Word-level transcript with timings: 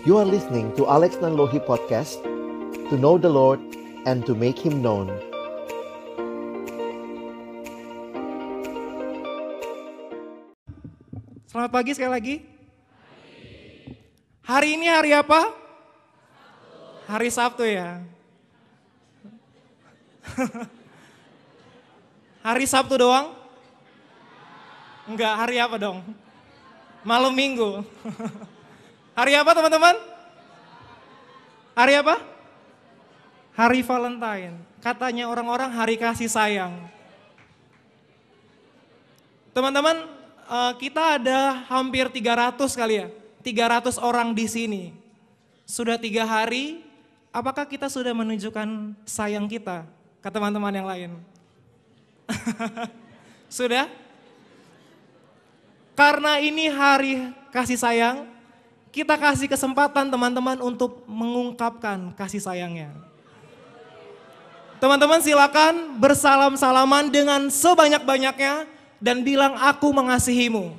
You 0.00 0.16
are 0.16 0.24
listening 0.24 0.72
to 0.80 0.88
Alex 0.88 1.20
Nanlohi 1.20 1.60
Podcast 1.60 2.24
To 2.88 2.96
know 2.96 3.20
the 3.20 3.28
Lord 3.28 3.60
and 4.08 4.24
to 4.24 4.32
make 4.32 4.56
Him 4.56 4.80
known 4.80 5.12
Selamat 11.44 11.68
pagi 11.68 11.92
sekali 11.92 12.12
lagi. 12.16 12.34
Hari 14.40 14.80
ini 14.80 14.88
hari 14.88 15.12
apa? 15.12 15.52
Hari 17.04 17.28
Sabtu 17.28 17.68
ya. 17.68 18.00
hari 22.48 22.64
Sabtu 22.64 22.96
doang? 22.96 23.36
Enggak, 25.04 25.34
hari 25.44 25.60
apa 25.60 25.76
dong? 25.76 26.00
Malam 27.04 27.36
minggu. 27.36 27.84
hari 29.14 29.32
apa 29.36 29.50
teman-teman? 29.52 29.96
Hari 31.74 31.94
apa? 31.96 32.16
Hari 33.56 33.80
Valentine. 33.84 34.56
Katanya 34.80 35.28
orang-orang 35.28 35.70
hari 35.72 36.00
kasih 36.00 36.28
sayang. 36.28 36.72
Teman-teman, 39.50 40.06
eh, 40.48 40.72
kita 40.80 41.20
ada 41.20 41.66
hampir 41.68 42.08
300 42.08 42.72
kali 42.72 43.04
ya. 43.04 43.08
300 43.42 43.96
orang 43.96 44.32
di 44.36 44.46
sini. 44.46 44.84
Sudah 45.64 45.96
tiga 45.96 46.26
hari, 46.26 46.82
apakah 47.30 47.64
kita 47.64 47.86
sudah 47.86 48.10
menunjukkan 48.10 48.96
sayang 49.06 49.46
kita 49.46 49.86
ke 50.20 50.28
teman-teman 50.28 50.74
yang 50.74 50.88
lain? 50.88 51.10
sudah? 53.60 53.86
Karena 55.94 56.40
ini 56.40 56.72
hari 56.72 57.28
kasih 57.52 57.76
sayang, 57.76 58.24
kita 58.90 59.14
kasih 59.14 59.46
kesempatan 59.46 60.10
teman-teman 60.10 60.58
untuk 60.58 61.06
mengungkapkan 61.06 62.10
kasih 62.18 62.42
sayangnya. 62.42 62.90
Teman-teman 64.82 65.22
silakan 65.22 65.94
bersalam-salaman 66.00 67.12
dengan 67.12 67.46
sebanyak-banyaknya 67.52 68.66
dan 68.98 69.22
bilang 69.22 69.54
aku 69.62 69.94
mengasihimu. 69.94 70.74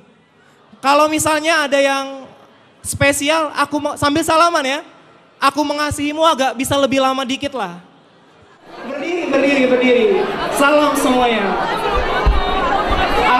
Kalau 0.82 1.06
misalnya 1.06 1.64
ada 1.64 1.78
yang 1.78 2.26
spesial, 2.82 3.54
aku 3.54 3.78
sambil 3.96 4.26
salaman 4.26 4.66
ya. 4.66 4.80
Aku 5.38 5.62
mengasihimu 5.62 6.22
agak 6.22 6.54
bisa 6.58 6.74
lebih 6.78 7.02
lama 7.02 7.22
dikit 7.22 7.54
lah. 7.54 7.78
Berdiri, 8.86 9.30
berdiri, 9.30 9.62
berdiri. 9.70 10.06
Salam 10.54 10.94
semuanya. 10.98 11.46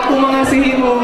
Aku 0.02 0.14
mengasihimu. 0.18 0.94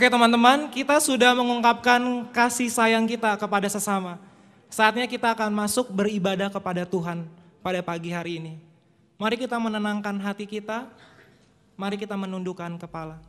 Oke 0.00 0.08
teman-teman, 0.08 0.72
kita 0.72 0.96
sudah 0.96 1.36
mengungkapkan 1.36 2.00
kasih 2.32 2.72
sayang 2.72 3.04
kita 3.04 3.36
kepada 3.36 3.68
sesama. 3.68 4.16
Saatnya 4.72 5.04
kita 5.04 5.36
akan 5.36 5.52
masuk 5.52 5.92
beribadah 5.92 6.48
kepada 6.48 6.88
Tuhan 6.88 7.28
pada 7.60 7.84
pagi 7.84 8.08
hari 8.08 8.40
ini. 8.40 8.56
Mari 9.20 9.36
kita 9.36 9.60
menenangkan 9.60 10.16
hati 10.24 10.48
kita, 10.48 10.88
mari 11.76 12.00
kita 12.00 12.16
menundukkan 12.16 12.80
kepala. 12.80 13.20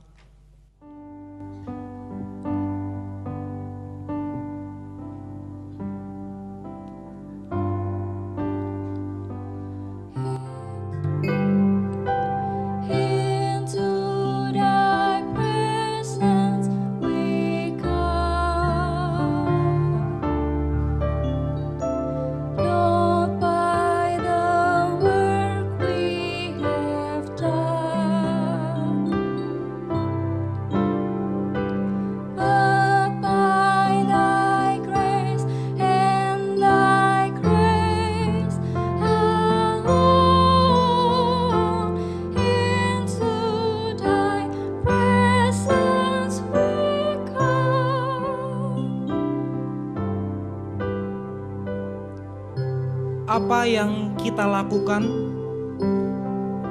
Apa 53.51 53.67
yang 53.67 54.15
kita 54.15 54.47
lakukan, 54.47 55.11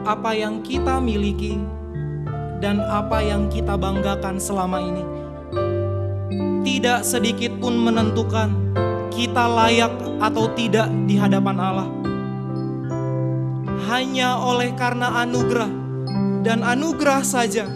apa 0.09 0.33
yang 0.33 0.65
kita 0.65 0.97
miliki, 0.97 1.61
dan 2.57 2.81
apa 2.81 3.21
yang 3.21 3.53
kita 3.53 3.77
banggakan 3.77 4.41
selama 4.41 4.81
ini, 4.81 5.05
tidak 6.65 7.05
sedikit 7.05 7.53
pun 7.61 7.77
menentukan 7.77 8.57
kita 9.13 9.45
layak 9.45 9.93
atau 10.25 10.49
tidak 10.57 10.89
di 11.05 11.21
hadapan 11.21 11.61
Allah. 11.61 11.89
Hanya 13.93 14.41
oleh 14.41 14.73
karena 14.73 15.21
anugerah 15.21 15.69
dan 16.41 16.65
anugerah 16.65 17.21
saja 17.21 17.69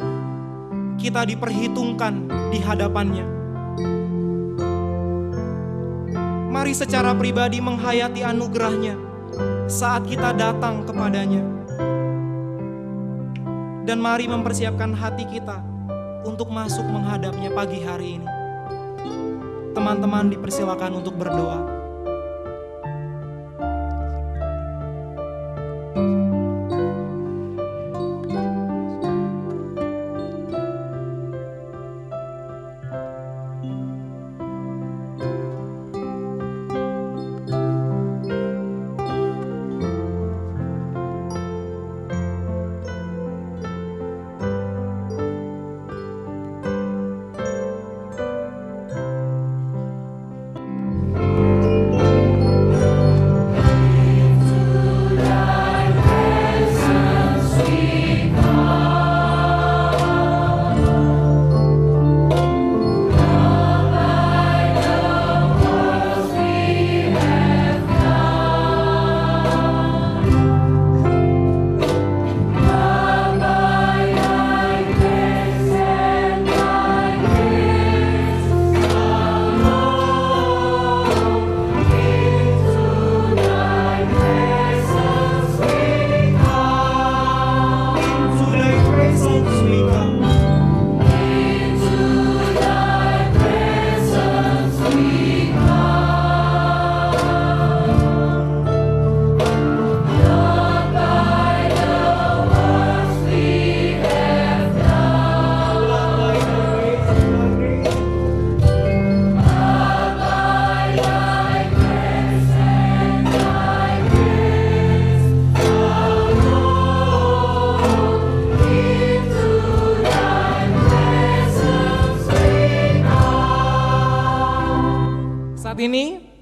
kita 0.97 1.29
diperhitungkan 1.29 2.25
di 2.49 2.57
hadapannya. 2.57 3.34
Mari 6.65 6.81
secara 6.81 7.13
pribadi 7.13 7.61
menghayati 7.61 8.25
anugerahnya 8.25 8.97
saat 9.69 10.09
kita 10.09 10.33
datang 10.33 10.81
kepadanya. 10.89 11.45
Dan 13.85 14.01
mari 14.01 14.25
mempersiapkan 14.25 14.97
hati 14.97 15.29
kita 15.29 15.61
untuk 16.25 16.49
masuk 16.49 16.89
menghadapnya 16.89 17.53
pagi 17.53 17.85
hari 17.85 18.17
ini. 18.17 18.29
Teman-teman 19.77 20.33
dipersilakan 20.33 21.05
untuk 21.05 21.21
berdoa. 21.21 21.84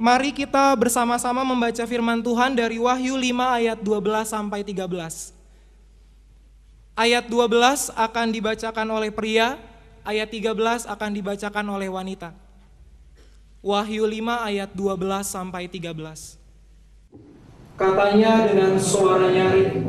Mari 0.02 0.34
kita 0.34 0.75
bersama-sama 0.75 1.46
membaca 1.46 1.87
firman 1.87 2.19
Tuhan 2.19 2.58
dari 2.58 2.75
Wahyu 2.82 3.14
5 3.14 3.38
ayat 3.62 3.78
12 3.78 4.26
sampai 4.26 4.66
13. 4.66 5.31
Ayat 6.99 7.25
12 7.31 7.94
akan 7.94 8.26
dibacakan 8.34 8.88
oleh 8.90 9.14
pria, 9.14 9.62
ayat 10.02 10.26
13 10.26 10.90
akan 10.90 11.10
dibacakan 11.14 11.66
oleh 11.70 11.87
wanita. 11.87 12.34
Wahyu 13.62 14.02
5 14.02 14.43
ayat 14.43 14.75
12 14.75 15.22
sampai 15.22 15.70
13. 15.70 16.34
Katanya 17.78 18.50
dengan 18.50 18.75
suara 18.82 19.31
nyaring, 19.31 19.87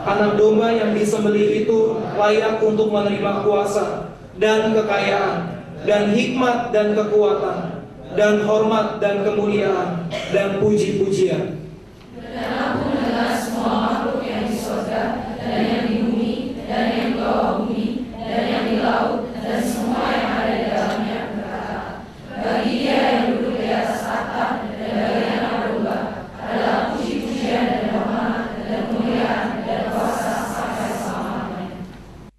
anak 0.00 0.40
domba 0.40 0.72
yang 0.72 0.96
disembelih 0.96 1.68
itu 1.68 2.00
layak 2.16 2.56
untuk 2.64 2.88
menerima 2.88 3.44
kuasa 3.44 4.16
dan 4.40 4.72
kekayaan 4.72 5.60
dan 5.84 6.16
hikmat 6.16 6.72
dan 6.72 6.96
kekuatan 6.96 7.81
dan 8.12 8.44
hormat 8.44 9.00
dan 9.00 9.24
kemuliaan 9.24 10.06
dan 10.32 10.60
puji-pujian. 10.60 11.62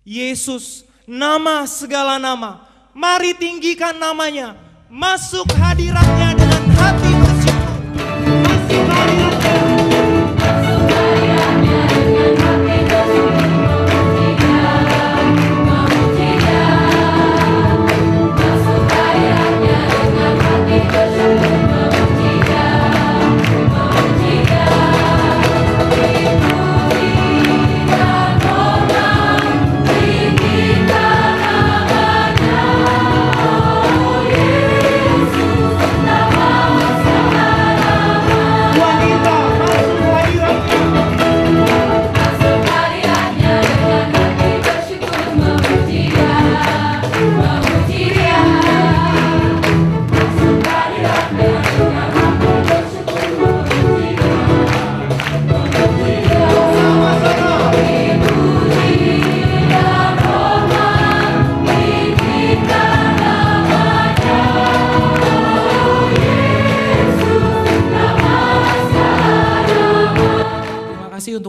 Yesus, 0.03 0.85
nama 1.09 1.65
segala 1.65 2.21
nama. 2.21 2.69
Mari 2.93 3.33
tinggikan 3.33 3.97
namanya. 3.97 4.62
Masuk 4.93 5.49
hadiratnya 5.57 6.22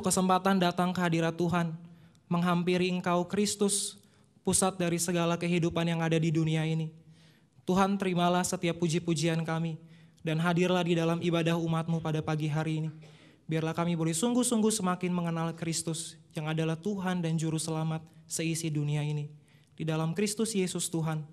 kesempatan 0.04 0.60
datang 0.60 0.92
ke 0.92 1.00
hadirat 1.00 1.32
Tuhan, 1.32 1.72
menghampiri 2.28 2.92
Engkau 2.92 3.24
Kristus, 3.24 3.96
pusat 4.44 4.76
dari 4.76 5.00
segala 5.00 5.40
kehidupan 5.40 5.88
yang 5.88 6.04
ada 6.04 6.20
di 6.20 6.28
dunia 6.28 6.68
ini. 6.68 6.92
Tuhan 7.64 7.96
terimalah 7.96 8.44
setiap 8.44 8.76
puji-pujian 8.76 9.40
kami, 9.40 9.80
dan 10.20 10.36
hadirlah 10.36 10.84
di 10.84 10.92
dalam 10.92 11.16
ibadah 11.24 11.56
umatmu 11.56 12.04
pada 12.04 12.20
pagi 12.20 12.52
hari 12.52 12.84
ini. 12.84 12.90
Biarlah 13.48 13.72
kami 13.72 13.96
boleh 13.96 14.12
sungguh-sungguh 14.12 14.72
semakin 14.72 15.12
mengenal 15.12 15.56
Kristus, 15.56 16.20
yang 16.36 16.48
adalah 16.52 16.76
Tuhan 16.76 17.24
dan 17.24 17.40
Juru 17.40 17.56
Selamat 17.56 18.04
seisi 18.28 18.68
dunia 18.68 19.00
ini. 19.00 19.32
Di 19.76 19.84
dalam 19.84 20.12
Kristus 20.12 20.52
Yesus 20.52 20.92
Tuhan, 20.92 21.24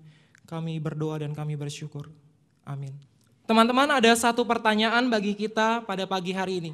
kami 0.48 0.80
berdoa 0.80 1.20
dan 1.20 1.32
kami 1.36 1.56
bersyukur. 1.56 2.08
Amin. 2.64 2.92
Teman-teman 3.48 3.88
ada 3.88 4.12
satu 4.14 4.44
pertanyaan 4.44 5.08
bagi 5.08 5.36
kita 5.36 5.84
pada 5.84 6.04
pagi 6.04 6.32
hari 6.36 6.60
ini. 6.60 6.72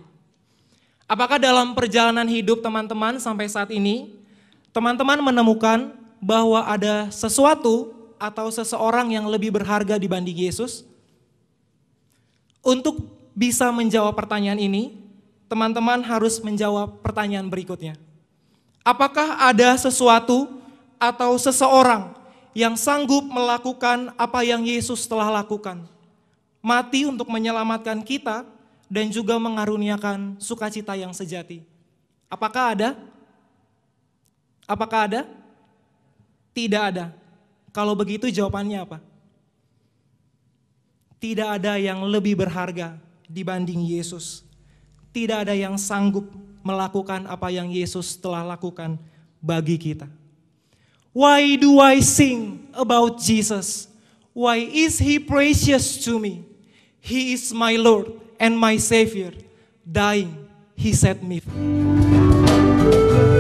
Apakah 1.08 1.40
dalam 1.40 1.72
perjalanan 1.72 2.28
hidup 2.28 2.60
teman-teman 2.60 3.16
sampai 3.16 3.48
saat 3.48 3.72
ini, 3.72 4.12
teman-teman 4.76 5.16
menemukan 5.24 5.96
bahwa 6.20 6.60
ada 6.68 7.08
sesuatu 7.08 7.96
atau 8.20 8.52
seseorang 8.52 9.16
yang 9.16 9.24
lebih 9.24 9.48
berharga 9.48 9.96
dibanding 9.96 10.36
Yesus? 10.36 10.84
Untuk 12.60 13.08
bisa 13.32 13.72
menjawab 13.72 14.12
pertanyaan 14.20 14.60
ini, 14.60 15.00
teman-teman 15.48 16.04
harus 16.04 16.44
menjawab 16.44 17.00
pertanyaan 17.00 17.48
berikutnya. 17.48 17.96
Apakah 18.84 19.48
ada 19.48 19.80
sesuatu 19.80 20.60
atau 21.00 21.40
seseorang 21.40 22.12
yang 22.52 22.76
sanggup 22.76 23.24
melakukan 23.24 24.12
apa 24.20 24.44
yang 24.44 24.60
Yesus 24.60 25.08
telah 25.08 25.32
lakukan? 25.40 25.88
Mati 26.60 27.08
untuk 27.08 27.32
menyelamatkan 27.32 28.04
kita 28.04 28.44
dan 28.88 29.12
juga 29.12 29.36
mengaruniakan 29.36 30.40
sukacita 30.40 30.96
yang 30.96 31.12
sejati. 31.12 31.62
Apakah 32.26 32.72
ada? 32.72 32.90
Apakah 34.64 35.00
ada? 35.08 35.20
Tidak 36.56 36.82
ada. 36.82 37.12
Kalau 37.70 37.92
begitu 37.92 38.32
jawabannya 38.32 38.80
apa? 38.82 38.98
Tidak 41.20 41.48
ada 41.60 41.76
yang 41.76 42.00
lebih 42.08 42.34
berharga 42.34 42.96
dibanding 43.28 43.84
Yesus. 43.84 44.42
Tidak 45.12 45.44
ada 45.44 45.52
yang 45.52 45.76
sanggup 45.76 46.24
melakukan 46.64 47.28
apa 47.28 47.52
yang 47.52 47.68
Yesus 47.68 48.16
telah 48.16 48.44
lakukan 48.44 48.96
bagi 49.38 49.76
kita. 49.76 50.08
Why 51.12 51.56
do 51.56 51.80
I 51.80 52.00
sing 52.00 52.68
about 52.72 53.20
Jesus? 53.20 53.88
Why 54.32 54.62
is 54.62 55.00
he 55.00 55.18
precious 55.18 55.98
to 56.06 56.20
me? 56.20 56.46
He 57.02 57.34
is 57.34 57.50
my 57.50 57.74
Lord 57.74 58.27
and 58.38 58.58
my 58.58 58.76
Savior. 58.76 59.32
Dying, 59.90 60.48
he 60.74 60.92
set 60.92 61.22
me 61.22 61.40
free. 61.40 63.37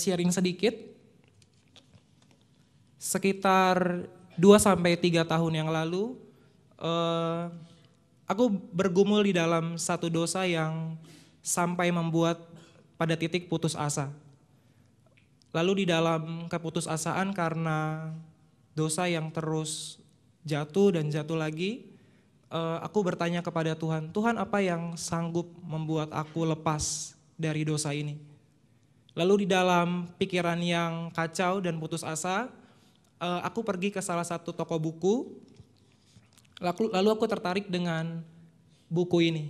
Sharing 0.00 0.32
sedikit. 0.32 0.72
Sekitar 3.00 4.08
2 4.40 4.56
sampai 4.56 4.96
3 4.96 5.24
tahun 5.24 5.52
yang 5.52 5.68
lalu 5.68 6.16
eh, 6.80 7.44
aku 8.24 8.48
bergumul 8.72 9.20
di 9.26 9.36
dalam 9.36 9.76
satu 9.76 10.08
dosa 10.08 10.48
yang 10.48 10.96
sampai 11.44 11.92
membuat 11.92 12.40
pada 12.96 13.16
titik 13.16 13.48
putus 13.52 13.76
asa. 13.76 14.12
Lalu 15.50 15.82
di 15.82 15.86
dalam 15.90 16.46
keputusasaan 16.46 17.34
karena 17.34 18.10
dosa 18.72 19.10
yang 19.10 19.34
terus 19.34 19.98
jatuh 20.46 20.94
dan 20.94 21.10
jatuh 21.10 21.36
lagi, 21.36 21.90
eh, 22.48 22.78
aku 22.80 23.02
bertanya 23.02 23.42
kepada 23.42 23.74
Tuhan, 23.74 24.14
Tuhan 24.14 24.38
apa 24.38 24.62
yang 24.62 24.94
sanggup 24.94 25.50
membuat 25.66 26.14
aku 26.14 26.46
lepas 26.46 27.16
dari 27.34 27.66
dosa 27.66 27.90
ini? 27.90 28.29
Lalu 29.20 29.44
di 29.44 29.46
dalam 29.52 30.08
pikiran 30.16 30.56
yang 30.64 31.12
kacau 31.12 31.60
dan 31.60 31.76
putus 31.76 32.00
asa, 32.00 32.48
eh, 33.20 33.40
aku 33.44 33.60
pergi 33.60 33.92
ke 33.92 34.00
salah 34.00 34.24
satu 34.24 34.48
toko 34.48 34.80
buku, 34.80 35.28
lalu, 36.56 36.88
lalu 36.88 37.08
aku 37.12 37.28
tertarik 37.28 37.68
dengan 37.68 38.24
buku 38.88 39.28
ini, 39.28 39.44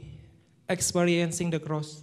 Experiencing 0.67 1.55
the 1.55 1.63
Cross. 1.63 2.03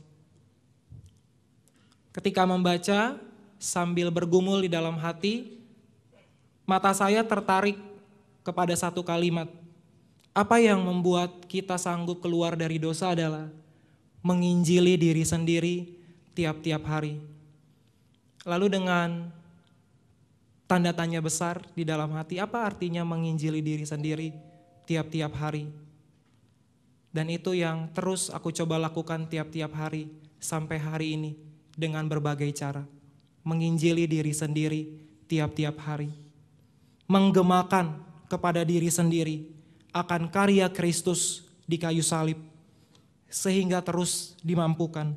Ketika 2.15 2.47
membaca, 2.47 3.19
sambil 3.59 4.15
bergumul 4.15 4.63
di 4.63 4.71
dalam 4.71 4.95
hati, 4.95 5.59
mata 6.63 6.95
saya 6.95 7.19
tertarik 7.19 7.75
kepada 8.47 8.71
satu 8.79 9.03
kalimat. 9.03 9.51
Apa 10.31 10.63
yang 10.63 10.79
membuat 10.88 11.43
kita 11.51 11.75
sanggup 11.75 12.24
keluar 12.24 12.55
dari 12.55 12.79
dosa 12.79 13.12
adalah 13.12 13.51
menginjili 14.24 14.95
diri 14.95 15.27
sendiri 15.27 15.75
tiap-tiap 16.31 16.88
hari. 16.88 17.37
Lalu 18.48 18.80
dengan 18.80 19.27
tanda 20.72 20.96
tanya 20.96 21.20
besar 21.20 21.60
di 21.75 21.84
dalam 21.84 22.16
hati, 22.16 22.39
apa 22.39 22.63
artinya 22.63 23.04
menginjili 23.04 23.60
diri 23.60 23.84
sendiri 23.84 24.32
tiap-tiap 24.88 25.36
hari? 25.36 25.68
Dan 27.12 27.27
itu 27.27 27.51
yang 27.51 27.92
terus 27.92 28.32
aku 28.32 28.56
coba 28.56 28.80
lakukan 28.80 29.27
tiap-tiap 29.27 29.75
hari 29.75 30.08
sampai 30.39 30.80
hari 30.80 31.20
ini 31.20 31.32
dengan 31.75 32.08
berbagai 32.08 32.48
cara 32.56 32.88
menginjili 33.44 34.08
diri 34.08 34.32
sendiri 34.32 34.82
tiap-tiap 35.27 35.75
hari. 35.84 36.08
Menggemakan 37.08 38.00
kepada 38.32 38.63
diri 38.63 38.88
sendiri 38.88 39.48
akan 39.92 40.32
karya 40.32 40.72
Kristus 40.72 41.48
di 41.68 41.75
kayu 41.75 42.04
salib. 42.04 42.39
Sehingga 43.27 43.84
terus 43.84 44.39
dimampukan 44.39 45.12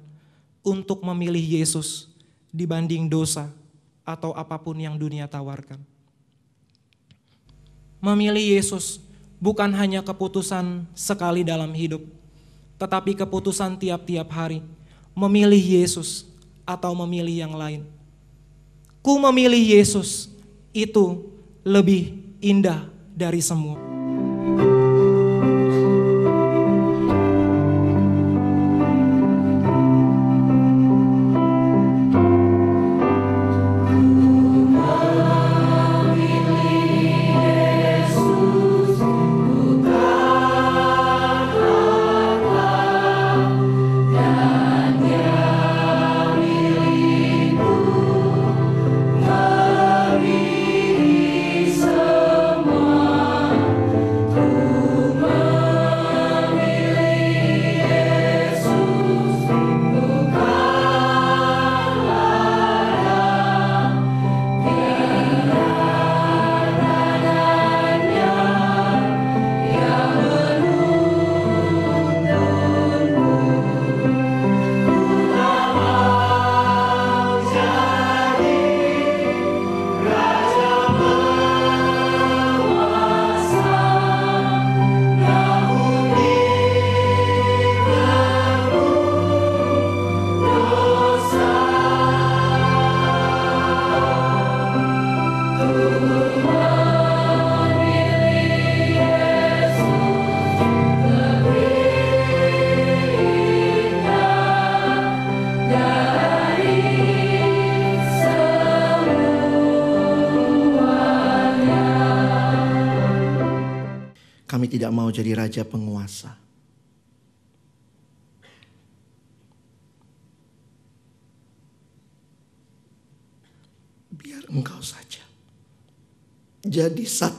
untuk 0.67 1.03
memilih 1.07 1.63
Yesus 1.63 2.10
dibanding 2.51 3.07
dosa 3.07 3.51
atau 4.07 4.35
apa 4.35 4.59
pun 4.59 4.75
yang 4.79 4.99
dunia 4.99 5.27
tawarkan. 5.31 5.79
Memilih 8.03 8.59
Yesus 8.59 9.03
bukan 9.43 9.71
hanya 9.75 10.05
keputusan 10.05 10.87
sekali 10.93 11.47
dalam 11.47 11.71
hidup, 11.73 12.05
tetapi 12.77 13.17
keputusan 13.17 13.79
tiap-tiap 13.81 14.29
hari. 14.31 14.63
Memilih 15.11 15.83
Yesus 15.83 16.25
atau 16.65 16.95
memilih 16.95 17.45
yang 17.45 17.55
lain 17.59 17.83
ku 19.01 19.17
memilih 19.17 19.81
Yesus 19.81 20.29
itu 20.77 21.29
lebih 21.65 22.17
indah 22.41 22.89
dari 23.17 23.41
semua. 23.41 23.90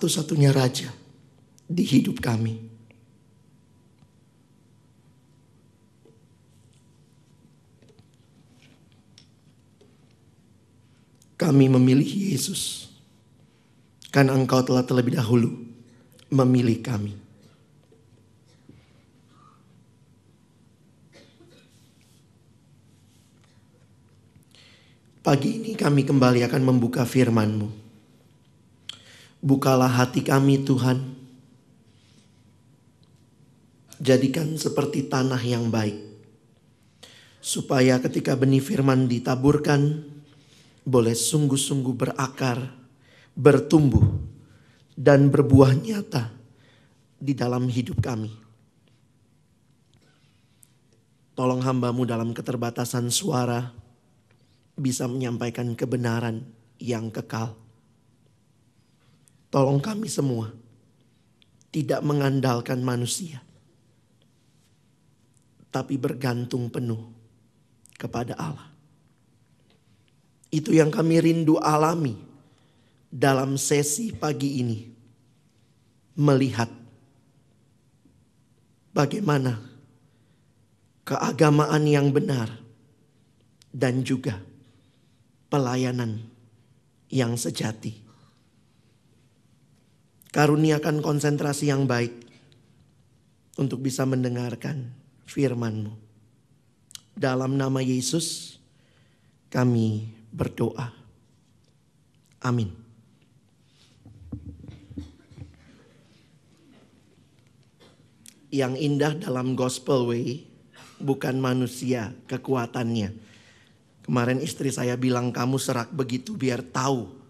Satu-satunya 0.02 0.50
raja 0.50 0.90
di 1.70 1.86
hidup 1.86 2.26
kami. 2.26 2.58
Kami 11.38 11.66
memilih 11.70 12.34
Yesus. 12.34 12.90
Karena 14.10 14.34
engkau 14.34 14.66
telah 14.66 14.82
terlebih 14.82 15.22
dahulu 15.22 15.54
memilih 16.34 16.82
kami. 16.82 17.14
Pagi 25.22 25.62
ini 25.62 25.78
kami 25.78 26.02
kembali 26.10 26.42
akan 26.50 26.62
membuka 26.66 27.06
firman-Mu. 27.06 27.81
Bukalah 29.42 29.90
hati 29.90 30.22
kami 30.22 30.62
Tuhan. 30.62 31.02
Jadikan 33.98 34.54
seperti 34.54 35.10
tanah 35.10 35.42
yang 35.42 35.74
baik. 35.74 35.98
Supaya 37.42 37.98
ketika 37.98 38.38
benih 38.38 38.62
firman 38.62 39.10
ditaburkan, 39.10 40.06
boleh 40.86 41.18
sungguh-sungguh 41.18 41.94
berakar, 41.94 42.70
bertumbuh, 43.34 44.06
dan 44.94 45.34
berbuah 45.34 45.74
nyata 45.74 46.30
di 47.18 47.34
dalam 47.34 47.66
hidup 47.66 48.02
kami. 48.02 48.30
Tolong 51.34 51.66
hambamu 51.66 52.06
dalam 52.06 52.38
keterbatasan 52.38 53.10
suara 53.10 53.74
bisa 54.78 55.10
menyampaikan 55.10 55.74
kebenaran 55.74 56.46
yang 56.78 57.10
kekal. 57.10 57.61
Tolong 59.52 59.84
kami 59.84 60.08
semua 60.08 60.48
tidak 61.76 62.00
mengandalkan 62.08 62.80
manusia, 62.80 63.44
tapi 65.68 66.00
bergantung 66.00 66.72
penuh 66.72 67.12
kepada 68.00 68.34
Allah. 68.40 68.72
Itu 70.52 70.76
yang 70.76 70.92
kami 70.92 71.20
rindu 71.20 71.60
alami 71.60 72.16
dalam 73.12 73.60
sesi 73.60 74.16
pagi 74.16 74.64
ini. 74.64 74.80
Melihat 76.12 76.68
bagaimana 78.92 79.56
keagamaan 81.08 81.88
yang 81.88 82.12
benar 82.12 82.52
dan 83.72 84.04
juga 84.04 84.44
pelayanan 85.48 86.20
yang 87.08 87.40
sejati. 87.40 88.01
Karuniakan 90.32 91.04
konsentrasi 91.04 91.68
yang 91.68 91.84
baik 91.84 92.16
untuk 93.60 93.84
bisa 93.84 94.08
mendengarkan 94.08 94.88
firman-Mu. 95.28 95.92
Dalam 97.12 97.60
nama 97.60 97.84
Yesus 97.84 98.56
kami 99.52 100.08
berdoa. 100.32 100.96
Amin. 102.40 102.72
Yang 108.48 108.74
indah 108.80 109.14
dalam 109.20 109.60
gospel 109.60 110.08
way 110.08 110.48
bukan 110.96 111.44
manusia 111.44 112.16
kekuatannya. 112.32 113.12
Kemarin 114.08 114.40
istri 114.40 114.72
saya 114.72 114.96
bilang 114.96 115.36
kamu 115.36 115.60
serak 115.60 115.92
begitu 115.92 116.40
biar 116.40 116.64
tahu 116.64 117.21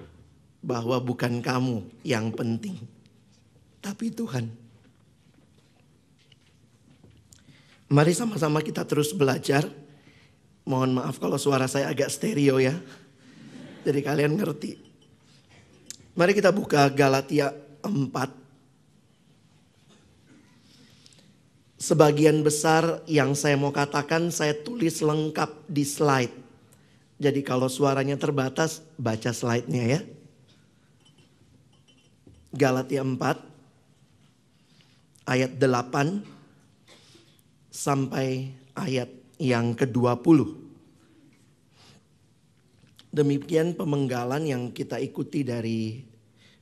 bahwa 0.62 1.02
bukan 1.02 1.42
kamu 1.42 1.82
yang 2.06 2.30
penting. 2.32 2.78
Tapi 3.82 4.14
Tuhan. 4.14 4.46
Mari 7.92 8.14
sama-sama 8.16 8.64
kita 8.64 8.86
terus 8.86 9.12
belajar. 9.12 9.68
Mohon 10.64 11.02
maaf 11.02 11.18
kalau 11.18 11.36
suara 11.42 11.66
saya 11.66 11.90
agak 11.90 12.14
stereo 12.14 12.62
ya. 12.62 12.78
Jadi 13.82 14.00
kalian 14.06 14.38
ngerti. 14.38 14.78
Mari 16.14 16.38
kita 16.38 16.54
buka 16.54 16.86
Galatia 16.94 17.50
4 17.82 18.42
Sebagian 21.82 22.46
besar 22.46 23.02
yang 23.10 23.34
saya 23.34 23.58
mau 23.58 23.74
katakan 23.74 24.30
saya 24.30 24.54
tulis 24.54 25.02
lengkap 25.02 25.66
di 25.66 25.82
slide. 25.82 26.30
Jadi 27.18 27.42
kalau 27.42 27.66
suaranya 27.66 28.22
terbatas, 28.22 28.86
baca 29.02 29.34
slide-nya 29.34 29.98
ya. 29.98 30.02
Galatia 32.52 33.00
4 33.00 33.16
ayat 35.32 35.56
8 35.56 37.72
sampai 37.72 38.52
ayat 38.76 39.08
yang 39.40 39.72
ke-20. 39.72 40.60
Demikian 43.12 43.76
pemenggalan 43.76 44.48
yang 44.48 44.72
kita 44.72 45.00
ikuti 45.00 45.44
dari 45.48 46.04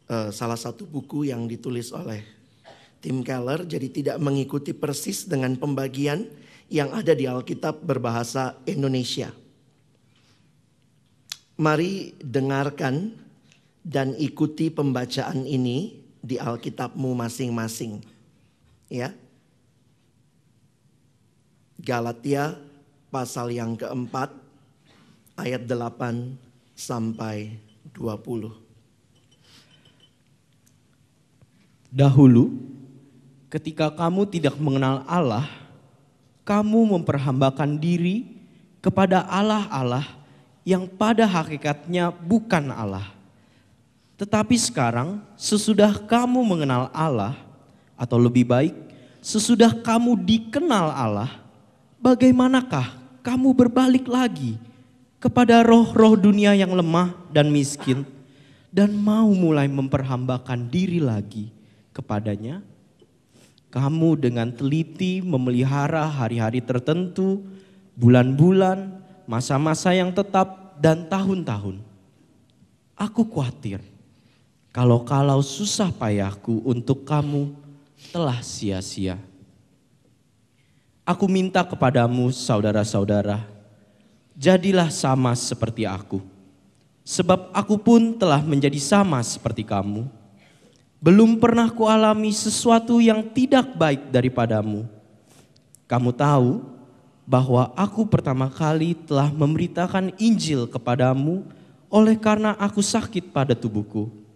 uh, 0.09 0.33
salah 0.33 0.57
satu 0.57 0.85
buku 0.85 1.29
yang 1.29 1.45
ditulis 1.45 1.93
oleh 1.93 2.21
Tim 2.99 3.23
Keller 3.23 3.63
jadi 3.65 3.87
tidak 3.89 4.17
mengikuti 4.19 4.75
persis 4.75 5.25
dengan 5.25 5.55
pembagian 5.55 6.27
yang 6.69 6.93
ada 6.93 7.17
di 7.17 7.25
Alkitab 7.25 7.81
berbahasa 7.81 8.61
Indonesia. 8.69 9.33
Mari 11.59 12.15
dengarkan 12.21 13.11
dan 13.83 14.15
ikuti 14.15 14.67
pembacaan 14.69 15.47
ini 15.47 15.99
di 16.19 16.35
Alkitabmu 16.35 17.15
masing-masing. 17.15 18.03
Ya. 18.91 19.15
Galatia 21.79 22.59
pasal 23.07 23.55
yang 23.55 23.79
keempat 23.79 24.35
ayat 25.39 25.63
8 25.63 26.35
sampai 26.75 27.55
20. 27.95 28.51
Dahulu, 31.89 32.53
ketika 33.49 33.89
kamu 33.89 34.29
tidak 34.29 34.59
mengenal 34.61 35.01
Allah, 35.09 35.47
kamu 36.45 36.99
memperhambakan 36.99 37.81
diri 37.81 38.29
kepada 38.83 39.25
Allah-Allah 39.25 40.05
yang 40.67 40.85
pada 40.85 41.25
hakikatnya 41.25 42.13
bukan 42.13 42.69
Allah. 42.69 43.18
Tetapi 44.19 44.59
sekarang, 44.59 45.23
sesudah 45.39 45.95
kamu 45.95 46.43
mengenal 46.43 46.91
Allah, 46.91 47.39
atau 47.95 48.19
lebih 48.19 48.43
baik, 48.43 48.75
sesudah 49.23 49.71
kamu 49.71 50.19
dikenal 50.27 50.91
Allah, 50.91 51.39
bagaimanakah 52.03 52.99
kamu 53.23 53.55
berbalik 53.55 54.11
lagi 54.11 54.59
kepada 55.23 55.63
roh-roh 55.63 56.19
dunia 56.19 56.51
yang 56.51 56.75
lemah 56.75 57.15
dan 57.31 57.47
miskin, 57.47 58.03
dan 58.67 58.91
mau 58.91 59.31
mulai 59.31 59.71
memperhambakan 59.71 60.67
diri 60.67 60.99
lagi 60.99 61.55
kepadanya? 61.95 62.59
Kamu 63.71 64.19
dengan 64.19 64.51
teliti 64.51 65.23
memelihara 65.23 66.03
hari-hari 66.03 66.59
tertentu, 66.59 67.39
bulan-bulan, 67.95 68.99
masa-masa 69.31 69.95
yang 69.95 70.11
tetap, 70.11 70.75
dan 70.75 71.07
tahun-tahun. 71.07 71.79
Aku 72.99 73.23
khawatir 73.23 73.79
kalau-kalau 74.69 75.41
susah 75.41 75.89
payahku 75.89 76.61
untuk 76.61 77.01
kamu 77.01 77.53
telah 78.13 78.39
sia-sia. 78.45 79.17
Aku 81.03 81.25
minta 81.25 81.65
kepadamu, 81.65 82.29
saudara-saudara, 82.29 83.41
jadilah 84.37 84.93
sama 84.93 85.33
seperti 85.33 85.89
aku, 85.89 86.21
sebab 87.01 87.49
aku 87.49 87.75
pun 87.81 88.13
telah 88.13 88.45
menjadi 88.45 88.77
sama 88.77 89.17
seperti 89.25 89.65
kamu. 89.65 90.05
Belum 91.01 91.39
pernah 91.41 91.71
kualami 91.73 92.29
sesuatu 92.29 93.01
yang 93.01 93.25
tidak 93.33 93.73
baik 93.73 94.13
daripadamu. 94.13 94.85
Kamu 95.89 96.11
tahu 96.13 96.61
bahwa 97.25 97.73
aku 97.73 98.05
pertama 98.05 98.45
kali 98.51 98.93
telah 98.93 99.33
memberitakan 99.33 100.13
Injil 100.21 100.69
kepadamu 100.69 101.41
oleh 101.89 102.13
karena 102.13 102.53
aku 102.61 102.85
sakit 102.85 103.33
pada 103.33 103.57
tubuhku. 103.57 104.28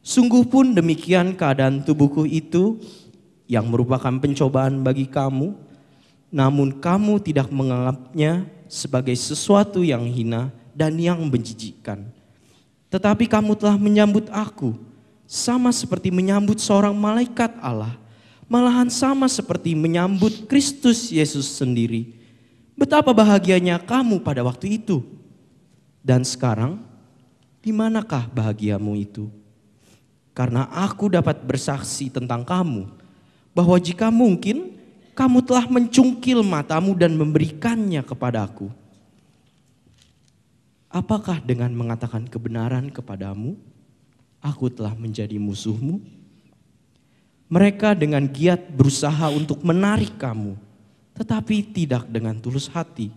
Sungguh 0.00 0.46
pun 0.46 0.72
demikian 0.72 1.36
keadaan 1.36 1.84
tubuhku 1.84 2.24
itu 2.24 2.80
yang 3.48 3.68
merupakan 3.68 4.12
pencobaan 4.20 4.80
bagi 4.84 5.08
kamu, 5.08 5.56
namun 6.28 6.76
kamu 6.76 7.20
tidak 7.24 7.48
menganggapnya 7.48 8.44
sebagai 8.68 9.16
sesuatu 9.16 9.80
yang 9.80 10.04
hina 10.04 10.52
dan 10.76 10.94
yang 11.00 11.18
menjijikkan. 11.24 12.04
Tetapi 12.88 13.28
kamu 13.28 13.56
telah 13.56 13.76
menyambut 13.76 14.28
aku 14.32 14.76
sama 15.28 15.72
seperti 15.72 16.08
menyambut 16.08 16.56
seorang 16.56 16.96
malaikat 16.96 17.52
Allah, 17.60 17.96
malahan 18.48 18.88
sama 18.88 19.28
seperti 19.28 19.76
menyambut 19.76 20.48
Kristus 20.48 21.12
Yesus 21.12 21.52
sendiri. 21.52 22.16
Betapa 22.78 23.12
bahagianya 23.12 23.76
kamu 23.82 24.24
pada 24.24 24.40
waktu 24.40 24.80
itu. 24.80 25.04
Dan 26.00 26.24
sekarang, 26.24 26.80
di 27.60 27.74
manakah 27.74 28.24
bahagiamu 28.30 28.96
itu? 28.96 29.28
Karena 30.38 30.70
aku 30.70 31.10
dapat 31.10 31.42
bersaksi 31.42 32.06
tentang 32.14 32.46
kamu, 32.46 32.86
bahwa 33.50 33.74
jika 33.74 34.06
mungkin 34.06 34.70
kamu 35.18 35.42
telah 35.42 35.66
mencungkil 35.66 36.46
matamu 36.46 36.94
dan 36.94 37.18
memberikannya 37.18 38.06
kepadaku. 38.06 38.70
Apakah 40.86 41.42
dengan 41.42 41.74
mengatakan 41.74 42.30
kebenaran 42.30 42.86
kepadamu, 42.86 43.58
aku 44.38 44.70
telah 44.70 44.94
menjadi 44.94 45.34
musuhmu? 45.42 45.98
Mereka 47.50 47.98
dengan 47.98 48.22
giat 48.30 48.70
berusaha 48.70 49.34
untuk 49.34 49.66
menarik 49.66 50.22
kamu, 50.22 50.54
tetapi 51.18 51.66
tidak 51.74 52.06
dengan 52.06 52.38
tulus 52.38 52.70
hati, 52.70 53.10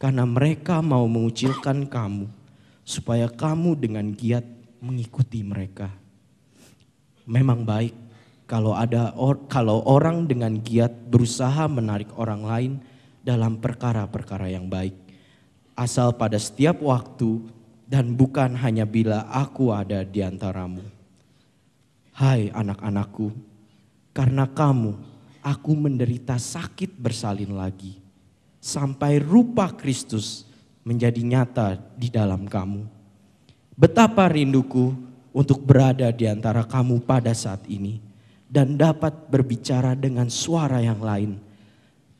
karena 0.00 0.24
mereka 0.24 0.80
mau 0.80 1.04
mengucilkan 1.04 1.84
kamu, 1.84 2.24
supaya 2.88 3.28
kamu 3.28 3.76
dengan 3.76 4.08
giat 4.16 4.48
mengikuti 4.80 5.44
mereka. 5.44 6.07
Memang 7.28 7.60
baik 7.60 7.92
kalau 8.48 8.72
ada 8.72 9.12
or, 9.12 9.36
kalau 9.52 9.84
orang 9.84 10.24
dengan 10.24 10.56
giat 10.56 10.88
berusaha 11.12 11.68
menarik 11.68 12.08
orang 12.16 12.40
lain 12.40 12.72
dalam 13.20 13.60
perkara-perkara 13.60 14.48
yang 14.48 14.72
baik, 14.72 14.96
asal 15.76 16.16
pada 16.16 16.40
setiap 16.40 16.80
waktu 16.80 17.44
dan 17.84 18.16
bukan 18.16 18.56
hanya 18.56 18.88
bila 18.88 19.28
aku 19.28 19.68
ada 19.68 20.00
di 20.00 20.24
antaramu. 20.24 20.80
Hai 22.16 22.48
anak-anakku, 22.48 23.36
karena 24.16 24.48
kamu 24.48 24.96
aku 25.44 25.72
menderita 25.76 26.40
sakit 26.40 26.96
bersalin 26.96 27.52
lagi, 27.52 28.00
sampai 28.64 29.20
rupa 29.20 29.68
Kristus 29.76 30.48
menjadi 30.88 31.20
nyata 31.20 31.76
di 32.00 32.08
dalam 32.08 32.48
kamu. 32.48 32.88
Betapa 33.76 34.24
rinduku 34.32 35.07
untuk 35.38 35.62
berada 35.62 36.10
di 36.10 36.26
antara 36.26 36.66
kamu 36.66 37.06
pada 37.06 37.30
saat 37.30 37.62
ini 37.70 38.02
dan 38.50 38.74
dapat 38.74 39.30
berbicara 39.30 39.94
dengan 39.94 40.26
suara 40.26 40.82
yang 40.82 40.98
lain, 40.98 41.38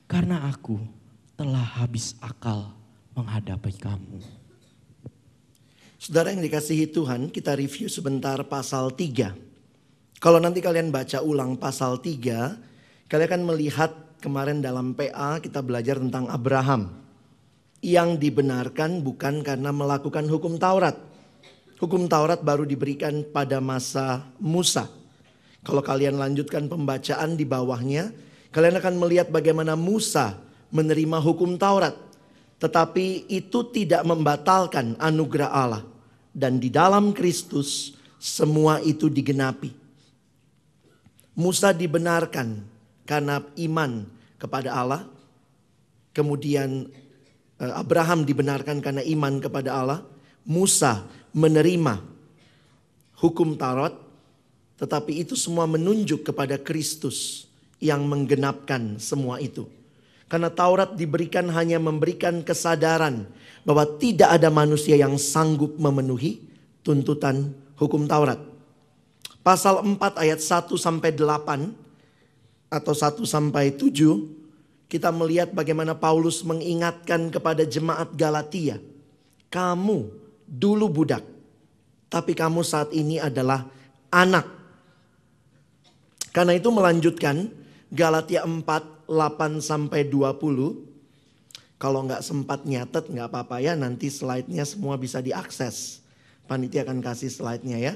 karena 0.06 0.46
aku 0.46 0.78
telah 1.34 1.82
habis 1.82 2.14
akal 2.22 2.70
menghadapi 3.18 3.74
kamu. 3.74 4.22
Saudara 5.98 6.30
yang 6.30 6.46
dikasihi 6.46 6.94
Tuhan, 6.94 7.26
kita 7.34 7.58
review 7.58 7.90
sebentar 7.90 8.38
pasal 8.46 8.94
3. 8.94 9.34
Kalau 10.22 10.38
nanti 10.38 10.62
kalian 10.62 10.94
baca 10.94 11.18
ulang 11.18 11.58
pasal 11.58 11.98
3, 11.98 13.10
kalian 13.10 13.28
akan 13.34 13.42
melihat 13.42 13.90
kemarin 14.22 14.62
dalam 14.62 14.94
PA 14.94 15.42
kita 15.42 15.58
belajar 15.58 15.98
tentang 15.98 16.30
Abraham. 16.30 16.94
yang 17.78 18.18
dibenarkan 18.18 19.06
bukan 19.06 19.46
karena 19.46 19.70
melakukan 19.70 20.26
hukum 20.26 20.58
Taurat. 20.58 20.98
Hukum 21.78 22.10
Taurat 22.10 22.42
baru 22.42 22.66
diberikan 22.66 23.22
pada 23.22 23.62
masa 23.62 24.26
Musa. 24.42 24.90
Kalau 25.62 25.78
kalian 25.78 26.18
lanjutkan 26.18 26.66
pembacaan 26.66 27.38
di 27.38 27.46
bawahnya, 27.46 28.10
kalian 28.50 28.82
akan 28.82 28.94
melihat 28.98 29.30
bagaimana 29.30 29.78
Musa 29.78 30.42
menerima 30.74 31.22
hukum 31.22 31.54
Taurat. 31.54 31.94
Tetapi 32.58 33.30
itu 33.30 33.62
tidak 33.70 34.02
membatalkan 34.02 34.98
anugerah 34.98 35.50
Allah. 35.54 35.82
Dan 36.34 36.58
di 36.58 36.66
dalam 36.66 37.14
Kristus 37.14 37.94
semua 38.18 38.82
itu 38.82 39.06
digenapi. 39.06 39.70
Musa 41.38 41.70
dibenarkan 41.70 42.66
karena 43.06 43.38
iman 43.54 44.02
kepada 44.34 44.74
Allah. 44.74 45.06
Kemudian 46.10 46.90
eh, 47.62 47.72
Abraham 47.78 48.26
dibenarkan 48.26 48.82
karena 48.82 49.06
iman 49.06 49.38
kepada 49.38 49.70
Allah. 49.78 50.02
Musa 50.48 51.04
menerima 51.36 52.00
hukum 53.20 53.52
Taurat, 53.60 53.92
tetapi 54.80 55.20
itu 55.20 55.36
semua 55.36 55.68
menunjuk 55.68 56.24
kepada 56.24 56.56
Kristus 56.56 57.44
yang 57.76 58.08
menggenapkan 58.08 58.96
semua 58.96 59.38
itu. 59.44 59.68
Karena 60.28 60.48
Taurat 60.48 60.96
diberikan 60.96 61.48
hanya 61.52 61.76
memberikan 61.76 62.40
kesadaran 62.40 63.28
bahwa 63.64 63.84
tidak 64.00 64.28
ada 64.40 64.48
manusia 64.48 64.96
yang 64.96 65.20
sanggup 65.20 65.76
memenuhi 65.76 66.40
tuntutan 66.80 67.52
hukum 67.76 68.08
Taurat. 68.08 68.40
Pasal 69.40 69.80
4 69.80 69.96
ayat 70.20 70.40
1 70.40 70.68
sampai 70.76 71.16
8 71.16 72.72
atau 72.72 72.92
1 72.92 73.24
sampai 73.24 73.72
7 73.72 74.88
kita 74.88 75.12
melihat 75.12 75.52
bagaimana 75.52 75.96
Paulus 75.96 76.40
mengingatkan 76.44 77.28
kepada 77.28 77.64
jemaat 77.64 78.12
Galatia. 78.16 78.80
Kamu 79.48 80.27
dulu 80.48 80.88
budak, 80.88 81.22
tapi 82.08 82.32
kamu 82.32 82.64
saat 82.64 82.88
ini 82.96 83.20
adalah 83.20 83.68
anak. 84.08 84.48
Karena 86.32 86.56
itu 86.56 86.72
melanjutkan 86.72 87.52
Galatia 87.92 88.48
4, 88.48 88.64
8 89.08 89.60
sampai 89.60 90.08
20. 90.08 91.78
Kalau 91.78 92.00
nggak 92.02 92.24
sempat 92.26 92.66
nyatet 92.66 93.06
nggak 93.06 93.28
apa-apa 93.30 93.62
ya, 93.62 93.78
nanti 93.78 94.10
slide-nya 94.10 94.66
semua 94.66 94.98
bisa 94.98 95.22
diakses. 95.22 96.02
Panitia 96.48 96.82
akan 96.82 96.98
kasih 97.04 97.30
slide-nya 97.30 97.78
ya. 97.78 97.94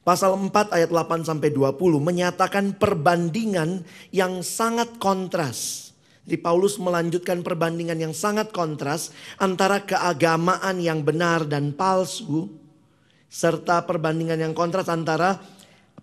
Pasal 0.00 0.32
4 0.32 0.76
ayat 0.76 0.88
8 0.88 1.28
sampai 1.28 1.52
20 1.52 1.76
menyatakan 2.00 2.72
perbandingan 2.72 3.84
yang 4.14 4.40
sangat 4.40 4.96
kontras. 4.96 5.89
Di 6.20 6.36
Paulus 6.36 6.76
melanjutkan 6.76 7.40
perbandingan 7.40 7.96
yang 7.96 8.14
sangat 8.14 8.52
kontras 8.52 9.10
antara 9.40 9.82
keagamaan 9.82 10.78
yang 10.78 11.00
benar 11.00 11.48
dan 11.48 11.72
palsu 11.72 12.60
serta 13.30 13.86
perbandingan 13.86 14.42
yang 14.42 14.54
kontras 14.54 14.90
antara 14.90 15.38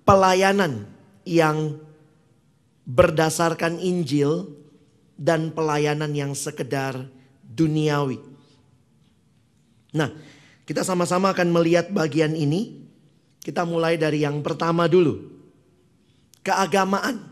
pelayanan 0.08 0.88
yang 1.28 1.76
berdasarkan 2.88 3.84
Injil 3.84 4.48
dan 5.20 5.52
pelayanan 5.52 6.16
yang 6.16 6.32
sekedar 6.32 7.12
duniawi. 7.44 8.24
Nah, 9.92 10.16
kita 10.64 10.88
sama-sama 10.88 11.36
akan 11.36 11.52
melihat 11.52 11.92
bagian 11.92 12.32
ini. 12.32 12.88
Kita 13.44 13.64
mulai 13.64 14.00
dari 14.00 14.24
yang 14.24 14.40
pertama 14.40 14.88
dulu. 14.88 15.20
Keagamaan. 16.44 17.24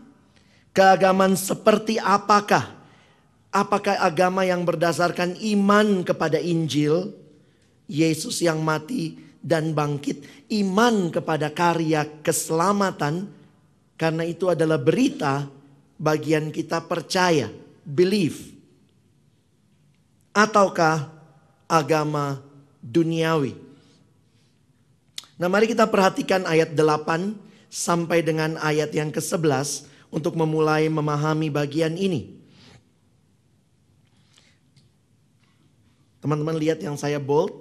Keagamaan 0.76 1.36
seperti 1.40 1.96
apakah? 1.96 2.75
Apakah 3.56 3.96
agama 4.04 4.44
yang 4.44 4.68
berdasarkan 4.68 5.40
iman 5.56 6.04
kepada 6.04 6.36
Injil, 6.36 7.16
Yesus 7.88 8.44
yang 8.44 8.60
mati 8.60 9.16
dan 9.40 9.72
bangkit, 9.72 10.28
iman 10.60 11.08
kepada 11.08 11.48
karya 11.48 12.04
keselamatan, 12.20 13.32
karena 13.96 14.28
itu 14.28 14.52
adalah 14.52 14.76
berita 14.76 15.48
bagian 15.96 16.52
kita 16.52 16.84
percaya, 16.84 17.48
believe. 17.80 18.52
Ataukah 20.36 21.08
agama 21.64 22.44
duniawi? 22.84 23.56
Nah 25.40 25.48
mari 25.48 25.64
kita 25.64 25.88
perhatikan 25.88 26.44
ayat 26.44 26.76
8 26.76 27.40
sampai 27.72 28.20
dengan 28.20 28.60
ayat 28.60 28.92
yang 28.92 29.08
ke-11 29.08 29.88
untuk 30.12 30.36
memulai 30.36 30.92
memahami 30.92 31.48
bagian 31.48 31.96
ini. 31.96 32.35
Teman-teman 36.26 36.58
lihat 36.58 36.82
yang 36.82 36.98
saya 36.98 37.22
bold. 37.22 37.54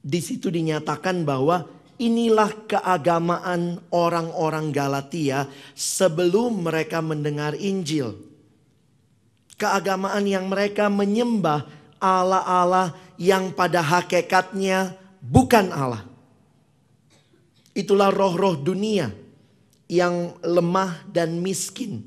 Di 0.00 0.24
situ 0.24 0.48
dinyatakan 0.48 1.20
bahwa 1.20 1.68
inilah 2.00 2.48
keagamaan 2.64 3.76
orang-orang 3.92 4.72
Galatia 4.72 5.44
sebelum 5.76 6.64
mereka 6.64 7.04
mendengar 7.04 7.52
Injil. 7.52 8.16
Keagamaan 9.60 10.24
yang 10.24 10.48
mereka 10.48 10.88
menyembah 10.88 11.68
Allah-Allah 12.00 12.96
yang 13.20 13.52
pada 13.52 13.84
hakikatnya 13.84 14.96
bukan 15.20 15.76
Allah. 15.76 16.08
Itulah 17.76 18.16
roh-roh 18.16 18.56
dunia 18.56 19.12
yang 19.92 20.40
lemah 20.40 21.04
dan 21.12 21.36
miskin. 21.44 22.00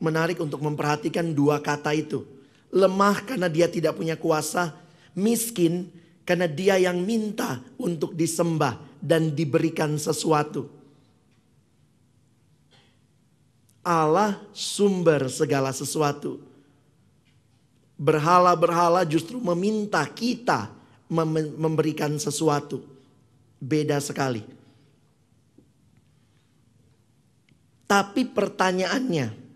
Menarik 0.00 0.40
untuk 0.40 0.64
memperhatikan 0.64 1.36
dua 1.36 1.60
kata 1.60 1.92
itu. 1.92 2.37
Lemah 2.68 3.24
karena 3.24 3.48
dia 3.48 3.64
tidak 3.70 3.96
punya 3.96 4.14
kuasa, 4.20 4.76
miskin 5.16 5.88
karena 6.28 6.44
dia 6.44 6.76
yang 6.76 7.00
minta 7.00 7.64
untuk 7.80 8.12
disembah 8.12 8.76
dan 9.00 9.32
diberikan 9.32 9.96
sesuatu. 9.96 10.68
Allah 13.80 14.36
sumber 14.52 15.32
segala 15.32 15.72
sesuatu. 15.72 16.44
Berhala-berhala 17.96 19.08
justru 19.08 19.40
meminta 19.40 20.04
kita 20.04 20.68
memberikan 21.56 22.20
sesuatu. 22.20 22.84
Beda 23.56 23.96
sekali. 23.98 24.44
Tapi 27.88 28.28
pertanyaannya, 28.28 29.47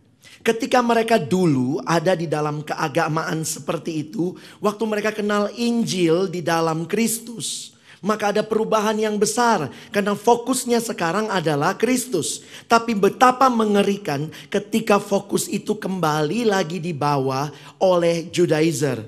ketika 0.43 0.83
mereka 0.83 1.17
dulu 1.17 1.79
ada 1.87 2.13
di 2.19 2.27
dalam 2.27 2.61
keagamaan 2.61 3.47
seperti 3.47 4.07
itu, 4.07 4.35
waktu 4.59 4.83
mereka 4.85 5.15
kenal 5.15 5.49
Injil 5.55 6.27
di 6.27 6.43
dalam 6.43 6.85
Kristus, 6.85 7.73
maka 8.03 8.35
ada 8.35 8.43
perubahan 8.43 8.99
yang 8.99 9.15
besar 9.15 9.71
karena 9.95 10.19
fokusnya 10.19 10.83
sekarang 10.83 11.31
adalah 11.31 11.79
Kristus. 11.79 12.43
Tapi 12.67 12.99
betapa 12.99 13.47
mengerikan 13.47 14.27
ketika 14.51 14.99
fokus 14.99 15.47
itu 15.47 15.79
kembali 15.79 16.51
lagi 16.51 16.83
dibawa 16.83 17.55
oleh 17.79 18.27
Judaizer. 18.29 19.07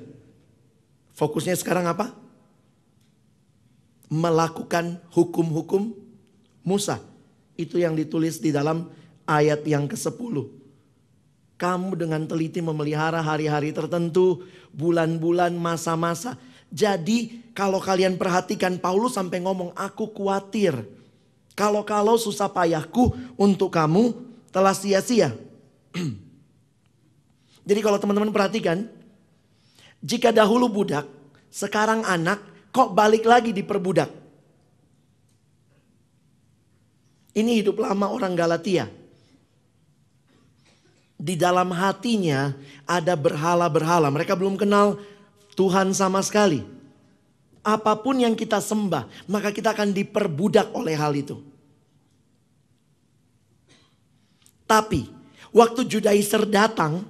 Fokusnya 1.19 1.59
sekarang 1.59 1.91
apa? 1.91 2.15
Melakukan 4.07 5.03
hukum-hukum 5.11 5.91
Musa. 6.63 7.03
Itu 7.59 7.83
yang 7.83 7.99
ditulis 7.99 8.39
di 8.39 8.55
dalam 8.55 8.91
ayat 9.27 9.67
yang 9.67 9.91
ke-10. 9.91 10.64
Kamu 11.65 11.97
dengan 11.97 12.29
teliti 12.29 12.61
memelihara 12.61 13.25
hari-hari 13.25 13.73
tertentu, 13.73 14.45
bulan-bulan, 14.77 15.57
masa-masa. 15.57 16.37
Jadi 16.69 17.41
kalau 17.57 17.81
kalian 17.81 18.21
perhatikan 18.21 18.77
Paulus 18.77 19.17
sampai 19.17 19.41
ngomong 19.41 19.73
aku 19.73 20.13
khawatir. 20.13 20.77
Kalau-kalau 21.57 22.21
susah 22.21 22.53
payahku 22.53 23.17
untuk 23.41 23.73
kamu 23.73 24.13
telah 24.53 24.77
sia-sia. 24.77 25.33
Jadi 27.69 27.81
kalau 27.81 27.97
teman-teman 27.97 28.29
perhatikan. 28.29 28.85
Jika 30.05 30.37
dahulu 30.37 30.69
budak, 30.69 31.09
sekarang 31.49 32.05
anak, 32.05 32.45
kok 32.77 32.93
balik 32.93 33.25
lagi 33.25 33.57
diperbudak. 33.57 34.13
Ini 37.33 37.65
hidup 37.65 37.81
lama 37.81 38.13
orang 38.13 38.37
Galatia 38.37 38.85
di 41.15 41.35
dalam 41.39 41.71
hatinya 41.71 42.53
ada 42.85 43.15
berhala-berhala. 43.15 44.11
Mereka 44.11 44.35
belum 44.35 44.59
kenal 44.59 44.99
Tuhan 45.55 45.95
sama 45.95 46.21
sekali. 46.21 46.67
Apa 47.65 47.97
pun 47.97 48.21
yang 48.21 48.37
kita 48.37 48.61
sembah, 48.61 49.09
maka 49.25 49.49
kita 49.49 49.73
akan 49.73 49.97
diperbudak 49.97 50.69
oleh 50.77 50.93
hal 50.93 51.17
itu. 51.17 51.41
Tapi 54.69 55.09
waktu 55.49 55.81
Judaizer 55.89 56.45
datang, 56.45 57.09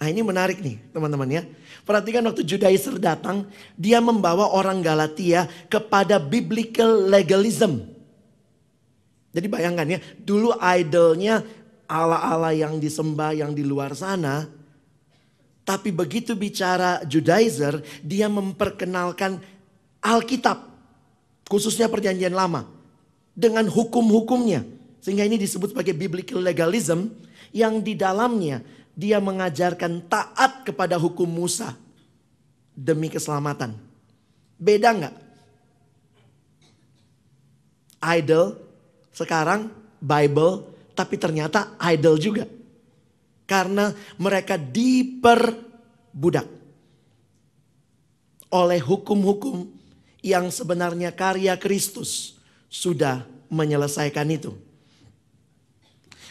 nah 0.00 0.06
ini 0.08 0.24
menarik 0.24 0.64
nih 0.64 0.80
teman-teman 0.96 1.28
ya. 1.28 1.42
Perhatikan 1.84 2.24
waktu 2.24 2.40
Judaizer 2.40 2.96
datang, 2.96 3.44
dia 3.76 4.00
membawa 4.00 4.48
orang 4.48 4.80
Galatia 4.80 5.44
kepada 5.68 6.16
biblical 6.16 7.04
legalism. 7.12 7.84
Jadi 9.36 9.46
bayangkan 9.52 9.86
ya, 9.92 10.00
dulu 10.16 10.56
idolnya 10.56 11.44
Allah-Allah 11.86 12.54
yang 12.54 12.78
disembah 12.82 13.34
yang 13.34 13.54
di 13.54 13.62
luar 13.62 13.94
sana 13.94 14.46
Tapi 15.66 15.90
begitu 15.90 16.38
bicara 16.38 17.02
Judaizer, 17.02 17.82
dia 17.98 18.30
memperkenalkan 18.30 19.42
Alkitab, 19.98 20.62
khususnya 21.50 21.90
Perjanjian 21.90 22.30
Lama, 22.30 22.70
dengan 23.34 23.66
hukum-hukumnya. 23.66 24.62
Sehingga 25.02 25.26
ini 25.26 25.34
disebut 25.34 25.74
sebagai 25.74 25.90
biblical 25.90 26.38
legalism, 26.38 27.10
yang 27.50 27.82
di 27.82 27.98
dalamnya 27.98 28.62
dia 28.94 29.18
mengajarkan 29.18 30.06
taat 30.06 30.62
kepada 30.62 30.94
hukum 31.02 31.26
Musa 31.26 31.74
demi 32.70 33.10
keselamatan. 33.10 33.74
Beda 34.62 34.94
nggak? 34.94 35.14
Idol 38.06 38.54
sekarang 39.10 39.66
Bible, 39.98 40.75
tapi 40.96 41.20
ternyata 41.20 41.76
idol 41.92 42.16
juga. 42.16 42.48
Karena 43.46 43.92
mereka 44.18 44.58
diperbudak 44.58 46.48
oleh 48.50 48.80
hukum-hukum 48.80 49.70
yang 50.24 50.50
sebenarnya 50.50 51.14
karya 51.14 51.54
Kristus 51.54 52.40
sudah 52.66 53.22
menyelesaikan 53.52 54.26
itu. 54.32 54.56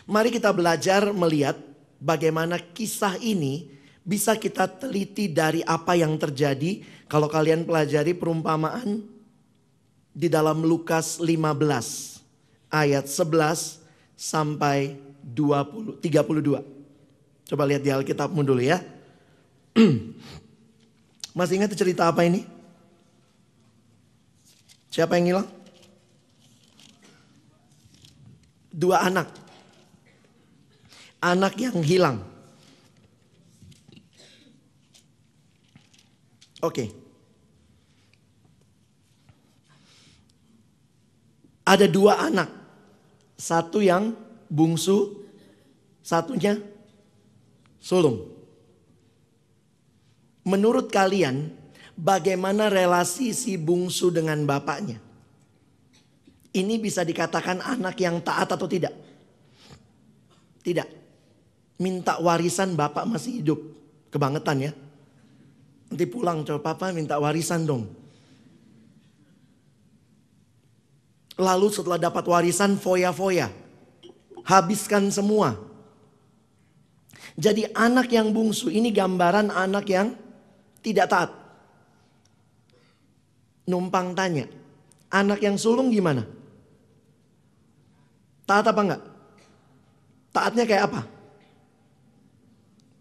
Mari 0.04 0.30
kita 0.34 0.52
belajar 0.52 1.08
melihat 1.16 1.56
bagaimana 1.98 2.60
kisah 2.60 3.16
ini 3.24 3.72
bisa 4.06 4.38
kita 4.38 4.70
teliti 4.70 5.32
dari 5.32 5.66
apa 5.66 5.98
yang 5.98 6.14
terjadi 6.20 6.84
kalau 7.10 7.26
kalian 7.26 7.66
pelajari 7.66 8.14
perumpamaan 8.14 9.02
di 10.14 10.30
dalam 10.30 10.62
Lukas 10.62 11.18
15 11.18 12.22
ayat 12.70 13.06
11 13.10 13.85
sampai 14.16 14.96
20 15.22 16.00
32. 16.00 16.64
Coba 17.46 17.64
lihat 17.70 17.86
di 17.86 17.92
Alkitabmu 17.94 18.42
dulu 18.42 18.64
ya. 18.64 18.82
Masih 21.38 21.60
ingat 21.60 21.76
cerita 21.76 22.08
apa 22.08 22.24
ini? 22.24 22.48
Siapa 24.90 25.20
yang 25.20 25.28
hilang? 25.36 25.48
Dua 28.72 29.04
anak. 29.04 29.28
Anak 31.20 31.54
yang 31.60 31.84
hilang. 31.84 32.24
Oke. 36.64 36.90
Ada 41.68 41.92
dua 41.92 42.24
anak. 42.24 42.65
Satu 43.36 43.84
yang 43.84 44.16
bungsu, 44.48 45.28
satunya 46.00 46.56
sulung. 47.84 48.32
Menurut 50.46 50.88
kalian, 50.94 51.52
bagaimana 51.98 52.72
relasi 52.72 53.36
si 53.36 53.60
bungsu 53.60 54.14
dengan 54.14 54.46
bapaknya? 54.48 55.02
Ini 56.56 56.80
bisa 56.80 57.04
dikatakan 57.04 57.60
anak 57.60 58.00
yang 58.00 58.24
taat 58.24 58.48
atau 58.48 58.64
tidak? 58.64 58.96
Tidak. 60.64 60.88
Minta 61.84 62.16
warisan 62.24 62.80
bapak 62.80 63.04
masih 63.04 63.44
hidup. 63.44 63.60
Kebangetan 64.08 64.64
ya. 64.64 64.72
Nanti 65.92 66.06
pulang 66.08 66.48
coba 66.48 66.72
papa 66.72 66.96
minta 66.96 67.20
warisan 67.20 67.68
dong. 67.68 68.05
Lalu 71.36 71.68
setelah 71.68 72.00
dapat 72.00 72.24
warisan 72.24 72.80
foya-foya. 72.80 73.52
Habiskan 74.48 75.12
semua. 75.12 75.60
Jadi 77.36 77.68
anak 77.76 78.08
yang 78.16 78.32
bungsu 78.32 78.72
ini 78.72 78.96
gambaran 78.96 79.52
anak 79.52 79.86
yang 79.92 80.16
tidak 80.80 81.12
taat. 81.12 81.32
Numpang 83.68 84.16
tanya. 84.16 84.48
Anak 85.12 85.44
yang 85.44 85.60
sulung 85.60 85.92
gimana? 85.92 86.24
Taat 88.48 88.66
apa 88.72 88.82
enggak? 88.86 89.04
Taatnya 90.32 90.64
kayak 90.64 90.84
apa? 90.88 91.02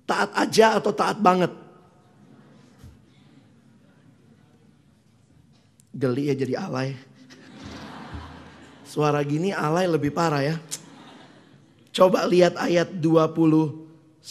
Taat 0.04 0.30
aja 0.34 0.66
atau 0.80 0.90
taat 0.90 1.18
banget? 1.20 1.52
Geli 5.94 6.32
ya 6.32 6.34
jadi 6.34 6.54
alay. 6.58 6.98
Suara 8.94 9.18
gini 9.26 9.50
alay 9.50 9.90
lebih 9.90 10.14
parah 10.14 10.54
ya. 10.54 10.54
Coba 11.90 12.30
lihat 12.30 12.54
ayat 12.54 12.94
29. 13.02 14.22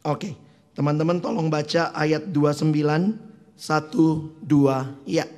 Oke, 0.00 0.32
teman-teman 0.72 1.20
tolong 1.20 1.52
baca 1.52 1.92
ayat 1.92 2.24
29. 2.32 2.72
1, 2.72 4.48
2, 4.48 5.04
ya. 5.04 5.28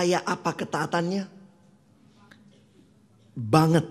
Kayak 0.00 0.24
apa 0.24 0.56
ketaatannya? 0.56 1.28
Banget. 3.36 3.84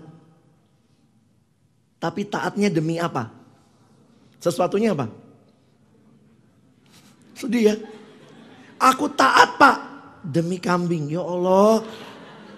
Tapi 2.02 2.26
taatnya 2.26 2.66
demi 2.66 2.98
apa? 2.98 3.30
Sesuatunya 4.42 4.90
apa? 4.90 5.06
Sedih 7.38 7.62
ya? 7.62 7.74
Aku 8.82 9.06
taat 9.14 9.54
pak. 9.54 9.76
Demi 10.26 10.58
kambing. 10.58 11.14
Ya 11.14 11.22
Allah. 11.22 11.86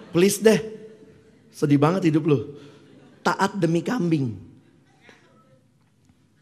Please 0.09 0.41
deh. 0.41 0.57
Sedih 1.53 1.77
banget 1.77 2.09
hidup 2.09 2.25
lu. 2.25 2.57
Taat 3.21 3.53
demi 3.53 3.85
kambing. 3.85 4.33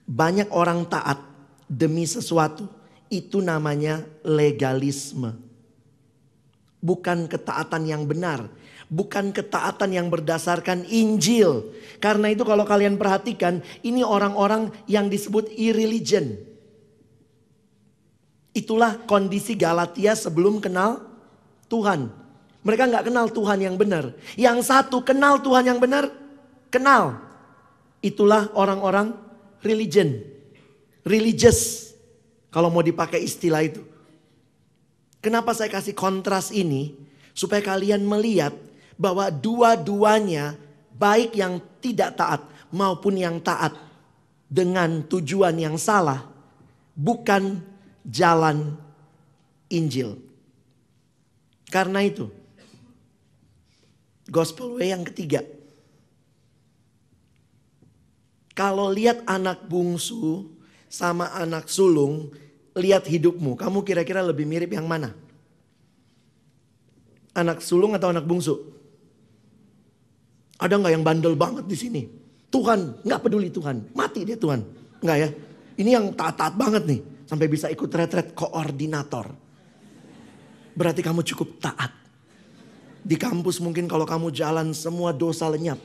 Banyak 0.08 0.47
orang 0.56 0.88
taat 0.88 1.19
demi 1.67 2.08
sesuatu. 2.08 2.71
Itu 3.12 3.43
namanya 3.43 4.00
legalisme. 4.24 5.50
Bukan 6.82 7.30
ketaatan 7.30 7.86
yang 7.86 8.10
benar. 8.10 8.50
Bukan 8.91 9.32
ketaatan 9.32 9.96
yang 9.96 10.12
berdasarkan 10.12 10.84
Injil. 10.89 11.72
Karena 12.02 12.34
itu 12.34 12.44
kalau 12.44 12.67
kalian 12.67 13.00
perhatikan, 13.00 13.63
ini 13.86 14.04
orang-orang 14.04 14.74
yang 14.89 15.08
disebut 15.08 15.48
irreligion. 15.56 16.36
Itulah 18.52 19.00
kondisi 19.08 19.56
Galatia 19.56 20.12
sebelum 20.12 20.60
kenal 20.60 21.00
Tuhan. 21.72 22.12
Mereka 22.62 22.84
nggak 22.91 23.06
kenal 23.08 23.32
Tuhan 23.32 23.63
yang 23.63 23.76
benar. 23.80 24.12
Yang 24.36 24.67
satu 24.67 25.00
kenal 25.02 25.39
Tuhan 25.39 25.72
yang 25.72 25.80
benar, 25.80 26.12
kenal. 26.67 27.22
Itulah 28.04 28.52
orang-orang 28.58 29.15
religion. 29.63 30.20
Religious. 31.08 31.94
Kalau 32.52 32.67
mau 32.67 32.84
dipakai 32.84 33.24
istilah 33.24 33.63
itu. 33.63 33.82
Kenapa 35.21 35.53
saya 35.53 35.69
kasih 35.69 35.93
kontras 35.93 36.49
ini? 36.49 36.97
Supaya 37.31 37.62
kalian 37.62 38.03
melihat 38.03 38.51
bahwa 38.97 39.29
dua-duanya 39.29 40.57
baik 40.97 41.38
yang 41.38 41.62
tidak 41.79 42.17
taat 42.17 42.41
maupun 42.73 43.15
yang 43.17 43.38
taat 43.39 43.73
dengan 44.51 45.05
tujuan 45.07 45.55
yang 45.55 45.77
salah 45.79 46.27
bukan 46.97 47.62
jalan 48.03 48.75
Injil. 49.71 50.19
Karena 51.71 52.03
itu 52.03 52.27
gospel 54.27 54.75
way 54.75 54.91
yang 54.91 55.07
ketiga. 55.07 55.43
Kalau 58.51 58.91
lihat 58.91 59.23
anak 59.23 59.63
bungsu 59.71 60.51
sama 60.91 61.31
anak 61.39 61.71
sulung, 61.71 62.36
lihat 62.77 63.07
hidupmu. 63.07 63.60
Kamu 63.60 63.84
kira-kira 63.84 64.23
lebih 64.23 64.47
mirip 64.47 64.71
yang 64.71 64.88
mana? 64.88 65.12
Anak 67.31 67.63
sulung 67.63 67.95
atau 67.95 68.12
anak 68.12 68.27
bungsu? 68.27 68.60
Ada 70.62 70.77
nggak 70.77 70.93
yang 70.93 71.03
bandel 71.03 71.34
banget 71.34 71.65
di 71.65 71.77
sini? 71.79 72.01
Tuhan, 72.51 73.01
nggak 73.07 73.21
peduli 73.23 73.47
Tuhan, 73.49 73.95
mati 73.95 74.27
dia 74.27 74.36
Tuhan. 74.36 74.62
Nggak 74.99 75.17
ya? 75.17 75.29
Ini 75.79 75.89
yang 75.95 76.05
taat-taat 76.13 76.53
banget 76.60 76.84
nih, 76.84 76.99
sampai 77.25 77.47
bisa 77.47 77.71
ikut 77.71 77.88
retret 77.88 78.36
koordinator. 78.36 79.31
Berarti 80.75 81.01
kamu 81.01 81.23
cukup 81.23 81.57
taat. 81.63 81.91
Di 83.01 83.17
kampus 83.17 83.57
mungkin 83.63 83.89
kalau 83.89 84.05
kamu 84.05 84.29
jalan 84.29 84.75
semua 84.77 85.10
dosa 85.10 85.49
lenyap. 85.49 85.79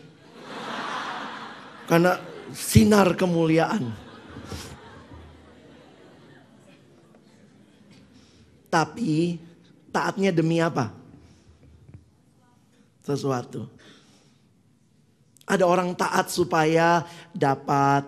Karena 1.88 2.18
sinar 2.53 3.14
kemuliaan. 3.16 4.06
Tapi 8.77 9.41
taatnya 9.89 10.29
demi 10.29 10.61
apa? 10.61 10.93
Sesuatu. 13.01 13.65
Ada 15.49 15.65
orang 15.65 15.97
taat 15.97 16.29
supaya 16.29 17.09
dapat 17.33 18.05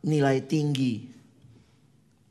nilai 0.00 0.40
tinggi. 0.40 1.04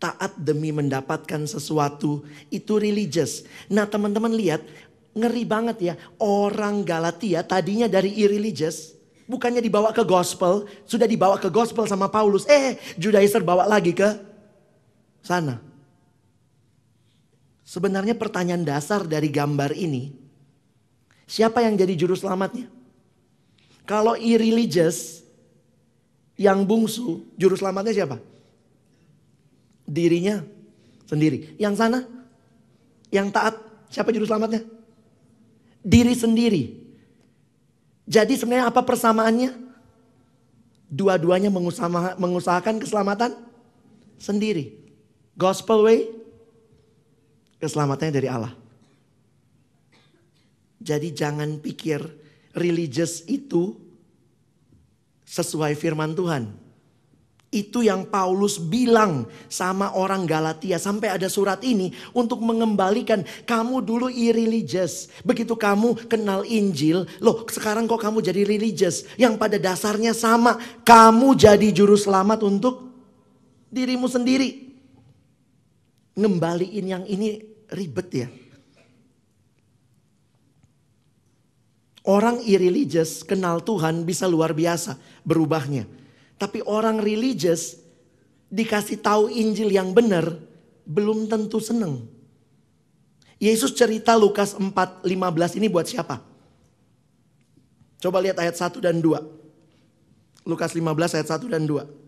Taat 0.02 0.34
demi 0.42 0.74
mendapatkan 0.74 1.46
sesuatu 1.46 2.26
itu 2.50 2.82
religious. 2.82 3.46
Nah 3.70 3.86
teman-teman 3.86 4.34
lihat 4.34 4.66
ngeri 5.14 5.46
banget 5.46 5.78
ya. 5.94 5.94
Orang 6.18 6.82
Galatia 6.82 7.46
tadinya 7.46 7.86
dari 7.86 8.18
irreligious. 8.18 8.98
Bukannya 9.30 9.62
dibawa 9.62 9.94
ke 9.94 10.02
gospel. 10.02 10.66
Sudah 10.90 11.06
dibawa 11.06 11.38
ke 11.38 11.54
gospel 11.54 11.86
sama 11.86 12.10
Paulus. 12.10 12.50
Eh 12.50 12.82
Judaizer 12.98 13.46
bawa 13.46 13.70
lagi 13.70 13.94
ke 13.94 14.10
sana. 15.22 15.69
Sebenarnya 17.70 18.18
pertanyaan 18.18 18.66
dasar 18.66 19.06
dari 19.06 19.30
gambar 19.30 19.78
ini. 19.78 20.10
Siapa 21.30 21.62
yang 21.62 21.78
jadi 21.78 21.94
juru 21.94 22.18
selamatnya? 22.18 22.66
Kalau 23.86 24.18
irreligious 24.18 25.22
yang 26.34 26.66
bungsu, 26.66 27.22
juru 27.38 27.54
selamatnya 27.54 27.94
siapa? 27.94 28.18
Dirinya 29.86 30.42
sendiri. 31.06 31.54
Yang 31.62 31.78
sana? 31.78 32.00
Yang 33.14 33.28
taat, 33.38 33.56
siapa 33.94 34.10
juru 34.10 34.26
selamatnya? 34.26 34.66
Diri 35.86 36.18
sendiri. 36.18 36.74
Jadi 38.10 38.34
sebenarnya 38.34 38.66
apa 38.66 38.82
persamaannya? 38.82 39.54
Dua-duanya 40.90 41.54
mengusaha- 41.54 42.18
mengusahakan 42.18 42.82
keselamatan 42.82 43.38
sendiri. 44.18 44.74
Gospel 45.38 45.86
way, 45.86 46.19
keselamatannya 47.60 48.16
dari 48.16 48.30
Allah. 48.32 48.54
Jadi 50.80 51.12
jangan 51.12 51.60
pikir 51.60 52.00
religious 52.56 53.28
itu 53.28 53.76
sesuai 55.28 55.76
firman 55.76 56.16
Tuhan. 56.16 56.50
Itu 57.50 57.82
yang 57.82 58.06
Paulus 58.06 58.62
bilang 58.62 59.26
sama 59.50 59.90
orang 59.98 60.30
Galatia 60.30 60.78
sampai 60.78 61.10
ada 61.10 61.26
surat 61.26 61.58
ini 61.66 61.90
untuk 62.14 62.46
mengembalikan 62.46 63.26
kamu 63.50 63.82
dulu 63.82 64.06
irreligious. 64.06 65.10
Begitu 65.26 65.58
kamu 65.58 65.98
kenal 66.06 66.46
Injil, 66.46 67.10
loh 67.18 67.50
sekarang 67.50 67.90
kok 67.90 68.06
kamu 68.06 68.22
jadi 68.22 68.46
religious. 68.46 69.02
Yang 69.18 69.42
pada 69.42 69.58
dasarnya 69.58 70.14
sama, 70.14 70.62
kamu 70.86 71.34
jadi 71.34 71.74
juru 71.74 71.98
selamat 71.98 72.46
untuk 72.46 72.86
dirimu 73.74 74.06
sendiri. 74.06 74.70
Ngembaliin 76.14 76.86
yang 76.86 77.04
ini 77.10 77.49
ribet 77.74 78.10
ya. 78.12 78.28
Orang 82.06 82.42
irreligious 82.42 83.22
kenal 83.22 83.62
Tuhan 83.62 84.02
bisa 84.02 84.26
luar 84.26 84.56
biasa 84.56 84.98
berubahnya. 85.22 85.86
Tapi 86.40 86.64
orang 86.66 86.98
religious 86.98 87.78
dikasih 88.50 88.98
tahu 88.98 89.30
Injil 89.30 89.70
yang 89.70 89.94
benar 89.94 90.26
belum 90.88 91.30
tentu 91.30 91.62
seneng. 91.62 92.08
Yesus 93.38 93.72
cerita 93.78 94.18
Lukas 94.18 94.58
4:15 94.58 95.60
ini 95.62 95.68
buat 95.70 95.86
siapa? 95.86 96.20
Coba 98.00 98.24
lihat 98.24 98.40
ayat 98.40 98.56
1 98.56 98.80
dan 98.80 98.98
2. 99.04 99.22
Lukas 100.48 100.72
15 100.74 101.14
ayat 101.20 101.28
1 101.30 101.52
dan 101.52 101.64
2. 101.68 101.99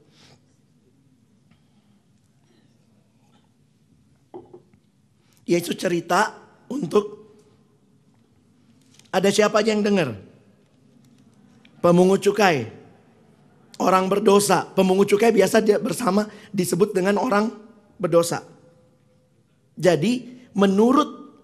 Yesus 5.51 5.75
cerita 5.75 6.31
untuk 6.71 7.19
ada 9.11 9.27
siapa 9.27 9.59
aja 9.59 9.75
yang 9.75 9.83
dengar? 9.83 10.15
Pemungut 11.83 12.23
cukai. 12.23 12.71
Orang 13.75 14.07
berdosa. 14.07 14.63
Pemungut 14.71 15.11
cukai 15.11 15.35
biasa 15.35 15.59
dia 15.59 15.75
bersama 15.75 16.31
disebut 16.55 16.95
dengan 16.95 17.19
orang 17.19 17.51
berdosa. 17.99 18.47
Jadi 19.75 20.39
menurut 20.55 21.35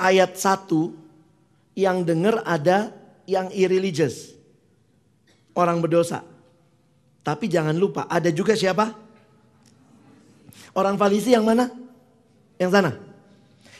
ayat 0.00 0.32
1 0.32 1.76
yang 1.76 2.00
dengar 2.00 2.40
ada 2.48 2.96
yang 3.28 3.52
irreligious. 3.52 4.32
Orang 5.52 5.84
berdosa. 5.84 6.24
Tapi 7.20 7.44
jangan 7.52 7.76
lupa 7.76 8.08
ada 8.08 8.32
juga 8.32 8.56
siapa? 8.56 8.96
Orang 10.72 10.96
Farisi 10.96 11.36
yang 11.36 11.44
mana? 11.44 11.83
Yang 12.58 12.70
sana. 12.70 12.92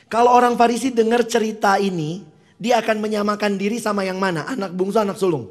Kalau 0.08 0.30
orang 0.30 0.54
Farisi 0.58 0.94
dengar 0.94 1.26
cerita 1.26 1.78
ini, 1.78 2.22
dia 2.58 2.78
akan 2.78 3.02
menyamakan 3.02 3.58
diri 3.58 3.82
sama 3.82 4.06
yang 4.06 4.16
mana? 4.16 4.46
Anak 4.46 4.72
bungsu, 4.72 5.02
anak 5.02 5.18
sulung. 5.18 5.50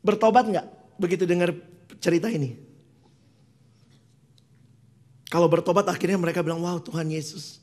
Bertobat 0.00 0.48
nggak 0.48 0.66
begitu 0.96 1.28
dengar 1.28 1.52
cerita 2.00 2.32
ini? 2.32 2.56
Kalau 5.30 5.46
bertobat 5.46 5.86
akhirnya 5.86 6.18
mereka 6.18 6.42
bilang, 6.42 6.64
wow 6.64 6.82
Tuhan 6.82 7.06
Yesus 7.06 7.60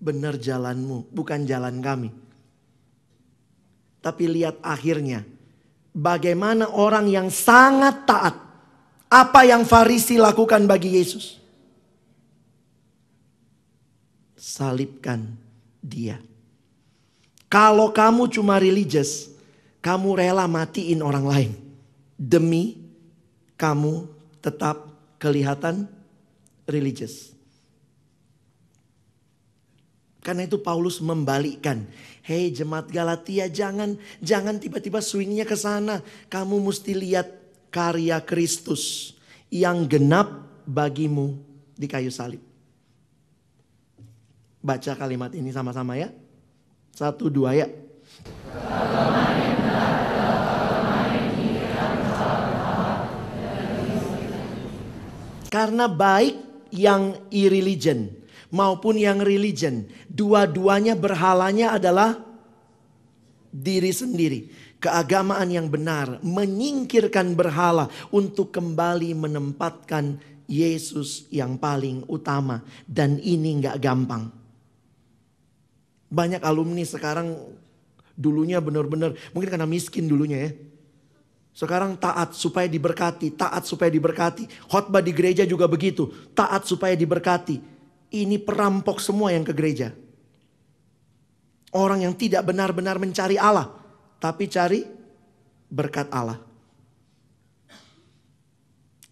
benar 0.00 0.38
jalanmu, 0.38 1.10
bukan 1.12 1.44
jalan 1.44 1.82
kami. 1.82 2.08
Tapi 4.02 4.24
lihat 4.26 4.58
akhirnya, 4.64 5.22
bagaimana 5.92 6.70
orang 6.72 7.06
yang 7.06 7.28
sangat 7.28 8.02
taat, 8.08 8.34
apa 9.12 9.40
yang 9.44 9.62
Farisi 9.62 10.16
lakukan 10.18 10.64
bagi 10.64 10.98
Yesus? 10.98 11.41
Salibkan 14.42 15.38
dia. 15.78 16.18
Kalau 17.46 17.94
kamu 17.94 18.26
cuma 18.26 18.58
religious, 18.58 19.30
kamu 19.78 20.18
rela 20.18 20.50
matiin 20.50 20.98
orang 20.98 21.26
lain 21.30 21.52
demi 22.18 22.82
kamu 23.54 24.10
tetap 24.42 24.90
kelihatan 25.22 25.86
religious. 26.66 27.30
Karena 30.22 30.46
itu 30.46 30.58
Paulus 30.58 30.98
membalikkan, 30.98 31.86
"Hei 32.26 32.50
jemaat 32.50 32.90
Galatia, 32.90 33.46
jangan 33.46 33.94
jangan 34.18 34.58
tiba-tiba 34.58 34.98
swingnya 34.98 35.46
ke 35.46 35.54
sana. 35.54 36.02
Kamu 36.26 36.58
mesti 36.62 36.98
lihat 36.98 37.30
karya 37.70 38.18
Kristus 38.22 39.14
yang 39.54 39.86
genap 39.86 40.46
bagimu 40.66 41.38
di 41.78 41.86
kayu 41.86 42.10
salib." 42.10 42.51
Baca 44.62 44.94
kalimat 44.94 45.34
ini 45.34 45.50
sama-sama 45.50 45.98
ya. 45.98 46.08
Satu 46.94 47.26
dua 47.26 47.58
ya. 47.58 47.66
Karena 55.52 55.84
baik 55.84 56.36
yang 56.72 57.28
irreligion 57.28 58.08
maupun 58.52 58.96
yang 58.96 59.20
religion, 59.20 59.84
dua-duanya 60.08 60.96
berhalanya 60.96 61.76
adalah 61.76 62.16
diri 63.52 63.92
sendiri. 63.92 64.48
Keagamaan 64.82 65.46
yang 65.52 65.68
benar 65.70 66.18
menyingkirkan 66.24 67.38
berhala 67.38 67.86
untuk 68.10 68.50
kembali 68.50 69.14
menempatkan 69.14 70.18
Yesus 70.50 71.30
yang 71.30 71.54
paling 71.60 72.02
utama 72.10 72.64
dan 72.88 73.20
ini 73.22 73.62
nggak 73.62 73.78
gampang. 73.78 74.41
Banyak 76.12 76.44
alumni 76.44 76.84
sekarang 76.84 77.32
dulunya 78.12 78.60
benar-benar 78.60 79.16
mungkin 79.32 79.48
karena 79.48 79.64
miskin 79.64 80.04
dulunya 80.04 80.38
ya. 80.48 80.52
Sekarang 81.52 82.00
taat 82.00 82.32
supaya 82.32 82.64
diberkati, 82.64 83.36
taat 83.36 83.68
supaya 83.68 83.92
diberkati. 83.92 84.48
Khotbah 84.68 85.04
di 85.04 85.12
gereja 85.12 85.44
juga 85.44 85.68
begitu, 85.68 86.08
taat 86.32 86.64
supaya 86.64 86.96
diberkati. 86.96 87.60
Ini 88.12 88.36
perampok 88.40 89.00
semua 89.00 89.32
yang 89.32 89.44
ke 89.44 89.52
gereja. 89.52 89.92
Orang 91.72 92.04
yang 92.04 92.12
tidak 92.16 92.44
benar-benar 92.44 93.00
mencari 93.00 93.40
Allah, 93.40 93.72
tapi 94.20 94.48
cari 94.48 94.84
berkat 95.72 96.08
Allah. 96.12 96.40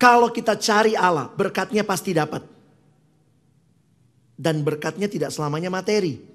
Kalau 0.01 0.33
kita 0.33 0.57
cari 0.57 0.97
Allah, 0.97 1.29
berkatnya 1.29 1.85
pasti 1.85 2.17
dapat. 2.17 2.41
Dan 4.33 4.65
berkatnya 4.65 5.13
tidak 5.13 5.29
selamanya 5.29 5.69
materi. 5.69 6.30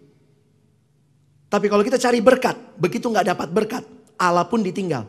Tapi 1.50 1.66
kalau 1.70 1.86
kita 1.86 2.02
cari 2.02 2.20
berkat, 2.20 2.58
begitu 2.76 3.06
nggak 3.08 3.36
dapat 3.36 3.48
berkat, 3.54 3.84
Allah 4.18 4.46
pun 4.48 4.66
ditinggal. 4.66 5.06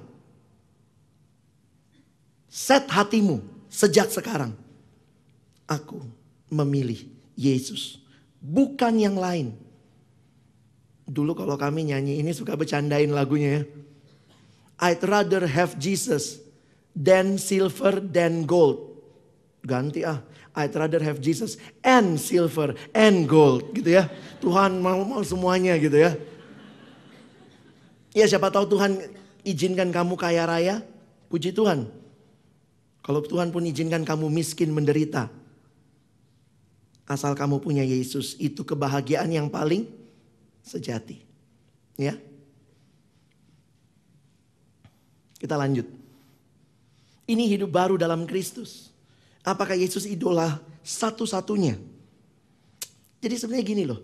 Set 2.47 2.89
hatimu 2.89 3.41
sejak 3.69 4.09
sekarang. 4.13 4.55
Aku 5.67 5.99
memilih 6.49 7.05
Yesus, 7.35 7.99
bukan 8.39 8.95
yang 8.97 9.19
lain. 9.19 9.53
Dulu 11.07 11.35
kalau 11.39 11.59
kami 11.59 11.91
nyanyi 11.91 12.23
ini 12.23 12.31
suka 12.35 12.55
bercandain 12.55 13.11
lagunya 13.11 13.63
ya. 13.63 13.63
I'd 14.77 15.03
rather 15.03 15.49
have 15.49 15.79
Jesus 15.81 16.43
than 16.93 17.41
silver 17.41 18.01
than 18.01 18.45
gold. 18.45 18.97
Ganti 19.65 20.03
ah. 20.03 20.21
I'd 20.57 20.73
rather 20.73 21.05
have 21.05 21.21
Jesus 21.21 21.61
and 21.85 22.17
silver 22.17 22.73
and 22.97 23.29
gold 23.29 23.77
gitu 23.77 24.01
ya. 24.01 24.09
Tuhan 24.41 24.81
mau, 24.81 25.05
mau 25.05 25.21
semuanya 25.21 25.77
gitu 25.77 26.01
ya. 26.01 26.17
Ya 28.17 28.25
siapa 28.25 28.49
tahu 28.49 28.65
Tuhan 28.65 28.97
izinkan 29.45 29.93
kamu 29.93 30.17
kaya 30.17 30.49
raya. 30.49 30.81
Puji 31.29 31.53
Tuhan. 31.53 31.93
Kalau 33.05 33.21
Tuhan 33.21 33.53
pun 33.53 33.69
izinkan 33.69 34.09
kamu 34.09 34.33
miskin 34.33 34.73
menderita. 34.73 35.29
Asal 37.05 37.37
kamu 37.37 37.61
punya 37.61 37.85
Yesus, 37.85 38.35
itu 38.41 38.65
kebahagiaan 38.65 39.31
yang 39.31 39.53
paling 39.53 39.87
sejati. 40.65 41.21
Ya. 42.01 42.17
Kita 45.37 45.55
lanjut. 45.55 45.87
Ini 47.29 47.45
hidup 47.47 47.71
baru 47.71 47.95
dalam 48.01 48.25
Kristus. 48.25 48.96
Apakah 49.47 49.79
Yesus 49.79 50.11
idola 50.11 50.59
satu-satunya? 50.83 51.79
Jadi 53.23 53.35
sebenarnya 53.39 53.67
gini 53.67 53.85
loh. 53.87 54.03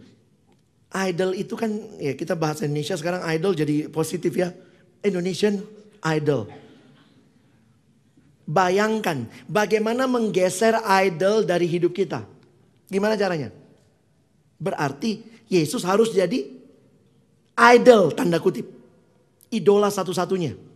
Idol 0.93 1.35
itu 1.35 1.59
kan 1.59 1.73
ya 1.99 2.15
kita 2.15 2.39
bahasa 2.39 2.63
Indonesia 2.63 2.95
sekarang 2.95 3.27
idol 3.27 3.51
jadi 3.59 3.91
positif 3.91 4.31
ya. 4.39 4.55
Indonesian 5.03 5.59
idol. 6.07 6.47
Bayangkan 8.47 9.27
bagaimana 9.51 10.07
menggeser 10.07 10.79
idol 11.03 11.43
dari 11.43 11.67
hidup 11.67 11.91
kita. 11.91 12.23
Gimana 12.87 13.19
caranya? 13.19 13.51
Berarti 14.63 15.27
Yesus 15.51 15.83
harus 15.83 16.15
jadi 16.15 16.55
idol 17.59 18.15
tanda 18.15 18.39
kutip. 18.39 18.71
Idola 19.51 19.91
satu-satunya. 19.91 20.72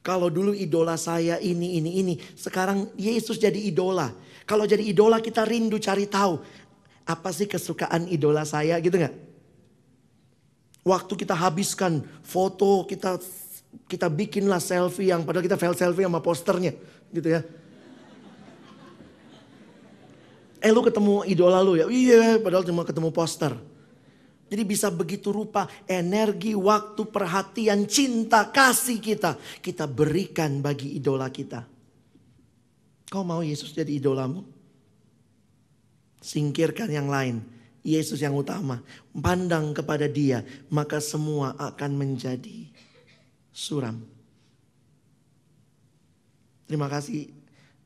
Kalau 0.00 0.32
dulu 0.32 0.56
idola 0.56 0.96
saya 0.96 1.36
ini, 1.36 1.76
ini, 1.76 2.00
ini. 2.00 2.14
Sekarang 2.32 2.88
Yesus 2.96 3.36
jadi 3.36 3.60
idola. 3.60 4.08
Kalau 4.48 4.64
jadi 4.64 4.80
idola 4.80 5.20
kita 5.20 5.44
rindu 5.44 5.76
cari 5.76 6.08
tahu. 6.08 6.40
Apa 7.04 7.28
sih 7.36 7.44
kesukaan 7.44 8.08
idola 8.08 8.48
saya 8.48 8.80
gitu 8.80 8.96
nggak? 8.96 9.14
Waktu 10.80 11.12
kita 11.12 11.36
habiskan 11.36 12.00
foto, 12.24 12.88
kita 12.88 13.20
kita 13.86 14.08
bikinlah 14.08 14.58
selfie 14.58 15.12
yang 15.12 15.22
padahal 15.22 15.44
kita 15.44 15.60
fail 15.60 15.76
selfie 15.76 16.08
sama 16.08 16.24
posternya 16.24 16.72
gitu 17.12 17.28
ya. 17.28 17.40
Eh 20.60 20.72
lu 20.72 20.80
ketemu 20.84 21.24
idola 21.28 21.60
lu 21.60 21.76
ya? 21.76 21.88
Iya, 21.88 22.40
padahal 22.40 22.64
cuma 22.64 22.84
ketemu 22.84 23.08
poster. 23.12 23.52
Jadi 24.50 24.66
bisa 24.66 24.90
begitu 24.90 25.30
rupa 25.30 25.70
energi, 25.86 26.58
waktu, 26.58 27.06
perhatian, 27.06 27.86
cinta, 27.86 28.50
kasih 28.50 28.98
kita. 28.98 29.38
Kita 29.62 29.86
berikan 29.86 30.58
bagi 30.58 30.98
idola 30.98 31.30
kita. 31.30 31.62
Kau 33.06 33.22
mau 33.22 33.46
Yesus 33.46 33.70
jadi 33.70 33.94
idolamu? 33.94 34.42
Singkirkan 36.18 36.90
yang 36.90 37.06
lain. 37.06 37.46
Yesus 37.86 38.18
yang 38.18 38.34
utama. 38.34 38.82
Pandang 39.14 39.70
kepada 39.70 40.10
dia. 40.10 40.42
Maka 40.66 40.98
semua 40.98 41.54
akan 41.54 41.94
menjadi 41.94 42.66
suram. 43.54 44.02
Terima 46.66 46.90
kasih 46.90 47.30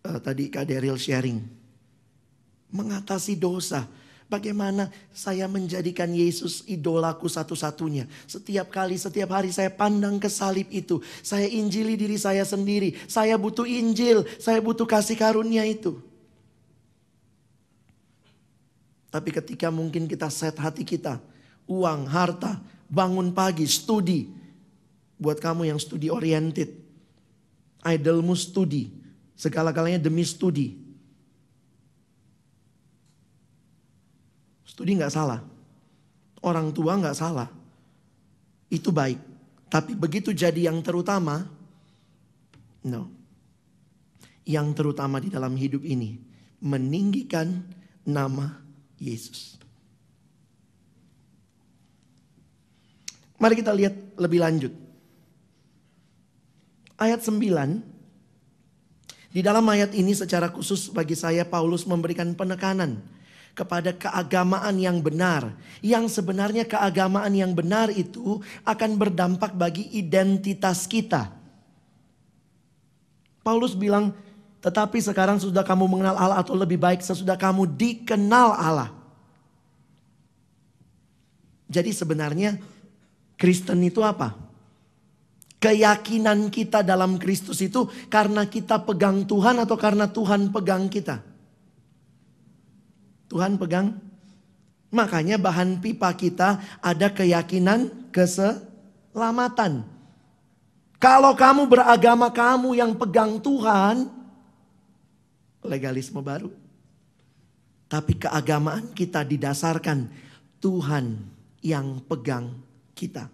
uh, 0.09 0.17
tadi 0.17 0.49
Kak 0.49 0.65
Daryl 0.65 0.97
sharing. 0.97 1.45
Mengatasi 2.73 3.37
dosa. 3.37 3.85
Bagaimana 4.35 4.91
saya 5.15 5.47
menjadikan 5.47 6.11
Yesus 6.11 6.67
idolaku 6.67 7.31
satu-satunya. 7.31 8.11
Setiap 8.27 8.67
kali, 8.67 8.99
setiap 8.99 9.31
hari 9.31 9.55
saya 9.55 9.71
pandang 9.71 10.19
ke 10.19 10.27
salib 10.27 10.67
itu. 10.75 10.99
Saya 11.23 11.47
injili 11.47 11.95
diri 11.95 12.19
saya 12.19 12.43
sendiri. 12.43 12.99
Saya 13.07 13.39
butuh 13.39 13.63
Injil, 13.63 14.27
saya 14.43 14.59
butuh 14.59 14.91
kasih 14.91 15.15
karunia 15.15 15.63
itu. 15.63 16.03
Tapi 19.07 19.31
ketika 19.31 19.71
mungkin 19.71 20.11
kita 20.11 20.27
set 20.35 20.59
hati 20.59 20.83
kita. 20.83 21.23
Uang, 21.71 22.11
harta, 22.11 22.59
bangun 22.91 23.31
pagi, 23.31 23.71
studi. 23.71 24.35
Buat 25.15 25.39
kamu 25.39 25.71
yang 25.71 25.79
studi 25.79 26.11
oriented. 26.11 26.75
Idolmu 27.87 28.35
studi. 28.35 28.91
Segala-galanya 29.39 30.03
demi 30.03 30.27
studi. 30.27 30.84
Studi 34.75 34.99
nggak 34.99 35.15
salah. 35.15 35.39
Orang 36.43 36.75
tua 36.75 36.99
nggak 36.99 37.15
salah. 37.15 37.47
Itu 38.67 38.91
baik. 38.91 39.23
Tapi 39.71 39.95
begitu 39.95 40.35
jadi 40.35 40.67
yang 40.67 40.83
terutama, 40.83 41.47
no. 42.83 43.07
Yang 44.43 44.69
terutama 44.75 45.23
di 45.23 45.31
dalam 45.31 45.55
hidup 45.55 45.87
ini, 45.87 46.19
meninggikan 46.59 47.63
nama 48.03 48.59
Yesus. 48.99 49.63
Mari 53.39 53.55
kita 53.55 53.71
lihat 53.71 53.95
lebih 54.19 54.43
lanjut. 54.43 54.75
Ayat 56.99 57.23
9. 57.23 57.39
Di 59.31 59.41
dalam 59.43 59.67
ayat 59.71 59.95
ini 59.95 60.15
secara 60.19 60.51
khusus 60.51 60.91
bagi 60.91 61.15
saya 61.15 61.47
Paulus 61.47 61.87
memberikan 61.87 62.35
penekanan 62.35 63.14
kepada 63.55 63.95
keagamaan 63.95 64.75
yang 64.77 64.99
benar. 64.99 65.55
Yang 65.81 66.21
sebenarnya 66.21 66.67
keagamaan 66.67 67.31
yang 67.33 67.55
benar 67.55 67.89
itu 67.95 68.43
akan 68.67 68.99
berdampak 68.99 69.55
bagi 69.55 69.87
identitas 69.95 70.85
kita. 70.91 71.31
Paulus 73.47 73.79
bilang, 73.79 74.11
tetapi 74.59 74.99
sekarang 74.99 75.39
sudah 75.39 75.63
kamu 75.63 75.87
mengenal 75.87 76.19
Allah 76.19 76.43
atau 76.43 76.59
lebih 76.59 76.81
baik 76.81 77.01
sesudah 77.01 77.39
kamu 77.39 77.71
dikenal 77.79 78.59
Allah. 78.59 78.91
Jadi 81.71 81.91
sebenarnya 81.95 82.57
Kristen 83.37 83.85
itu 83.85 84.01
apa? 84.01 84.37
Keyakinan 85.61 86.53
kita 86.53 86.85
dalam 86.85 87.17
Kristus 87.17 87.61
itu 87.65 87.89
karena 88.13 88.45
kita 88.45 88.81
pegang 88.85 89.25
Tuhan 89.25 89.57
atau 89.61 89.77
karena 89.77 90.05
Tuhan 90.05 90.53
pegang 90.53 90.89
kita? 90.93 91.34
Tuhan 93.29 93.57
pegang. 93.57 93.99
Makanya 94.95 95.41
bahan 95.41 95.83
pipa 95.83 96.15
kita 96.15 96.63
ada 96.79 97.11
keyakinan 97.11 98.11
keselamatan. 98.15 99.83
Kalau 101.03 101.35
kamu 101.35 101.67
beragama 101.67 102.31
kamu 102.31 102.79
yang 102.79 102.95
pegang 102.95 103.43
Tuhan, 103.43 104.09
legalisme 105.67 106.23
baru. 106.23 106.49
Tapi 107.91 108.17
keagamaan 108.17 108.95
kita 108.97 109.27
didasarkan 109.27 110.09
Tuhan 110.63 111.21
yang 111.61 112.01
pegang 112.09 112.57
kita. 112.97 113.29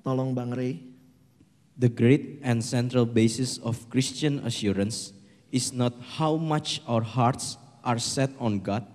Tolong 0.00 0.32
Bang 0.32 0.56
Ray. 0.56 0.80
The 1.76 1.92
great 1.92 2.40
and 2.44 2.64
central 2.64 3.04
basis 3.04 3.60
of 3.60 3.88
Christian 3.88 4.40
assurance 4.44 5.12
is 5.50 5.74
not 5.74 5.94
how 6.18 6.38
much 6.38 6.82
our 6.86 7.02
hearts 7.02 7.58
are 7.82 7.98
set 7.98 8.30
on 8.38 8.62
God, 8.62 8.86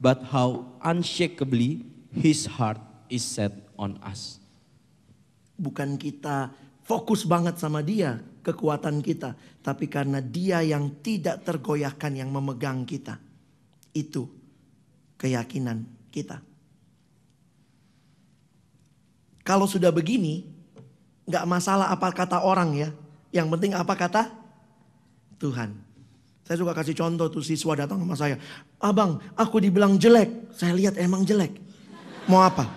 but 0.00 0.20
how 0.30 0.68
unshakably 0.84 1.84
His 2.12 2.46
heart 2.46 2.80
is 3.08 3.24
set 3.24 3.52
on 3.80 3.98
us. 4.04 4.38
Bukan 5.56 5.96
kita 5.96 6.52
fokus 6.84 7.24
banget 7.24 7.56
sama 7.58 7.80
dia, 7.80 8.20
kekuatan 8.44 9.00
kita. 9.00 9.34
Tapi 9.64 9.88
karena 9.88 10.20
dia 10.20 10.60
yang 10.60 10.92
tidak 11.00 11.42
tergoyahkan 11.42 12.12
yang 12.12 12.28
memegang 12.28 12.84
kita. 12.84 13.18
Itu 13.94 14.28
keyakinan 15.16 15.86
kita. 16.12 16.42
Kalau 19.44 19.68
sudah 19.68 19.92
begini, 19.92 20.48
nggak 21.28 21.44
masalah 21.44 21.92
apa 21.92 22.08
kata 22.12 22.40
orang 22.40 22.72
ya. 22.76 22.88
Yang 23.28 23.46
penting 23.56 23.72
apa 23.76 23.94
kata 23.96 24.22
Tuhan. 25.36 25.83
Saya 26.44 26.60
suka 26.60 26.76
kasih 26.76 26.92
contoh 26.92 27.32
tuh 27.32 27.40
siswa 27.40 27.72
datang 27.72 28.04
sama 28.04 28.12
saya. 28.12 28.36
Abang, 28.76 29.16
aku 29.32 29.64
dibilang 29.64 29.96
jelek. 29.96 30.52
Saya 30.52 30.76
lihat 30.76 31.00
emang 31.00 31.24
jelek. 31.24 31.56
Mau 32.28 32.44
apa? 32.44 32.68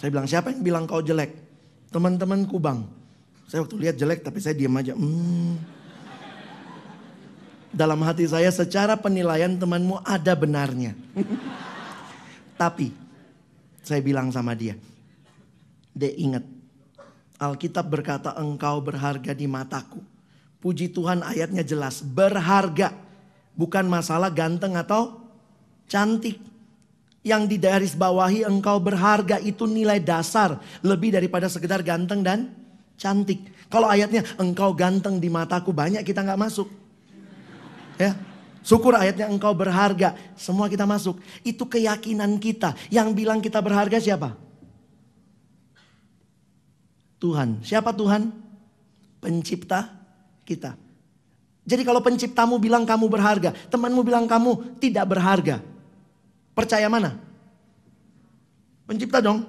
Saya 0.00 0.08
bilang, 0.08 0.24
siapa 0.24 0.48
yang 0.48 0.64
bilang 0.64 0.84
kau 0.88 1.04
jelek? 1.04 1.28
Teman-temanku 1.92 2.56
bang. 2.56 2.80
Saya 3.44 3.68
waktu 3.68 3.76
lihat 3.76 4.00
jelek 4.00 4.24
tapi 4.24 4.40
saya 4.40 4.56
diam 4.56 4.72
aja. 4.80 4.96
Hmm. 4.96 5.60
Dalam 7.70 8.00
hati 8.02 8.24
saya 8.24 8.48
secara 8.48 8.96
penilaian 8.96 9.60
temanmu 9.60 10.00
ada 10.08 10.32
benarnya. 10.32 10.96
tapi 12.60 12.96
saya 13.84 14.00
bilang 14.00 14.32
sama 14.32 14.56
dia. 14.56 14.72
Dek 15.92 16.14
ingat. 16.16 16.44
Alkitab 17.40 17.88
berkata 17.88 18.36
engkau 18.36 18.84
berharga 18.84 19.32
di 19.32 19.48
mataku. 19.48 20.04
Puji 20.60 20.92
Tuhan 20.92 21.24
ayatnya 21.24 21.64
jelas. 21.64 22.04
Berharga. 22.04 22.92
Bukan 23.56 23.88
masalah 23.88 24.28
ganteng 24.28 24.76
atau 24.76 25.24
cantik. 25.88 26.36
Yang 27.24 27.42
di 27.48 27.56
garis 27.56 27.96
bawahi 27.96 28.44
engkau 28.44 28.76
berharga 28.76 29.40
itu 29.40 29.64
nilai 29.64 30.04
dasar. 30.04 30.60
Lebih 30.84 31.16
daripada 31.16 31.48
sekedar 31.48 31.80
ganteng 31.80 32.20
dan 32.20 32.52
cantik. 33.00 33.48
Kalau 33.72 33.88
ayatnya 33.88 34.20
engkau 34.36 34.76
ganteng 34.76 35.16
di 35.16 35.32
mataku 35.32 35.72
banyak 35.72 36.04
kita 36.04 36.20
nggak 36.20 36.40
masuk. 36.40 36.68
Ya, 37.96 38.16
Syukur 38.60 38.92
ayatnya 38.92 39.32
engkau 39.32 39.56
berharga. 39.56 40.12
Semua 40.36 40.68
kita 40.68 40.84
masuk. 40.84 41.16
Itu 41.40 41.64
keyakinan 41.64 42.36
kita. 42.36 42.76
Yang 42.92 43.08
bilang 43.16 43.40
kita 43.40 43.64
berharga 43.64 43.96
siapa? 43.96 44.36
Tuhan. 47.20 47.60
Siapa 47.60 47.92
Tuhan? 47.92 48.32
Pencipta 49.20 49.92
kita. 50.48 50.74
Jadi 51.68 51.84
kalau 51.84 52.00
penciptamu 52.00 52.56
bilang 52.56 52.88
kamu 52.88 53.06
berharga, 53.06 53.52
temanmu 53.68 54.00
bilang 54.00 54.24
kamu 54.24 54.80
tidak 54.80 55.04
berharga. 55.06 55.60
Percaya 56.56 56.88
mana? 56.88 57.20
Pencipta 58.88 59.22
dong. 59.22 59.44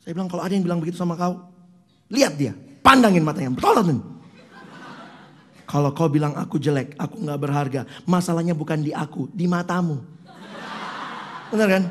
Saya 0.00 0.14
bilang 0.16 0.30
kalau 0.30 0.46
ada 0.46 0.54
yang 0.54 0.64
bilang 0.64 0.80
begitu 0.80 0.96
sama 0.96 1.18
kau, 1.18 1.42
lihat 2.08 2.38
dia, 2.38 2.54
pandangin 2.80 3.26
matanya, 3.26 3.52
tolongin. 3.58 4.00
Kalau 5.66 5.90
kau 5.92 6.08
bilang 6.08 6.38
aku 6.38 6.56
jelek, 6.56 6.94
aku 6.96 7.20
nggak 7.20 7.40
berharga, 7.42 7.80
masalahnya 8.06 8.54
bukan 8.54 8.80
di 8.80 8.94
aku, 8.94 9.28
di 9.34 9.44
matamu. 9.50 10.00
Benar 11.52 11.68
kan? 11.68 11.82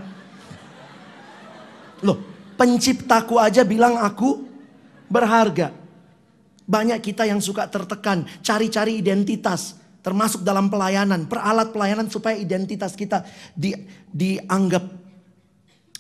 Loh, 2.01 2.17
penciptaku 2.61 3.41
aja 3.41 3.65
bilang 3.65 3.97
aku 3.97 4.45
berharga. 5.09 5.73
Banyak 6.69 7.01
kita 7.01 7.25
yang 7.25 7.41
suka 7.41 7.65
tertekan, 7.65 8.29
cari-cari 8.45 9.01
identitas, 9.01 9.81
termasuk 10.05 10.45
dalam 10.45 10.69
pelayanan, 10.69 11.25
peralat 11.25 11.73
pelayanan 11.73 12.05
supaya 12.05 12.37
identitas 12.37 12.93
kita 12.93 13.25
di, 13.57 13.73
dianggap. 14.13 15.01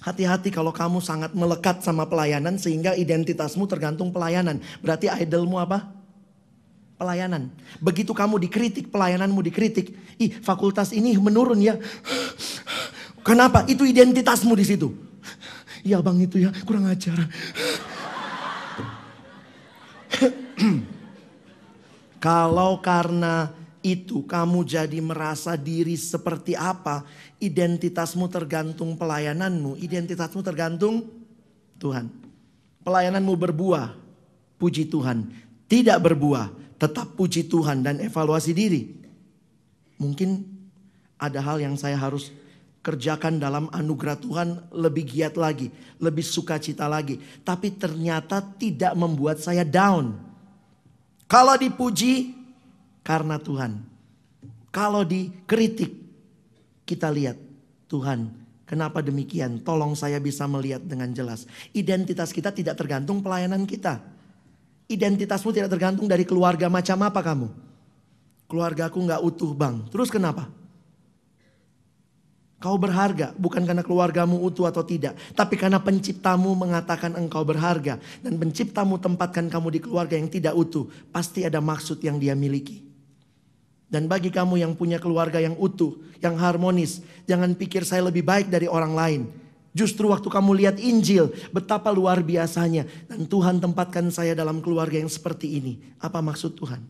Hati-hati 0.05 0.53
kalau 0.53 0.69
kamu 0.69 1.01
sangat 1.01 1.33
melekat 1.33 1.81
sama 1.81 2.05
pelayanan 2.05 2.61
sehingga 2.61 2.93
identitasmu 2.93 3.65
tergantung 3.65 4.13
pelayanan. 4.13 4.61
Berarti 4.85 5.09
idolmu 5.09 5.57
apa? 5.57 5.89
Pelayanan. 6.97 7.49
Begitu 7.81 8.13
kamu 8.13 8.37
dikritik, 8.37 8.93
pelayananmu 8.93 9.41
dikritik. 9.45 9.93
Ih, 10.21 10.41
fakultas 10.41 10.93
ini 10.93 11.17
menurun 11.17 11.57
ya. 11.61 11.77
Kenapa? 13.27 13.65
Itu 13.69 13.85
identitasmu 13.85 14.53
di 14.57 14.65
situ. 14.65 15.10
Ya 15.81 15.97
bang 16.01 16.17
itu 16.21 16.37
ya, 16.37 16.53
kurang 16.65 16.85
ajar. 16.85 17.17
Kalau 22.21 22.77
karena 22.85 23.49
itu 23.81 24.21
kamu 24.29 24.61
jadi 24.61 25.01
merasa 25.01 25.57
diri 25.57 25.97
seperti 25.97 26.53
apa, 26.53 27.01
identitasmu 27.41 28.29
tergantung 28.29 28.93
pelayananmu, 28.93 29.73
identitasmu 29.81 30.45
tergantung 30.45 31.09
Tuhan. 31.81 32.13
Pelayananmu 32.85 33.33
berbuah, 33.33 33.97
puji 34.61 34.85
Tuhan. 34.85 35.33
Tidak 35.65 35.97
berbuah, 35.97 36.77
tetap 36.77 37.17
puji 37.17 37.49
Tuhan 37.49 37.81
dan 37.81 37.97
evaluasi 37.97 38.53
diri. 38.53 39.01
Mungkin 39.97 40.45
ada 41.17 41.41
hal 41.41 41.57
yang 41.61 41.73
saya 41.73 41.97
harus 41.97 42.29
kerjakan 42.81 43.37
dalam 43.37 43.69
anugerah 43.69 44.17
Tuhan 44.17 44.49
lebih 44.73 45.05
giat 45.05 45.37
lagi, 45.37 45.69
lebih 46.01 46.25
sukacita 46.25 46.89
lagi. 46.89 47.21
Tapi 47.45 47.77
ternyata 47.77 48.41
tidak 48.41 48.93
membuat 48.97 49.37
saya 49.37 49.61
down. 49.61 50.17
Kalau 51.29 51.55
dipuji 51.55 52.33
karena 53.05 53.37
Tuhan. 53.37 53.87
Kalau 54.71 55.03
dikritik 55.03 55.91
kita 56.87 57.11
lihat 57.11 57.35
Tuhan 57.91 58.41
kenapa 58.71 59.03
demikian? 59.03 59.59
Tolong 59.59 59.99
saya 59.99 60.15
bisa 60.23 60.47
melihat 60.47 60.79
dengan 60.79 61.11
jelas. 61.11 61.43
Identitas 61.75 62.31
kita 62.31 62.55
tidak 62.55 62.79
tergantung 62.79 63.19
pelayanan 63.19 63.67
kita. 63.67 63.99
Identitasmu 64.87 65.51
tidak 65.51 65.71
tergantung 65.75 66.07
dari 66.07 66.23
keluarga 66.23 66.71
macam 66.71 67.03
apa 67.03 67.19
kamu. 67.19 67.47
Keluargaku 68.47 68.99
nggak 69.03 69.21
utuh 69.23 69.51
bang. 69.51 69.83
Terus 69.91 70.07
kenapa? 70.07 70.47
Kau 72.61 72.77
berharga 72.77 73.33
bukan 73.41 73.65
karena 73.65 73.81
keluargamu 73.81 74.37
utuh 74.37 74.69
atau 74.69 74.85
tidak. 74.85 75.17
Tapi 75.33 75.57
karena 75.57 75.81
penciptamu 75.81 76.53
mengatakan 76.53 77.17
engkau 77.17 77.41
berharga. 77.41 77.97
Dan 78.21 78.37
penciptamu 78.37 79.01
tempatkan 79.01 79.49
kamu 79.49 79.67
di 79.73 79.79
keluarga 79.81 80.13
yang 80.13 80.29
tidak 80.29 80.53
utuh. 80.53 80.85
Pasti 81.09 81.41
ada 81.41 81.57
maksud 81.57 81.97
yang 82.05 82.21
dia 82.21 82.37
miliki. 82.37 82.85
Dan 83.89 84.05
bagi 84.05 84.29
kamu 84.29 84.61
yang 84.61 84.77
punya 84.77 85.01
keluarga 85.01 85.41
yang 85.41 85.57
utuh, 85.57 85.97
yang 86.21 86.37
harmonis. 86.37 87.01
Jangan 87.25 87.57
pikir 87.57 87.81
saya 87.81 88.05
lebih 88.05 88.21
baik 88.21 88.53
dari 88.53 88.69
orang 88.69 88.93
lain. 88.93 89.21
Justru 89.73 90.13
waktu 90.13 90.29
kamu 90.29 90.61
lihat 90.61 90.77
Injil, 90.77 91.33
betapa 91.49 91.89
luar 91.89 92.21
biasanya. 92.21 92.85
Dan 93.09 93.25
Tuhan 93.25 93.57
tempatkan 93.57 94.05
saya 94.13 94.37
dalam 94.37 94.61
keluarga 94.61 95.01
yang 95.01 95.09
seperti 95.09 95.57
ini. 95.57 95.81
Apa 95.97 96.21
maksud 96.21 96.61
Tuhan? 96.61 96.85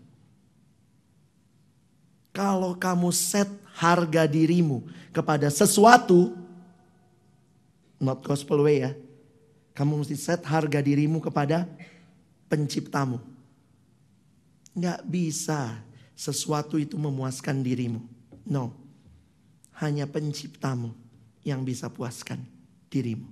Kalau 2.36 2.76
kamu 2.76 3.08
set 3.16 3.48
harga 3.82 4.30
dirimu 4.30 4.86
kepada 5.10 5.50
sesuatu, 5.50 6.38
not 7.98 8.22
gospel 8.22 8.62
way 8.62 8.86
ya. 8.86 8.94
Kamu 9.74 10.06
mesti 10.06 10.14
set 10.14 10.46
harga 10.46 10.78
dirimu 10.78 11.18
kepada 11.18 11.66
penciptamu. 12.46 13.18
Nggak 14.78 15.02
bisa 15.10 15.82
sesuatu 16.14 16.78
itu 16.78 16.94
memuaskan 16.94 17.66
dirimu. 17.66 18.06
No. 18.46 18.78
Hanya 19.82 20.06
penciptamu 20.06 20.94
yang 21.42 21.66
bisa 21.66 21.90
puaskan 21.90 22.38
dirimu. 22.94 23.26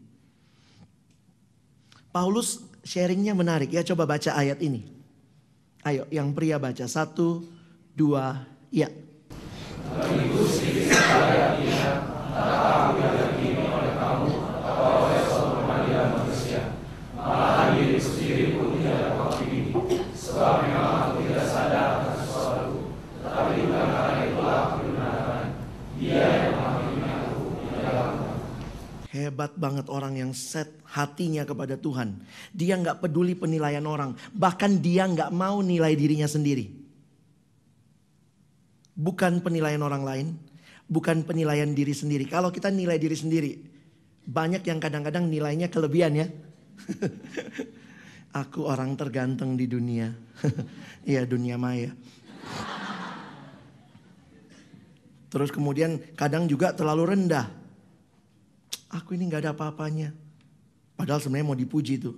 Paulus 2.09 2.65
sharingnya 2.81 3.37
menarik 3.37 3.69
ya 3.69 3.85
coba 3.85 4.09
baca 4.09 4.33
ayat 4.33 4.57
ini. 4.65 4.81
Ayo 5.85 6.09
yang 6.09 6.33
pria 6.33 6.57
baca 6.57 6.89
satu, 6.89 7.45
dua, 7.93 8.49
ya. 8.73 8.89
Hebat 29.09 29.51
banget 29.59 29.91
orang 29.91 30.15
yang 30.15 30.32
set 30.32 30.71
hatinya 30.88 31.43
kepada 31.43 31.75
Tuhan. 31.75 32.23
Dia 32.55 32.80
nggak 32.80 33.03
peduli 33.03 33.36
penilaian 33.36 33.84
orang. 33.84 34.15
Bahkan 34.32 34.80
dia 34.80 35.03
nggak 35.09 35.36
mau 35.36 35.59
nilai 35.59 35.91
dirinya 35.97 36.30
sendiri. 36.30 36.78
Bukan 38.99 39.39
penilaian 39.39 39.79
orang 39.79 40.03
lain. 40.03 40.27
Bukan 40.91 41.23
penilaian 41.23 41.71
diri 41.71 41.95
sendiri. 41.95 42.27
Kalau 42.27 42.51
kita 42.51 42.67
nilai 42.67 42.99
diri 42.99 43.15
sendiri. 43.15 43.51
Banyak 44.27 44.67
yang 44.67 44.83
kadang-kadang 44.83 45.31
nilainya 45.31 45.71
kelebihan 45.71 46.19
ya. 46.19 46.27
Aku 48.43 48.67
orang 48.67 48.99
terganteng 48.99 49.55
di 49.55 49.65
dunia. 49.65 50.11
Iya 51.09 51.25
dunia 51.25 51.57
maya. 51.57 51.89
Terus 55.29 55.49
kemudian 55.49 55.97
kadang 56.13 56.45
juga 56.45 56.73
terlalu 56.73 57.15
rendah. 57.15 57.49
Aku 58.89 59.13
ini 59.13 59.29
nggak 59.29 59.45
ada 59.45 59.51
apa-apanya. 59.53 60.13
Padahal 60.97 61.21
sebenarnya 61.21 61.47
mau 61.49 61.57
dipuji 61.57 62.01
tuh. 62.01 62.17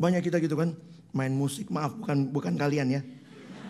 Banyak 0.00 0.24
kita 0.24 0.40
gitu 0.40 0.56
kan, 0.56 0.72
main 1.12 1.32
musik, 1.32 1.68
maaf 1.68 1.94
bukan 1.94 2.32
bukan 2.32 2.54
kalian 2.56 3.00
ya. 3.00 3.02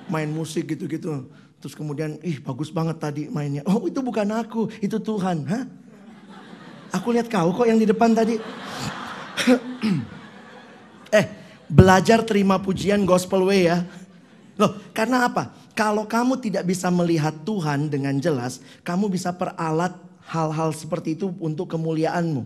Main 0.09 0.31
musik 0.31 0.71
gitu-gitu. 0.71 1.29
Terus 1.59 1.75
kemudian, 1.75 2.23
ih 2.23 2.39
bagus 2.39 2.71
banget 2.71 3.03
tadi 3.03 3.23
mainnya. 3.27 3.67
Oh 3.67 3.83
itu 3.91 3.99
bukan 3.99 4.31
aku, 4.31 4.71
itu 4.79 5.03
Tuhan. 5.03 5.43
Hah? 5.51 5.67
Aku 6.95 7.13
lihat 7.13 7.27
kau 7.27 7.51
kok 7.51 7.67
yang 7.67 7.77
di 7.77 7.85
depan 7.85 8.15
tadi. 8.15 8.39
eh, 11.19 11.27
belajar 11.69 12.23
terima 12.23 12.63
pujian 12.63 13.03
gospel 13.03 13.51
way 13.51 13.69
ya. 13.69 13.83
Loh, 14.59 14.75
karena 14.95 15.27
apa? 15.27 15.55
Kalau 15.75 16.07
kamu 16.11 16.43
tidak 16.43 16.67
bisa 16.67 16.91
melihat 16.91 17.35
Tuhan 17.47 17.87
dengan 17.87 18.19
jelas, 18.19 18.59
kamu 18.83 19.07
bisa 19.07 19.31
peralat 19.31 19.95
hal-hal 20.27 20.75
seperti 20.75 21.15
itu 21.15 21.31
untuk 21.39 21.71
kemuliaanmu. 21.71 22.43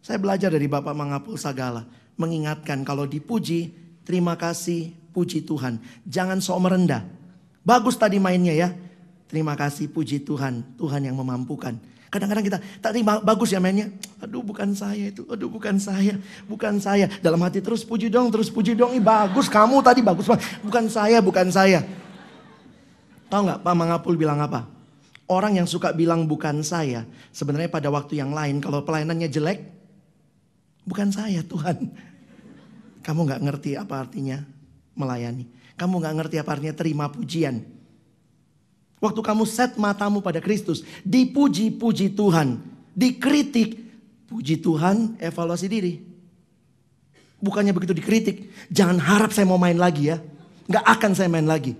Saya 0.00 0.18
belajar 0.18 0.50
dari 0.50 0.66
Bapak 0.66 0.96
Mangapul 0.96 1.36
Sagala. 1.36 1.84
Mengingatkan 2.16 2.82
kalau 2.82 3.04
dipuji, 3.04 3.76
terima 4.02 4.34
kasih, 4.40 4.96
puji 5.12 5.44
Tuhan. 5.44 5.78
Jangan 6.08 6.40
sok 6.40 6.58
merendah. 6.64 7.04
Bagus 7.62 7.94
tadi 7.94 8.18
mainnya 8.18 8.54
ya. 8.54 8.68
Terima 9.30 9.56
kasih, 9.56 9.88
puji 9.88 10.22
Tuhan. 10.26 10.76
Tuhan 10.76 11.00
yang 11.06 11.16
memampukan. 11.16 11.78
Kadang-kadang 12.12 12.44
kita, 12.44 12.58
tadi 12.84 13.00
bagus 13.00 13.56
ya 13.56 13.56
mainnya. 13.56 13.88
Aduh 14.20 14.44
bukan 14.44 14.76
saya 14.76 15.08
itu, 15.08 15.24
aduh 15.32 15.48
bukan 15.48 15.80
saya, 15.80 16.20
bukan 16.44 16.76
saya. 16.76 17.08
Dalam 17.24 17.40
hati 17.40 17.64
terus 17.64 17.88
puji 17.88 18.12
dong, 18.12 18.28
terus 18.28 18.52
puji 18.52 18.76
dong. 18.76 18.92
Ih 18.92 19.00
bagus, 19.00 19.48
kamu 19.48 19.80
tadi 19.80 20.04
bagus 20.04 20.28
banget. 20.28 20.44
Bukan 20.60 20.84
saya, 20.92 21.24
bukan 21.24 21.48
saya. 21.48 21.80
Tahu 23.32 23.48
nggak 23.48 23.64
Pak 23.64 23.72
Mangapul 23.72 24.20
bilang 24.20 24.44
apa? 24.44 24.68
Orang 25.24 25.56
yang 25.56 25.64
suka 25.64 25.96
bilang 25.96 26.28
bukan 26.28 26.60
saya, 26.60 27.08
sebenarnya 27.32 27.72
pada 27.72 27.88
waktu 27.88 28.20
yang 28.20 28.36
lain 28.36 28.60
kalau 28.60 28.84
pelayanannya 28.84 29.32
jelek, 29.32 29.64
bukan 30.84 31.08
saya 31.08 31.40
Tuhan. 31.40 31.96
Kamu 33.00 33.24
nggak 33.24 33.40
ngerti 33.40 33.80
apa 33.80 34.04
artinya 34.04 34.36
melayani. 34.92 35.48
Kamu 35.76 36.00
nggak 36.02 36.14
ngerti 36.20 36.36
apa 36.38 36.50
artinya 36.56 36.74
terima 36.76 37.08
pujian. 37.08 37.62
Waktu 39.02 39.18
kamu 39.18 39.42
set 39.48 39.74
matamu 39.74 40.22
pada 40.22 40.38
Kristus, 40.38 40.86
dipuji-puji 41.02 42.14
Tuhan, 42.14 42.62
dikritik, 42.94 43.74
puji 44.30 44.62
Tuhan, 44.62 45.18
evaluasi 45.18 45.66
diri. 45.66 45.98
Bukannya 47.42 47.74
begitu 47.74 47.90
dikritik, 47.90 48.54
jangan 48.70 49.02
harap 49.02 49.34
saya 49.34 49.50
mau 49.50 49.58
main 49.58 49.74
lagi 49.74 50.14
ya. 50.14 50.22
Nggak 50.70 50.84
akan 50.86 51.12
saya 51.18 51.26
main 51.26 51.50
lagi. 51.50 51.74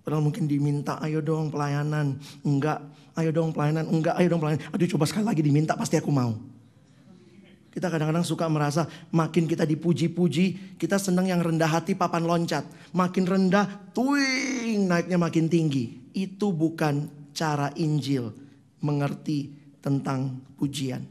Padahal 0.00 0.24
mungkin 0.24 0.48
diminta, 0.48 0.96
ayo 1.04 1.20
dong 1.20 1.52
pelayanan. 1.52 2.16
Enggak, 2.40 2.80
ayo 3.12 3.28
dong 3.28 3.52
pelayanan. 3.52 3.84
Enggak, 3.92 4.16
ayo 4.16 4.32
dong 4.32 4.40
pelayanan. 4.40 4.64
Aduh 4.72 4.88
coba 4.88 5.04
sekali 5.04 5.28
lagi 5.28 5.44
diminta, 5.44 5.76
pasti 5.76 6.00
aku 6.00 6.08
mau. 6.08 6.32
Kita 7.68 7.92
kadang-kadang 7.92 8.24
suka 8.24 8.48
merasa 8.48 8.88
makin 9.12 9.44
kita 9.44 9.68
dipuji-puji, 9.68 10.76
kita 10.80 10.96
senang 10.96 11.28
yang 11.28 11.44
rendah 11.44 11.68
hati 11.68 11.92
papan 11.94 12.24
loncat. 12.24 12.64
Makin 12.96 13.24
rendah, 13.28 13.92
tuing, 13.92 14.88
naiknya 14.88 15.20
makin 15.20 15.46
tinggi. 15.46 16.10
Itu 16.16 16.50
bukan 16.56 17.30
cara 17.36 17.70
Injil 17.78 18.34
mengerti 18.82 19.52
tentang 19.78 20.42
pujian. 20.58 21.06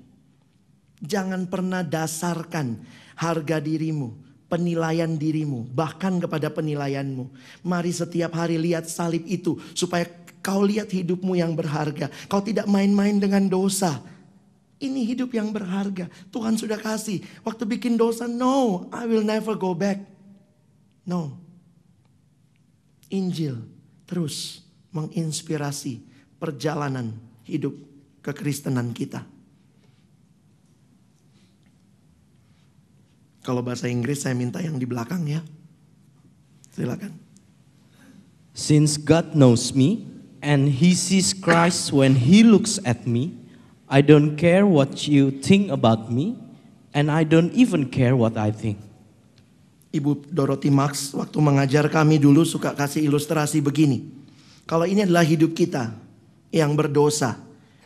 Jangan 0.98 1.46
pernah 1.46 1.86
dasarkan 1.86 2.82
harga 3.16 3.62
dirimu, 3.62 4.18
penilaian 4.50 5.14
dirimu, 5.14 5.70
bahkan 5.72 6.18
kepada 6.18 6.50
penilaianmu. 6.50 7.30
Mari 7.64 7.92
setiap 7.94 8.34
hari 8.34 8.58
lihat 8.58 8.90
salib 8.90 9.24
itu 9.30 9.62
supaya 9.78 10.10
kau 10.42 10.66
lihat 10.66 10.90
hidupmu 10.90 11.38
yang 11.38 11.54
berharga. 11.54 12.10
Kau 12.26 12.42
tidak 12.42 12.66
main-main 12.66 13.22
dengan 13.22 13.46
dosa. 13.46 14.00
Ini 14.78 15.10
hidup 15.10 15.34
yang 15.34 15.50
berharga. 15.50 16.06
Tuhan 16.30 16.54
sudah 16.54 16.78
kasih. 16.78 17.26
Waktu 17.42 17.66
bikin 17.66 17.98
dosa, 17.98 18.30
no, 18.30 18.86
I 18.94 19.10
will 19.10 19.26
never 19.26 19.58
go 19.58 19.74
back. 19.74 20.06
No. 21.02 21.34
Injil 23.10 23.58
terus 24.06 24.62
menginspirasi 24.92 26.04
perjalanan 26.38 27.16
hidup 27.48 27.74
kekristenan 28.22 28.92
kita. 28.92 29.24
Kalau 33.48 33.64
bahasa 33.64 33.88
Inggris 33.88 34.28
saya 34.28 34.36
minta 34.36 34.60
yang 34.60 34.76
di 34.76 34.84
belakang 34.84 35.24
ya. 35.24 35.40
Silakan. 36.76 37.16
Since 38.52 39.00
God 39.00 39.32
knows 39.32 39.72
me 39.72 40.04
and 40.44 40.68
He 40.68 40.92
sees 40.92 41.32
Christ 41.32 41.96
when 41.96 42.20
He 42.20 42.44
looks 42.44 42.76
at 42.84 43.08
me, 43.08 43.37
I 43.88 44.04
don't 44.04 44.36
care 44.36 44.68
what 44.68 45.08
you 45.08 45.32
think 45.32 45.72
about 45.72 46.12
me, 46.12 46.36
and 46.92 47.08
I 47.08 47.24
don't 47.24 47.56
even 47.56 47.88
care 47.88 48.20
what 48.20 48.36
I 48.36 48.52
think. 48.52 48.84
Ibu 49.96 50.28
Dorothy 50.28 50.68
Marx 50.68 51.16
waktu 51.16 51.40
mengajar 51.40 51.88
kami 51.88 52.20
dulu 52.20 52.44
suka 52.44 52.76
kasih 52.76 53.08
ilustrasi 53.08 53.64
begini. 53.64 54.04
Kalau 54.68 54.84
ini 54.84 55.08
adalah 55.08 55.24
hidup 55.24 55.56
kita 55.56 55.96
yang 56.52 56.76
berdosa, 56.76 57.40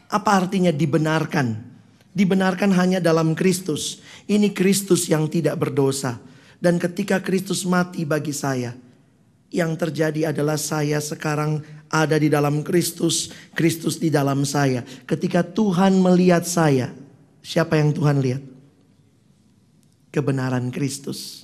apa 0.09 0.41
artinya 0.41 0.73
dibenarkan? 0.73 1.69
Dibenarkan 2.11 2.73
hanya 2.73 2.99
dalam 2.99 3.37
Kristus. 3.37 4.01
Ini 4.25 4.51
Kristus 4.51 5.05
yang 5.05 5.29
tidak 5.29 5.61
berdosa. 5.61 6.17
Dan 6.57 6.81
ketika 6.81 7.21
Kristus 7.21 7.61
mati 7.63 8.03
bagi 8.03 8.33
saya, 8.33 8.73
yang 9.51 9.75
terjadi 9.75 10.31
adalah 10.31 10.55
saya 10.55 11.03
sekarang 11.03 11.59
ada 11.91 12.15
di 12.15 12.31
dalam 12.31 12.63
Kristus, 12.63 13.35
Kristus 13.51 13.99
di 13.99 14.07
dalam 14.07 14.47
saya. 14.47 14.87
Ketika 15.03 15.43
Tuhan 15.43 15.99
melihat 15.99 16.47
saya, 16.47 16.95
siapa 17.43 17.75
yang 17.75 17.91
Tuhan 17.91 18.23
lihat? 18.23 18.39
Kebenaran 20.07 20.71
Kristus. 20.71 21.43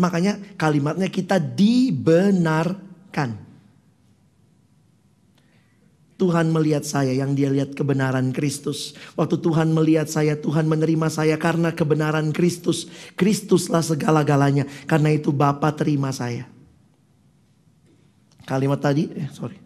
Makanya 0.00 0.40
kalimatnya 0.56 1.12
kita 1.12 1.36
dibenarkan. 1.36 3.44
Tuhan 6.14 6.46
melihat 6.48 6.86
saya 6.86 7.12
yang 7.12 7.36
dia 7.36 7.52
lihat 7.52 7.76
kebenaran 7.76 8.32
Kristus. 8.32 8.96
Waktu 9.18 9.44
Tuhan 9.44 9.74
melihat 9.74 10.08
saya, 10.08 10.38
Tuhan 10.38 10.64
menerima 10.64 11.12
saya 11.12 11.36
karena 11.36 11.74
kebenaran 11.74 12.32
Kristus. 12.32 12.88
Kristuslah 13.18 13.84
segala-galanya. 13.84 14.64
Karena 14.88 15.12
itu 15.12 15.34
Bapa 15.34 15.74
terima 15.74 16.14
saya. 16.14 16.53
Kalimat 18.44 18.80
tadi, 18.80 19.08
eh 19.16 19.28
sorry. 19.32 19.56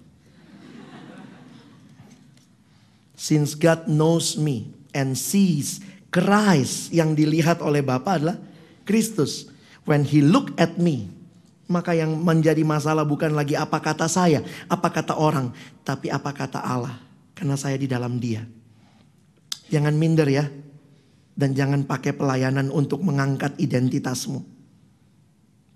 Since 3.18 3.58
God 3.58 3.90
knows 3.90 4.38
me 4.38 4.70
and 4.94 5.18
sees 5.18 5.82
Christ 6.14 6.94
yang 6.94 7.18
dilihat 7.18 7.58
oleh 7.58 7.82
Bapa 7.82 8.16
adalah 8.16 8.38
Kristus. 8.86 9.50
When 9.82 10.06
he 10.06 10.22
look 10.22 10.54
at 10.54 10.78
me, 10.78 11.10
maka 11.66 11.98
yang 11.98 12.14
menjadi 12.22 12.62
masalah 12.62 13.02
bukan 13.02 13.34
lagi 13.34 13.58
apa 13.58 13.82
kata 13.82 14.06
saya, 14.06 14.46
apa 14.70 14.88
kata 14.88 15.18
orang, 15.18 15.50
tapi 15.82 16.08
apa 16.08 16.30
kata 16.30 16.62
Allah. 16.62 16.94
Karena 17.34 17.58
saya 17.58 17.74
di 17.74 17.90
dalam 17.90 18.22
dia. 18.22 18.46
Jangan 19.68 19.94
minder 19.98 20.28
ya. 20.30 20.46
Dan 21.38 21.54
jangan 21.54 21.86
pakai 21.86 22.18
pelayanan 22.18 22.66
untuk 22.74 22.98
mengangkat 22.98 23.54
identitasmu. 23.62 24.42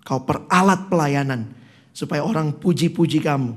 Kau 0.03 0.19
peralat 0.27 0.91
pelayanan 0.91 1.62
supaya 1.93 2.25
orang 2.25 2.51
puji-puji 2.57 3.21
kamu. 3.21 3.53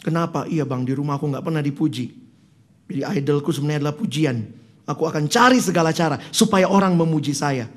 Kenapa? 0.00 0.48
Iya 0.48 0.64
bang 0.64 0.82
di 0.82 0.96
rumah 0.96 1.20
aku 1.20 1.28
nggak 1.28 1.44
pernah 1.44 1.60
dipuji. 1.60 2.08
Jadi 2.90 3.06
idolku 3.20 3.52
sebenarnya 3.54 3.86
adalah 3.86 3.96
pujian. 4.00 4.36
Aku 4.88 5.06
akan 5.06 5.30
cari 5.30 5.62
segala 5.62 5.94
cara 5.94 6.18
supaya 6.34 6.66
orang 6.66 6.96
memuji 6.98 7.36
saya. 7.36 7.68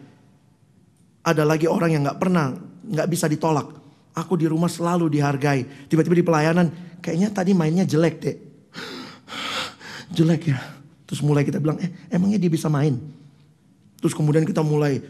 Ada 1.22 1.46
lagi 1.46 1.70
orang 1.70 1.94
yang 1.94 2.02
nggak 2.08 2.18
pernah, 2.18 2.58
nggak 2.90 3.08
bisa 3.12 3.30
ditolak. 3.30 3.70
Aku 4.18 4.34
di 4.40 4.50
rumah 4.50 4.72
selalu 4.72 5.14
dihargai. 5.14 5.86
Tiba-tiba 5.92 6.16
di 6.18 6.26
pelayanan, 6.26 6.68
kayaknya 7.04 7.30
tadi 7.30 7.54
mainnya 7.54 7.86
jelek 7.86 8.16
deh. 8.24 8.38
Jelek 10.18 10.42
ya. 10.50 10.58
Terus 11.06 11.22
mulai 11.22 11.46
kita 11.46 11.62
bilang, 11.62 11.78
eh 11.78 11.94
emangnya 12.10 12.42
dia 12.42 12.50
bisa 12.50 12.70
main? 12.70 12.98
Terus 14.02 14.14
kemudian 14.18 14.46
kita 14.46 14.66
mulai 14.66 15.02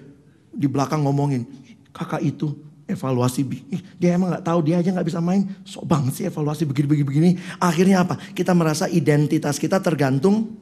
di 0.51 0.67
belakang 0.67 1.03
ngomongin, 1.03 1.47
kakak 1.95 2.21
itu 2.21 2.53
evaluasi 2.83 3.47
dia 3.95 4.15
emang 4.15 4.35
nggak 4.35 4.45
tahu 4.45 4.59
dia 4.63 4.79
aja 4.79 4.91
nggak 4.91 5.07
bisa 5.07 5.23
main. 5.23 5.47
Sok 5.63 5.85
banget 5.87 6.13
sih 6.19 6.25
evaluasi 6.27 6.67
begini 6.67 6.87
begini 6.87 7.05
begini. 7.07 7.31
Akhirnya 7.59 8.03
apa? 8.03 8.19
Kita 8.35 8.51
merasa 8.51 8.91
identitas 8.91 9.55
kita 9.55 9.79
tergantung 9.79 10.55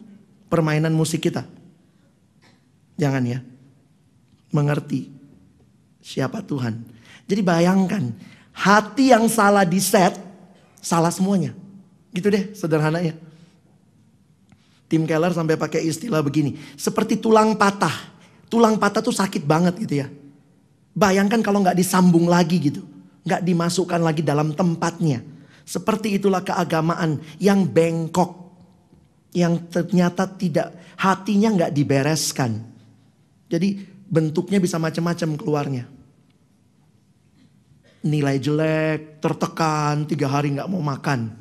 permainan 0.48 0.94
musik 0.94 1.26
kita. 1.26 1.46
Jangan 2.98 3.24
ya. 3.26 3.40
Mengerti 4.54 5.10
siapa 6.04 6.44
Tuhan. 6.46 6.84
Jadi 7.26 7.42
bayangkan 7.42 8.12
hati 8.52 9.16
yang 9.16 9.26
salah 9.32 9.66
di 9.66 9.82
set 9.82 10.14
salah 10.78 11.10
semuanya. 11.10 11.58
Gitu 12.12 12.28
deh 12.28 12.52
sederhananya 12.52 13.16
Tim 14.92 15.08
Keller 15.08 15.32
sampai 15.32 15.56
pakai 15.56 15.88
istilah 15.88 16.20
begini. 16.20 16.60
Seperti 16.76 17.16
tulang 17.18 17.56
patah. 17.56 18.12
Tulang 18.52 18.76
patah 18.76 19.00
tuh 19.00 19.16
sakit 19.16 19.48
banget 19.48 19.80
gitu 19.80 20.04
ya 20.04 20.12
Bayangkan 20.92 21.40
kalau 21.40 21.64
nggak 21.64 21.78
disambung 21.80 22.28
lagi 22.28 22.60
gitu. 22.60 22.84
Nggak 23.24 23.42
dimasukkan 23.48 24.02
lagi 24.02 24.22
dalam 24.26 24.52
tempatnya. 24.52 25.24
Seperti 25.64 26.20
itulah 26.20 26.44
keagamaan 26.44 27.22
yang 27.40 27.64
bengkok. 27.64 28.42
Yang 29.32 29.72
ternyata 29.72 30.28
tidak, 30.28 30.76
hatinya 31.00 31.56
nggak 31.56 31.72
dibereskan. 31.72 32.60
Jadi 33.48 33.80
bentuknya 34.12 34.60
bisa 34.60 34.76
macam-macam 34.76 35.30
keluarnya. 35.40 35.86
Nilai 38.04 38.36
jelek, 38.42 39.24
tertekan, 39.24 40.04
tiga 40.04 40.28
hari 40.28 40.52
nggak 40.52 40.68
mau 40.68 40.84
makan. 40.84 41.32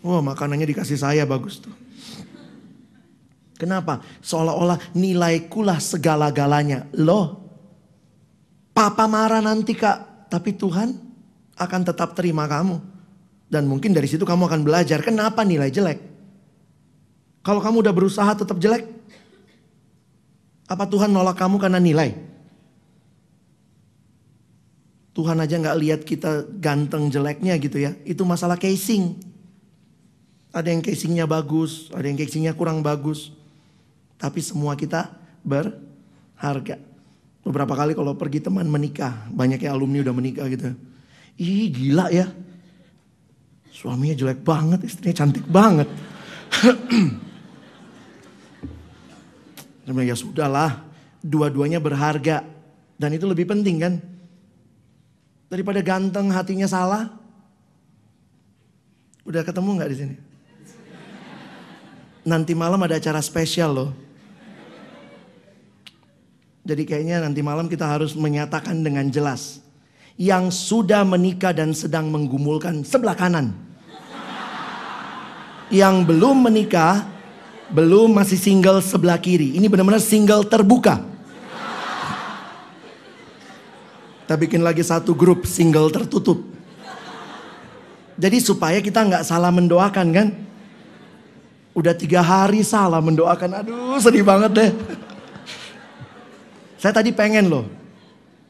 Wah 0.00 0.22
makanannya 0.24 0.72
dikasih 0.72 0.96
saya 0.96 1.28
bagus 1.28 1.60
tuh. 1.60 1.74
Kenapa? 3.56 4.04
Seolah-olah 4.24 4.96
nilaiku 4.96 5.64
lah 5.64 5.80
segala-galanya. 5.80 6.88
Loh, 6.96 7.45
Papa 8.76 9.08
marah 9.08 9.40
nanti 9.40 9.72
kak, 9.72 10.28
tapi 10.28 10.52
Tuhan 10.52 10.92
akan 11.56 11.80
tetap 11.80 12.12
terima 12.12 12.44
kamu. 12.44 12.76
Dan 13.48 13.64
mungkin 13.64 13.96
dari 13.96 14.04
situ 14.04 14.28
kamu 14.28 14.52
akan 14.52 14.60
belajar 14.68 15.00
kenapa 15.00 15.48
nilai 15.48 15.72
jelek. 15.72 15.96
Kalau 17.40 17.64
kamu 17.64 17.80
udah 17.80 17.94
berusaha 17.96 18.28
tetap 18.36 18.60
jelek, 18.60 18.84
apa 20.68 20.84
Tuhan 20.84 21.08
nolak 21.08 21.40
kamu 21.40 21.56
karena 21.56 21.80
nilai? 21.80 22.12
Tuhan 25.16 25.40
aja 25.40 25.56
nggak 25.56 25.78
lihat 25.80 26.00
kita 26.04 26.44
ganteng 26.60 27.08
jeleknya 27.08 27.56
gitu 27.56 27.80
ya. 27.80 27.96
Itu 28.04 28.28
masalah 28.28 28.60
casing. 28.60 29.16
Ada 30.52 30.68
yang 30.68 30.84
casingnya 30.84 31.24
bagus, 31.24 31.88
ada 31.96 32.04
yang 32.04 32.20
casingnya 32.20 32.52
kurang 32.52 32.84
bagus. 32.84 33.32
Tapi 34.20 34.44
semua 34.44 34.76
kita 34.76 35.16
berharga. 35.40 36.95
Beberapa 37.46 37.78
kali 37.78 37.94
kalau 37.94 38.18
pergi 38.18 38.42
teman 38.42 38.66
menikah, 38.66 39.30
banyaknya 39.30 39.70
alumni 39.70 40.02
udah 40.02 40.10
menikah 40.10 40.50
gitu. 40.50 40.74
Ih 41.38 41.70
gila 41.70 42.10
ya. 42.10 42.26
Suaminya 43.70 44.18
jelek 44.18 44.42
banget, 44.42 44.82
istrinya 44.82 45.14
cantik 45.14 45.46
banget. 45.46 45.86
ya 49.86 50.16
sudahlah, 50.18 50.90
dua-duanya 51.22 51.78
berharga. 51.78 52.42
Dan 52.98 53.14
itu 53.14 53.30
lebih 53.30 53.46
penting 53.46 53.78
kan. 53.78 53.94
Daripada 55.46 55.78
ganteng 55.86 56.26
hatinya 56.34 56.66
salah. 56.66 57.14
Udah 59.22 59.46
ketemu 59.46 59.70
nggak 59.78 59.90
di 59.94 59.96
sini? 60.02 60.14
Nanti 62.26 62.58
malam 62.58 62.82
ada 62.82 62.98
acara 62.98 63.22
spesial 63.22 63.70
loh. 63.70 64.05
Jadi 66.66 66.82
kayaknya 66.82 67.22
nanti 67.22 67.46
malam 67.46 67.70
kita 67.70 67.86
harus 67.86 68.18
menyatakan 68.18 68.82
dengan 68.82 69.06
jelas. 69.06 69.62
Yang 70.18 70.66
sudah 70.66 71.06
menikah 71.06 71.54
dan 71.54 71.70
sedang 71.70 72.10
menggumulkan 72.10 72.82
sebelah 72.82 73.14
kanan. 73.14 73.54
Yang 75.70 75.94
belum 76.10 76.42
menikah, 76.42 77.06
belum 77.70 78.18
masih 78.18 78.34
single 78.34 78.82
sebelah 78.82 79.18
kiri. 79.22 79.54
Ini 79.54 79.70
benar-benar 79.70 80.02
single 80.02 80.42
terbuka. 80.42 81.06
Kita 84.26 84.34
bikin 84.34 84.66
lagi 84.66 84.82
satu 84.82 85.14
grup 85.14 85.46
single 85.46 85.86
tertutup. 85.94 86.42
Jadi 88.18 88.42
supaya 88.42 88.82
kita 88.82 89.06
nggak 89.06 89.22
salah 89.22 89.54
mendoakan 89.54 90.06
kan. 90.10 90.28
Udah 91.78 91.94
tiga 91.94 92.26
hari 92.26 92.66
salah 92.66 92.98
mendoakan. 92.98 93.62
Aduh 93.62 94.02
sedih 94.02 94.26
banget 94.26 94.50
deh. 94.50 94.70
Saya 96.76 96.92
tadi 96.92 97.12
pengen 97.12 97.48
loh. 97.48 97.66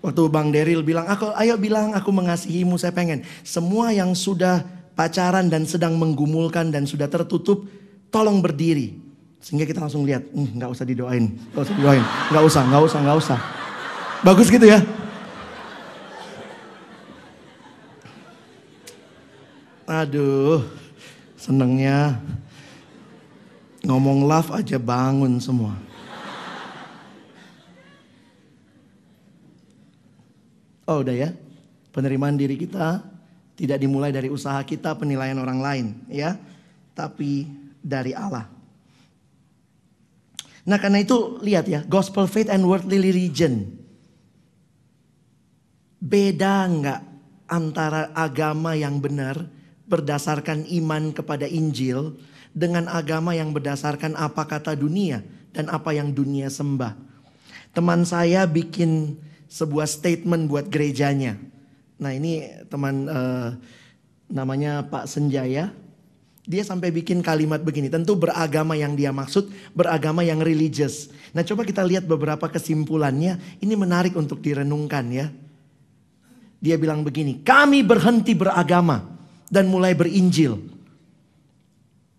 Waktu 0.02 0.22
Bang 0.30 0.54
Deril 0.54 0.86
bilang, 0.86 1.08
aku, 1.08 1.34
ayo 1.34 1.58
bilang 1.58 1.90
aku 1.96 2.14
mengasihimu, 2.14 2.78
saya 2.78 2.94
pengen. 2.94 3.26
Semua 3.42 3.90
yang 3.90 4.14
sudah 4.14 4.62
pacaran 4.94 5.50
dan 5.50 5.66
sedang 5.66 5.98
menggumulkan 5.98 6.70
dan 6.70 6.86
sudah 6.86 7.10
tertutup, 7.10 7.66
tolong 8.10 8.38
berdiri. 8.38 8.96
Sehingga 9.42 9.66
kita 9.66 9.78
langsung 9.78 10.02
lihat, 10.02 10.26
"Hmm, 10.30 10.58
nggak 10.58 10.70
usah 10.72 10.84
didoain, 10.86 11.38
nggak 11.52 11.62
usah 11.62 11.74
didoain, 11.74 12.04
nggak 12.32 12.44
usah, 12.44 12.62
nggak 12.66 12.82
usah, 12.82 12.98
nggak 13.02 13.18
usah. 13.18 13.38
Bagus 14.24 14.48
gitu 14.50 14.66
ya. 14.66 14.80
Aduh, 19.86 20.66
senengnya 21.38 22.18
ngomong 23.86 24.26
love 24.26 24.50
aja 24.50 24.82
bangun 24.82 25.38
semua. 25.38 25.78
Oh 30.86 31.02
udah 31.02 31.14
ya, 31.14 31.30
penerimaan 31.90 32.38
diri 32.38 32.54
kita 32.54 33.02
tidak 33.58 33.78
dimulai 33.82 34.14
dari 34.14 34.30
usaha 34.30 34.60
kita, 34.62 34.94
penilaian 34.94 35.36
orang 35.42 35.58
lain 35.58 35.86
ya, 36.06 36.38
tapi 36.94 37.50
dari 37.82 38.14
Allah. 38.14 38.46
Nah 40.66 40.78
karena 40.78 41.02
itu 41.02 41.38
lihat 41.42 41.66
ya, 41.66 41.82
gospel 41.86 42.30
faith 42.30 42.50
and 42.50 42.62
worldly 42.62 42.98
religion. 42.98 43.66
Beda 45.98 46.70
nggak 46.70 47.00
antara 47.50 48.14
agama 48.14 48.74
yang 48.74 48.98
benar 49.02 49.46
berdasarkan 49.86 50.66
iman 50.66 51.14
kepada 51.14 51.46
Injil 51.46 52.18
dengan 52.50 52.90
agama 52.90 53.34
yang 53.34 53.54
berdasarkan 53.54 54.18
apa 54.18 54.42
kata 54.46 54.74
dunia 54.74 55.22
dan 55.54 55.70
apa 55.70 55.94
yang 55.94 56.10
dunia 56.10 56.50
sembah. 56.50 56.98
Teman 57.70 58.02
saya 58.02 58.44
bikin 58.44 59.16
sebuah 59.46 59.86
statement 59.86 60.50
buat 60.50 60.66
gerejanya. 60.70 61.38
Nah 61.96 62.12
ini 62.12 62.44
teman 62.68 63.08
eh, 63.08 63.48
namanya 64.30 64.84
Pak 64.86 65.08
Senjaya. 65.08 65.72
Dia 66.46 66.62
sampai 66.62 66.94
bikin 66.94 67.26
kalimat 67.26 67.58
begini. 67.58 67.90
Tentu 67.90 68.14
beragama 68.14 68.78
yang 68.78 68.94
dia 68.94 69.10
maksud, 69.10 69.50
beragama 69.74 70.22
yang 70.22 70.38
religious. 70.38 71.10
Nah 71.34 71.42
coba 71.42 71.66
kita 71.66 71.82
lihat 71.82 72.06
beberapa 72.06 72.46
kesimpulannya. 72.46 73.58
Ini 73.58 73.74
menarik 73.74 74.14
untuk 74.14 74.38
direnungkan 74.38 75.10
ya. 75.10 75.26
Dia 76.62 76.78
bilang 76.78 77.02
begini, 77.02 77.42
kami 77.42 77.82
berhenti 77.82 78.32
beragama 78.32 79.02
dan 79.50 79.66
mulai 79.66 79.92
berinjil. 79.98 80.56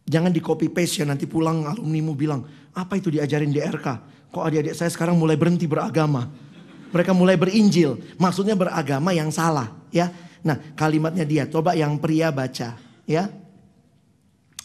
Jangan 0.08 0.32
di 0.32 0.40
copy 0.40 0.72
paste 0.72 1.04
ya 1.04 1.06
nanti 1.08 1.28
pulang 1.28 1.68
alumnimu 1.68 2.16
bilang, 2.16 2.44
apa 2.72 2.96
itu 2.96 3.12
diajarin 3.12 3.52
di 3.52 3.60
RK? 3.60 3.88
Kok 4.32 4.44
adik-adik 4.44 4.76
saya 4.76 4.92
sekarang 4.92 5.20
mulai 5.20 5.36
berhenti 5.36 5.68
beragama? 5.68 6.47
Mereka 6.88 7.12
mulai 7.12 7.36
berinjil, 7.36 8.00
maksudnya 8.16 8.56
beragama 8.56 9.12
yang 9.12 9.28
salah 9.28 9.76
ya. 9.92 10.08
Nah 10.44 10.56
kalimatnya 10.80 11.28
dia, 11.28 11.44
coba 11.50 11.76
yang 11.76 12.00
pria 12.00 12.32
baca 12.32 12.80
ya. 13.04 13.28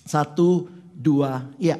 Satu, 0.02 0.66
dua, 0.94 1.50
ya. 1.58 1.78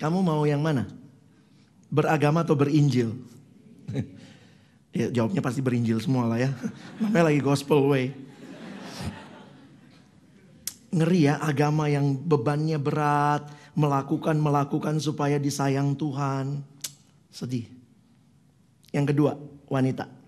Kamu 0.00 0.24
mau 0.24 0.48
yang 0.48 0.64
mana? 0.64 0.88
Beragama 1.92 2.40
atau 2.40 2.56
berinjil? 2.56 3.12
ya 4.90 5.06
jawabnya 5.10 5.40
pasti 5.40 5.62
berinjil 5.62 5.98
semua 6.02 6.26
lah 6.26 6.38
ya. 6.38 6.50
Namanya 7.00 7.32
lagi 7.32 7.40
gospel 7.40 7.86
way. 7.88 8.12
Ngeri 10.90 11.30
ya 11.30 11.38
agama 11.38 11.86
yang 11.86 12.18
bebannya 12.18 12.76
berat. 12.76 13.46
Melakukan-melakukan 13.78 14.98
supaya 14.98 15.38
disayang 15.38 15.94
Tuhan. 15.94 16.60
Sedih. 17.30 17.70
Yang 18.90 19.14
kedua, 19.14 19.32
wanita. 19.70 20.19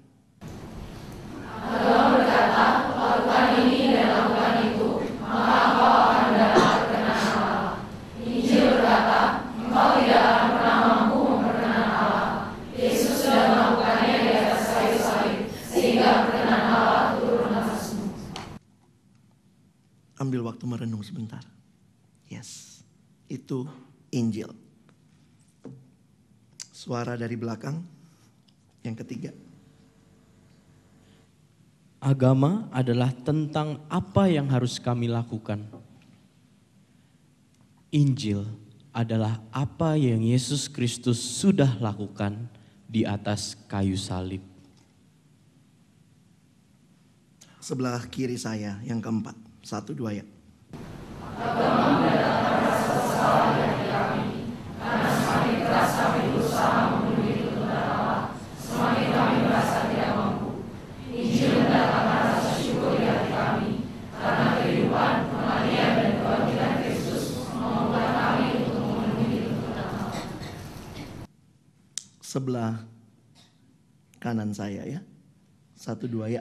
Ambil 20.32 20.48
waktu 20.48 20.64
merenung 20.64 21.04
sebentar. 21.04 21.44
Yes, 22.24 22.80
itu 23.28 23.68
Injil. 24.08 24.48
Suara 26.72 27.20
dari 27.20 27.36
belakang. 27.36 27.84
Yang 28.80 29.04
ketiga. 29.04 29.36
Agama 32.00 32.64
adalah 32.72 33.12
tentang 33.12 33.84
apa 33.92 34.24
yang 34.32 34.48
harus 34.48 34.80
kami 34.80 35.04
lakukan. 35.04 35.68
Injil 37.92 38.48
adalah 38.88 39.36
apa 39.52 40.00
yang 40.00 40.24
Yesus 40.24 40.64
Kristus 40.64 41.20
sudah 41.20 41.76
lakukan 41.76 42.48
di 42.88 43.04
atas 43.04 43.52
kayu 43.68 44.00
salib. 44.00 44.40
Sebelah 47.60 48.00
kiri 48.08 48.40
saya 48.40 48.80
yang 48.88 49.04
keempat. 49.04 49.41
Satu 49.62 49.94
dua 49.94 50.10
ya. 50.10 50.26
Sebelah 72.32 72.80
kanan 74.16 74.56
saya 74.56 74.88
ya. 74.88 75.04
Satu 75.76 76.08
dua 76.08 76.32
ya. 76.32 76.40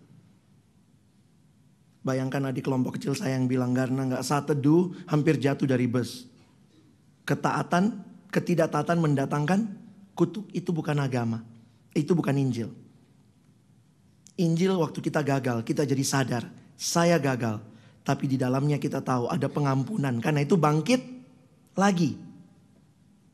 Bayangkan 2.01 2.49
adik 2.49 2.65
kelompok 2.65 2.97
kecil 2.97 3.13
saya 3.13 3.37
yang 3.37 3.45
bilang 3.45 3.77
karena 3.77 4.09
nggak 4.09 4.25
saat 4.25 4.49
teduh 4.49 4.89
hampir 5.05 5.37
jatuh 5.37 5.69
dari 5.69 5.85
bus. 5.85 6.25
Ketaatan, 7.29 8.01
ketidaktaatan 8.33 8.97
mendatangkan 8.97 9.69
kutuk 10.17 10.49
itu 10.49 10.73
bukan 10.73 10.97
agama. 10.97 11.45
Itu 11.93 12.17
bukan 12.17 12.33
Injil. 12.33 12.73
Injil 14.41 14.73
waktu 14.81 14.97
kita 14.97 15.21
gagal, 15.21 15.61
kita 15.61 15.85
jadi 15.85 16.01
sadar, 16.01 16.43
saya 16.73 17.21
gagal. 17.21 17.61
Tapi 18.01 18.25
di 18.25 18.37
dalamnya 18.41 18.81
kita 18.81 19.05
tahu 19.05 19.29
ada 19.29 19.45
pengampunan. 19.45 20.17
Karena 20.17 20.41
itu 20.41 20.57
bangkit 20.57 21.01
lagi. 21.77 22.17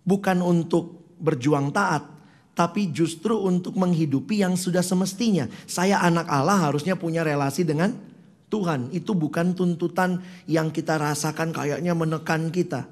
Bukan 0.04 0.44
untuk 0.44 1.16
berjuang 1.24 1.72
taat, 1.72 2.04
tapi 2.52 2.92
justru 2.92 3.40
untuk 3.40 3.80
menghidupi 3.80 4.44
yang 4.44 4.60
sudah 4.60 4.84
semestinya. 4.84 5.48
Saya 5.64 6.04
anak 6.04 6.28
Allah 6.28 6.68
harusnya 6.68 7.00
punya 7.00 7.24
relasi 7.24 7.64
dengan 7.64 8.07
Tuhan. 8.48 8.92
Itu 8.96 9.12
bukan 9.14 9.54
tuntutan 9.56 10.24
yang 10.48 10.72
kita 10.72 10.96
rasakan 10.96 11.52
kayaknya 11.52 11.92
menekan 11.92 12.48
kita. 12.52 12.88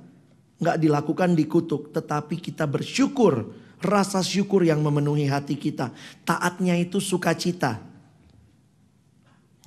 Nggak 0.59 0.77
dilakukan 0.79 1.35
dikutuk, 1.35 1.91
tetapi 1.91 2.39
kita 2.39 2.67
bersyukur. 2.67 3.51
Rasa 3.79 4.23
syukur 4.23 4.63
yang 4.63 4.79
memenuhi 4.81 5.27
hati 5.27 5.59
kita. 5.59 5.91
Taatnya 6.23 6.79
itu 6.79 6.97
sukacita. 7.03 7.83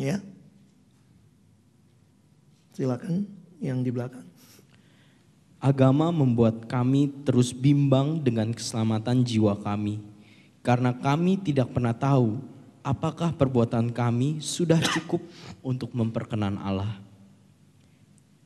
Ya. 0.00 0.18
Silakan 2.72 3.26
yang 3.58 3.82
di 3.82 3.90
belakang. 3.90 4.24
Agama 5.58 6.14
membuat 6.14 6.70
kami 6.70 7.10
terus 7.26 7.50
bimbang 7.50 8.22
dengan 8.22 8.54
keselamatan 8.54 9.26
jiwa 9.26 9.58
kami, 9.58 9.98
karena 10.62 10.94
kami 10.94 11.34
tidak 11.42 11.74
pernah 11.74 11.90
tahu 11.90 12.38
apakah 12.88 13.36
perbuatan 13.36 13.92
kami 13.92 14.40
sudah 14.40 14.80
cukup 14.80 15.20
untuk 15.60 15.92
memperkenan 15.92 16.56
Allah. 16.56 16.96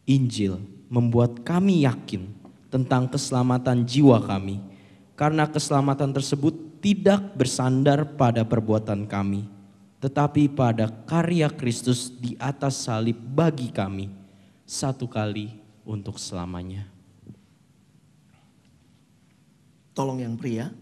Injil 0.02 0.58
membuat 0.90 1.46
kami 1.46 1.86
yakin 1.86 2.26
tentang 2.66 3.06
keselamatan 3.06 3.86
jiwa 3.86 4.18
kami, 4.18 4.58
karena 5.14 5.46
keselamatan 5.46 6.10
tersebut 6.10 6.82
tidak 6.82 7.22
bersandar 7.38 8.02
pada 8.18 8.42
perbuatan 8.42 9.06
kami, 9.06 9.46
tetapi 10.02 10.50
pada 10.50 10.90
karya 11.06 11.46
Kristus 11.46 12.10
di 12.10 12.34
atas 12.42 12.82
salib 12.82 13.14
bagi 13.14 13.70
kami, 13.70 14.10
satu 14.66 15.06
kali 15.06 15.54
untuk 15.86 16.18
selamanya. 16.18 16.90
Tolong 19.94 20.18
yang 20.18 20.34
pria. 20.34 20.81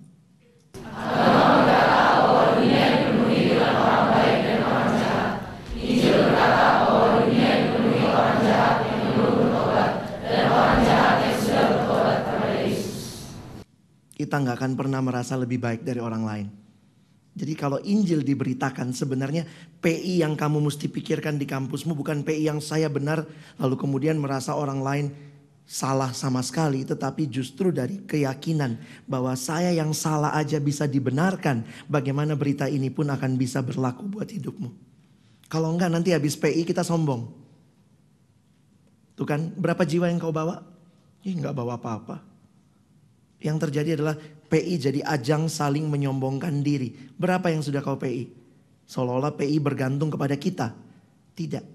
Kita 14.31 14.47
nggak 14.47 14.63
akan 14.63 14.73
pernah 14.79 15.03
merasa 15.03 15.35
lebih 15.35 15.59
baik 15.59 15.83
dari 15.83 15.99
orang 15.99 16.23
lain. 16.23 16.47
Jadi 17.35 17.51
kalau 17.51 17.83
Injil 17.83 18.23
diberitakan 18.23 18.95
sebenarnya 18.95 19.43
PI 19.83 20.23
yang 20.23 20.39
kamu 20.39 20.71
mesti 20.71 20.87
pikirkan 20.87 21.35
di 21.35 21.43
kampusmu 21.43 21.91
bukan 21.91 22.23
PI 22.23 22.47
yang 22.47 22.63
saya 22.63 22.87
benar 22.87 23.27
lalu 23.59 23.75
kemudian 23.75 24.15
merasa 24.15 24.55
orang 24.55 24.79
lain 24.79 25.11
salah 25.67 26.15
sama 26.15 26.39
sekali 26.47 26.87
tetapi 26.87 27.27
justru 27.27 27.75
dari 27.75 28.07
keyakinan 28.07 28.79
bahwa 29.03 29.35
saya 29.35 29.75
yang 29.75 29.91
salah 29.91 30.31
aja 30.39 30.63
bisa 30.63 30.87
dibenarkan 30.87 31.67
bagaimana 31.91 32.31
berita 32.31 32.71
ini 32.71 32.87
pun 32.87 33.11
akan 33.11 33.35
bisa 33.35 33.59
berlaku 33.59 34.07
buat 34.07 34.31
hidupmu. 34.31 34.71
Kalau 35.51 35.75
enggak 35.75 35.91
nanti 35.91 36.15
habis 36.15 36.39
PI 36.39 36.63
kita 36.63 36.87
sombong. 36.87 37.35
Tuh 39.19 39.27
kan 39.27 39.51
berapa 39.59 39.83
jiwa 39.83 40.07
yang 40.07 40.23
kau 40.23 40.31
bawa? 40.31 40.63
Ih 41.27 41.35
enggak 41.35 41.51
bawa 41.51 41.75
apa-apa. 41.75 42.30
Yang 43.41 43.57
terjadi 43.67 43.89
adalah 43.97 44.15
PI 44.47 44.73
jadi 44.77 44.99
ajang 45.01 45.49
saling 45.49 45.89
menyombongkan 45.89 46.61
diri. 46.61 46.93
Berapa 47.17 47.49
yang 47.49 47.65
sudah 47.65 47.81
kau 47.81 47.97
PI? 47.97 48.29
Seolah-olah 48.85 49.33
PI 49.33 49.57
bergantung 49.57 50.13
kepada 50.13 50.37
kita. 50.37 50.77
Tidak. 51.33 51.65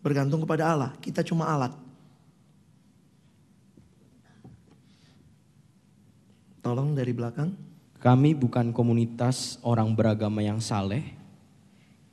Bergantung 0.00 0.42
kepada 0.42 0.72
Allah. 0.72 0.90
Kita 0.98 1.20
cuma 1.20 1.46
alat. 1.46 1.76
Tolong 6.64 6.96
dari 6.96 7.12
belakang. 7.12 7.52
Kami 7.98 8.32
bukan 8.32 8.72
komunitas 8.72 9.60
orang 9.60 9.92
beragama 9.92 10.40
yang 10.40 10.62
saleh. 10.62 11.04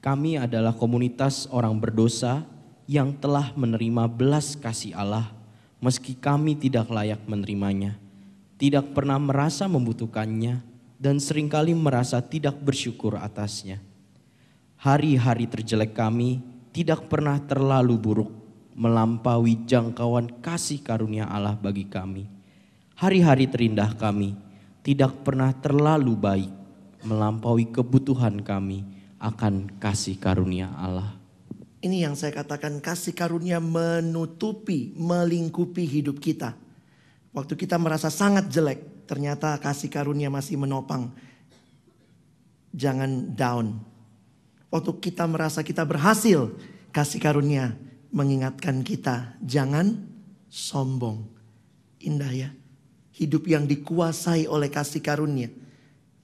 Kami 0.04 0.38
adalah 0.38 0.74
komunitas 0.76 1.48
orang 1.50 1.78
berdosa 1.78 2.46
yang 2.86 3.14
telah 3.18 3.54
menerima 3.58 4.06
belas 4.10 4.54
kasih 4.54 4.94
Allah 4.94 5.36
meski 5.86 6.18
kami 6.18 6.58
tidak 6.58 6.90
layak 6.90 7.22
menerimanya. 7.30 7.94
Tidak 8.56 8.96
pernah 8.96 9.20
merasa 9.20 9.68
membutuhkannya 9.68 10.64
dan 10.96 11.20
sering 11.20 11.52
kali 11.52 11.76
merasa 11.76 12.24
tidak 12.24 12.56
bersyukur 12.64 13.20
atasnya. 13.20 13.84
Hari-hari 14.80 15.48
terjelek 15.52 15.92
kami 15.92 16.40
tidak 16.72 17.08
pernah 17.12 17.40
terlalu 17.44 17.96
buruk 18.00 18.32
melampaui 18.76 19.64
jangkauan 19.64 20.44
kasih 20.44 20.84
karunia 20.84 21.28
Allah 21.28 21.56
bagi 21.56 21.88
kami. 21.88 22.28
Hari-hari 22.96 23.48
terindah 23.48 23.96
kami 23.96 24.36
tidak 24.84 25.24
pernah 25.24 25.52
terlalu 25.56 26.16
baik 26.16 26.52
melampaui 27.04 27.72
kebutuhan 27.72 28.44
kami 28.44 28.84
akan 29.20 29.80
kasih 29.80 30.20
karunia 30.20 30.72
Allah. 30.76 31.16
Ini 31.80 32.10
yang 32.10 32.16
saya 32.18 32.34
katakan 32.34 32.82
kasih 32.82 33.14
karunia 33.14 33.62
menutupi, 33.62 34.92
melingkupi 34.98 35.86
hidup 35.86 36.18
kita. 36.18 36.58
Waktu 37.36 37.60
kita 37.60 37.76
merasa 37.76 38.08
sangat 38.08 38.48
jelek, 38.48 39.06
ternyata 39.12 39.60
kasih 39.60 39.92
karunia 39.92 40.32
masih 40.32 40.56
menopang. 40.56 41.12
Jangan 42.72 43.36
down. 43.36 43.84
Waktu 44.72 44.92
kita 45.04 45.28
merasa 45.28 45.60
kita 45.60 45.84
berhasil, 45.84 46.56
kasih 46.96 47.20
karunia 47.20 47.76
mengingatkan 48.16 48.80
kita, 48.88 49.36
jangan 49.44 50.08
sombong. 50.48 51.28
Indah 52.00 52.32
ya. 52.32 52.50
Hidup 53.12 53.52
yang 53.52 53.68
dikuasai 53.68 54.48
oleh 54.48 54.72
kasih 54.72 55.04
karunia. 55.04 55.52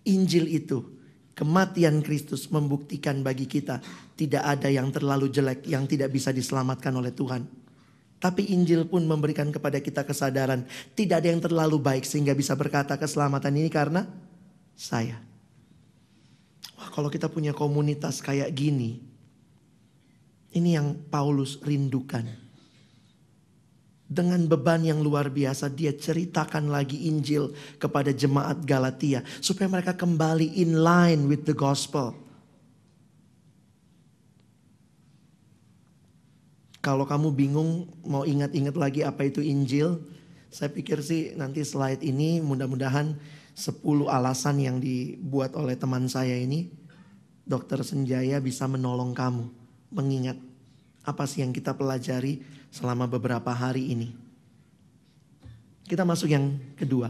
Injil 0.07 0.47
itu, 0.47 0.95
kematian 1.35 1.99
Kristus 1.99 2.47
membuktikan 2.47 3.19
bagi 3.19 3.51
kita 3.51 3.83
tidak 4.15 4.43
ada 4.47 4.71
yang 4.71 4.87
terlalu 4.95 5.27
jelek 5.27 5.67
yang 5.67 5.83
tidak 5.87 6.07
bisa 6.11 6.31
diselamatkan 6.31 6.95
oleh 6.95 7.11
Tuhan. 7.11 7.60
Tapi 8.21 8.53
Injil 8.53 8.85
pun 8.85 9.01
memberikan 9.01 9.49
kepada 9.49 9.81
kita 9.81 10.05
kesadaran 10.05 10.61
tidak 10.93 11.25
ada 11.25 11.27
yang 11.33 11.41
terlalu 11.41 11.81
baik 11.81 12.05
sehingga 12.05 12.37
bisa 12.37 12.53
berkata 12.53 12.93
keselamatan 12.93 13.57
ini 13.57 13.65
karena 13.73 14.05
saya. 14.77 15.17
Wah, 16.77 16.93
kalau 16.93 17.09
kita 17.09 17.25
punya 17.33 17.49
komunitas 17.49 18.21
kayak 18.21 18.53
gini, 18.53 19.01
ini 20.53 20.69
yang 20.77 21.01
Paulus 21.09 21.57
rindukan. 21.65 22.29
Dengan 24.11 24.43
beban 24.45 24.83
yang 24.85 25.01
luar 25.01 25.31
biasa 25.31 25.71
dia 25.71 25.95
ceritakan 25.95 26.69
lagi 26.69 27.09
Injil 27.09 27.55
kepada 27.81 28.13
jemaat 28.13 28.61
Galatia 28.67 29.25
supaya 29.41 29.65
mereka 29.71 29.97
kembali 29.97 30.61
in 30.61 30.77
line 30.77 31.25
with 31.25 31.47
the 31.49 31.55
gospel. 31.55 32.13
Kalau 36.81 37.05
kamu 37.05 37.29
bingung 37.37 37.93
mau 38.01 38.25
ingat-ingat 38.25 38.73
lagi 38.73 39.05
apa 39.05 39.29
itu 39.29 39.37
Injil, 39.37 40.01
saya 40.49 40.73
pikir 40.73 41.05
sih 41.05 41.37
nanti 41.37 41.61
slide 41.61 42.01
ini 42.01 42.41
mudah-mudahan 42.41 43.13
10 43.53 43.85
alasan 44.09 44.57
yang 44.57 44.81
dibuat 44.81 45.53
oleh 45.53 45.77
teman 45.77 46.09
saya 46.09 46.33
ini, 46.33 46.73
Dokter 47.45 47.85
Senjaya 47.85 48.41
bisa 48.41 48.65
menolong 48.65 49.13
kamu 49.13 49.45
mengingat 49.93 50.37
Apa 51.01 51.25
sih 51.25 51.41
yang 51.41 51.49
kita 51.49 51.73
pelajari 51.73 52.45
selama 52.69 53.09
beberapa 53.09 53.49
hari 53.49 53.89
ini? 53.89 54.13
Kita 55.89 56.05
masuk 56.05 56.29
yang 56.29 56.61
kedua. 56.77 57.09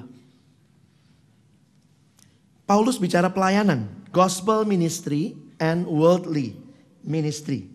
Paulus 2.63 2.95
bicara 2.95 3.27
pelayanan, 3.27 3.91
gospel 4.15 4.63
ministry 4.63 5.35
and 5.59 5.83
worldly 5.83 6.55
ministry. 7.03 7.70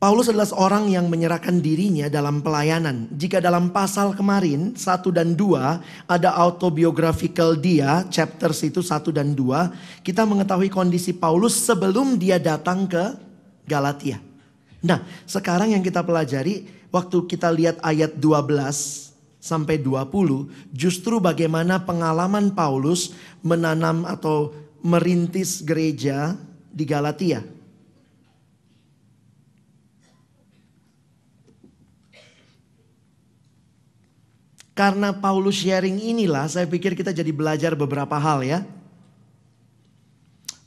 Paulus 0.00 0.32
adalah 0.32 0.48
seorang 0.48 0.88
yang 0.88 1.12
menyerahkan 1.12 1.60
dirinya 1.60 2.08
dalam 2.08 2.40
pelayanan. 2.40 3.04
Jika 3.12 3.36
dalam 3.36 3.68
pasal 3.68 4.16
kemarin 4.16 4.72
1 4.72 5.12
dan 5.12 5.36
2 5.36 6.08
ada 6.08 6.30
autobiographical 6.40 7.52
dia, 7.52 8.08
chapters 8.08 8.64
itu 8.64 8.80
1 8.80 9.12
dan 9.12 9.36
2, 9.36 10.00
kita 10.00 10.24
mengetahui 10.24 10.72
kondisi 10.72 11.12
Paulus 11.12 11.52
sebelum 11.52 12.16
dia 12.16 12.40
datang 12.40 12.88
ke 12.88 13.12
Galatia. 13.68 14.16
Nah, 14.80 15.04
sekarang 15.28 15.76
yang 15.76 15.84
kita 15.84 16.00
pelajari 16.00 16.64
waktu 16.88 17.28
kita 17.28 17.52
lihat 17.52 17.76
ayat 17.84 18.16
12 18.16 19.12
sampai 19.36 19.76
20, 19.76 20.48
justru 20.72 21.20
bagaimana 21.20 21.76
pengalaman 21.76 22.56
Paulus 22.56 23.12
menanam 23.44 24.08
atau 24.08 24.56
merintis 24.80 25.60
gereja 25.60 26.40
di 26.72 26.88
Galatia. 26.88 27.59
Karena 34.80 35.12
Paulus 35.12 35.60
sharing 35.60 36.00
inilah 36.00 36.48
saya 36.48 36.64
pikir 36.64 36.96
kita 36.96 37.12
jadi 37.12 37.28
belajar 37.36 37.76
beberapa 37.76 38.16
hal 38.16 38.40
ya. 38.40 38.64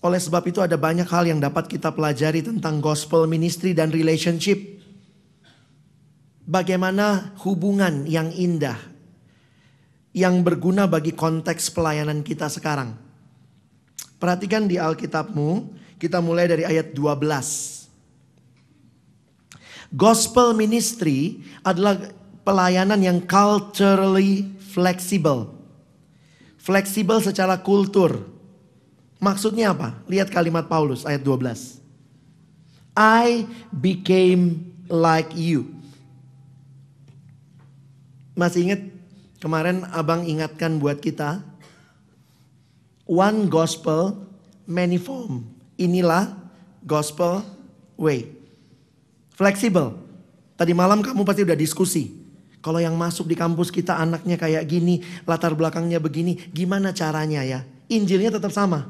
Oleh 0.05 0.22
sebab 0.22 0.45
itu 0.45 0.61
ada 0.61 0.78
banyak 0.78 1.09
hal 1.09 1.26
yang 1.26 1.41
dapat 1.41 1.66
kita 1.66 1.89
pelajari 1.89 2.45
tentang 2.45 2.78
gospel 2.78 3.26
ministry 3.26 3.74
dan 3.74 3.89
relationship. 3.89 4.61
Bagaimana 6.45 7.34
hubungan 7.41 8.05
yang 8.05 8.30
indah 8.30 8.78
yang 10.14 10.45
berguna 10.45 10.86
bagi 10.86 11.18
konteks 11.18 11.74
pelayanan 11.74 12.22
kita 12.22 12.53
sekarang. 12.53 12.93
Perhatikan 14.22 14.70
di 14.70 14.78
Alkitabmu, 14.78 15.74
kita 15.97 16.22
mulai 16.22 16.45
dari 16.45 16.70
ayat 16.70 16.93
12. 16.93 17.89
Gospel 19.89 20.53
ministry 20.53 21.41
adalah 21.66 22.22
pelayanan 22.43 22.99
yang 22.99 23.19
culturally 23.23 24.51
flexible. 24.59 25.55
Fleksibel 26.59 27.19
secara 27.19 27.59
kultur. 27.59 28.23
Maksudnya 29.19 29.71
apa? 29.71 29.99
Lihat 30.07 30.31
kalimat 30.31 30.67
Paulus 30.67 31.07
ayat 31.07 31.23
12. 31.23 31.79
I 32.95 33.47
became 33.71 34.71
like 34.87 35.31
you. 35.33 35.71
Masih 38.35 38.67
ingat 38.69 38.81
kemarin 39.39 39.87
abang 39.91 40.23
ingatkan 40.23 40.79
buat 40.79 40.99
kita. 40.99 41.43
One 43.03 43.51
gospel, 43.51 44.23
many 44.63 44.95
form. 44.95 45.43
Inilah 45.75 46.31
gospel 46.87 47.43
way. 47.99 48.31
Fleksibel. 49.35 49.99
Tadi 50.55 50.71
malam 50.71 51.03
kamu 51.03 51.27
pasti 51.27 51.43
udah 51.43 51.57
diskusi. 51.57 52.22
Kalau 52.64 52.80
yang 52.80 52.95
masuk 52.95 53.28
di 53.28 53.36
kampus 53.36 53.68
kita 53.68 53.99
anaknya 53.99 54.39
kayak 54.39 54.64
gini, 54.72 55.03
latar 55.28 55.51
belakangnya 55.51 55.99
begini, 55.99 56.39
gimana 56.55 56.95
caranya 56.95 57.43
ya? 57.43 57.59
Injilnya 57.91 58.39
tetap 58.39 58.55
sama. 58.55 58.88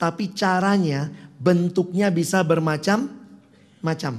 Tapi 0.00 0.32
caranya, 0.32 1.12
bentuknya 1.36 2.08
bisa 2.08 2.40
bermacam-macam. 2.40 4.14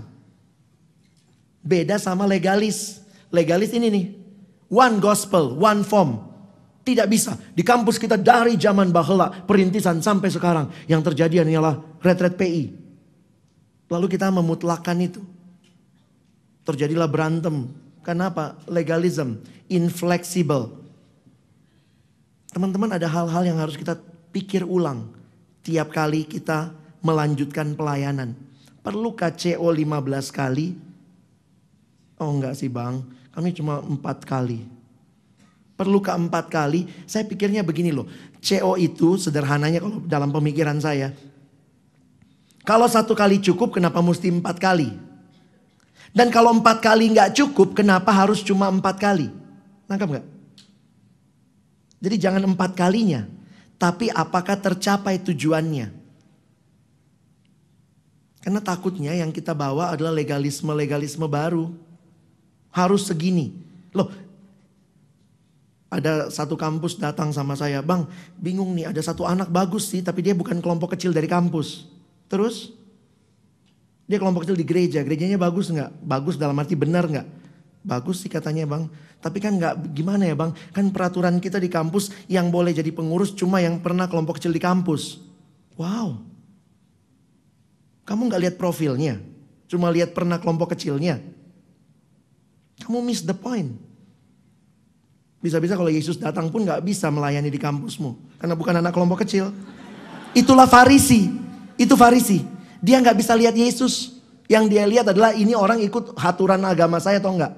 Beda 1.66 1.98
sama 1.98 2.30
legalis. 2.30 3.02
Legalis 3.34 3.74
ini 3.74 3.88
nih. 3.90 4.06
One 4.70 5.02
gospel, 5.02 5.58
one 5.58 5.82
form. 5.82 6.22
Tidak 6.86 7.10
bisa. 7.10 7.34
Di 7.58 7.66
kampus 7.66 7.98
kita 7.98 8.14
dari 8.14 8.62
zaman 8.62 8.94
bahela, 8.94 9.30
perintisan 9.30 10.06
sampai 10.06 10.30
sekarang. 10.30 10.70
Yang 10.86 11.10
terjadi 11.10 11.42
hanyalah 11.42 11.82
retret 11.98 12.38
PI. 12.38 12.78
Lalu 13.90 14.06
kita 14.06 14.30
memutlakan 14.30 14.98
itu. 15.02 15.22
Terjadilah 16.62 17.10
berantem. 17.10 17.90
Kenapa? 18.02 18.58
Legalism, 18.66 19.38
inflexible. 19.70 20.74
Teman-teman 22.52 22.92
ada 22.98 23.08
hal-hal 23.08 23.44
yang 23.48 23.58
harus 23.62 23.78
kita 23.78 23.96
pikir 24.34 24.66
ulang. 24.66 25.08
Tiap 25.62 25.94
kali 25.94 26.26
kita 26.26 26.74
melanjutkan 27.06 27.78
pelayanan. 27.78 28.34
Perlukah 28.82 29.30
CO 29.32 29.70
15 29.70 30.34
kali? 30.34 30.74
Oh 32.18 32.34
enggak 32.34 32.58
sih 32.58 32.70
bang, 32.70 33.02
kami 33.34 33.54
cuma 33.54 33.82
empat 33.82 34.26
kali. 34.26 34.66
Perlukah 35.78 36.14
empat 36.14 36.50
kali? 36.50 36.86
Saya 37.10 37.26
pikirnya 37.26 37.66
begini 37.66 37.90
loh. 37.90 38.06
CO 38.38 38.78
itu 38.78 39.18
sederhananya 39.18 39.82
kalau 39.82 39.98
dalam 40.06 40.30
pemikiran 40.30 40.78
saya. 40.78 41.14
Kalau 42.62 42.86
satu 42.86 43.18
kali 43.18 43.42
cukup 43.42 43.74
kenapa 43.74 43.98
mesti 44.02 44.30
empat 44.30 44.62
kali? 44.62 44.94
Dan 46.12 46.28
kalau 46.28 46.52
empat 46.52 46.84
kali 46.84 47.16
nggak 47.16 47.40
cukup 47.40 47.72
kenapa 47.72 48.12
harus 48.12 48.44
cuma 48.44 48.68
empat 48.68 49.00
kali? 49.00 49.32
Nangkap 49.88 50.08
nggak? 50.20 50.26
Jadi 52.02 52.16
jangan 52.20 52.44
empat 52.44 52.76
kalinya. 52.76 53.24
Tapi 53.80 54.12
apakah 54.12 54.60
tercapai 54.60 55.18
tujuannya? 55.24 55.90
Karena 58.42 58.60
takutnya 58.60 59.14
yang 59.14 59.30
kita 59.30 59.54
bawa 59.54 59.94
adalah 59.94 60.12
legalisme-legalisme 60.12 61.26
baru. 61.30 61.70
Harus 62.74 63.06
segini. 63.06 63.54
Loh, 63.94 64.10
ada 65.92 66.32
satu 66.32 66.56
kampus 66.56 66.98
datang 66.98 67.36
sama 67.36 67.54
saya, 67.54 67.84
bang 67.84 68.08
bingung 68.40 68.72
nih 68.72 68.96
ada 68.96 69.02
satu 69.04 69.28
anak 69.28 69.52
bagus 69.52 69.92
sih 69.92 70.00
tapi 70.00 70.24
dia 70.24 70.32
bukan 70.32 70.64
kelompok 70.64 70.96
kecil 70.96 71.12
dari 71.12 71.28
kampus. 71.28 71.86
Terus 72.32 72.72
dia 74.12 74.20
kelompok 74.20 74.44
kecil 74.44 74.60
di 74.60 74.68
gereja, 74.68 75.00
gerejanya 75.00 75.40
bagus 75.40 75.72
nggak? 75.72 76.04
Bagus 76.04 76.36
dalam 76.36 76.60
arti 76.60 76.76
benar 76.76 77.08
nggak? 77.08 77.28
Bagus 77.82 78.20
sih 78.20 78.28
katanya 78.28 78.68
bang. 78.68 78.92
Tapi 79.24 79.40
kan 79.40 79.56
nggak 79.56 79.96
gimana 79.96 80.28
ya 80.28 80.36
bang? 80.36 80.52
Kan 80.76 80.92
peraturan 80.92 81.40
kita 81.40 81.58
di 81.58 81.72
kampus 81.72 82.12
yang 82.28 82.52
boleh 82.52 82.76
jadi 82.76 82.92
pengurus 82.92 83.32
cuma 83.32 83.64
yang 83.64 83.80
pernah 83.80 84.12
kelompok 84.12 84.38
kecil 84.38 84.52
di 84.52 84.60
kampus. 84.60 85.24
Wow. 85.80 86.20
Kamu 88.04 88.28
nggak 88.28 88.42
lihat 88.44 88.56
profilnya, 88.60 89.24
cuma 89.72 89.88
lihat 89.88 90.12
pernah 90.12 90.36
kelompok 90.36 90.76
kecilnya. 90.76 91.24
Kamu 92.84 93.00
miss 93.00 93.24
the 93.24 93.32
point. 93.32 93.72
Bisa-bisa 95.42 95.74
kalau 95.74 95.90
Yesus 95.90 96.22
datang 96.22 96.54
pun 96.54 96.68
nggak 96.68 96.86
bisa 96.86 97.10
melayani 97.10 97.50
di 97.50 97.58
kampusmu 97.58 98.38
karena 98.38 98.54
bukan 98.54 98.78
anak 98.78 98.94
kelompok 98.94 99.26
kecil. 99.26 99.50
Itulah 100.38 100.70
Farisi. 100.70 101.34
Itu 101.82 101.98
Farisi. 101.98 102.61
Dia 102.82 102.98
nggak 102.98 103.18
bisa 103.18 103.38
lihat 103.38 103.54
Yesus. 103.54 104.18
Yang 104.50 104.66
dia 104.68 104.84
lihat 104.84 105.06
adalah 105.08 105.32
ini 105.32 105.56
orang 105.56 105.80
ikut 105.80 106.18
aturan 106.20 106.60
agama 106.68 107.00
saya 107.00 107.24
atau 107.24 107.32
enggak. 107.32 107.56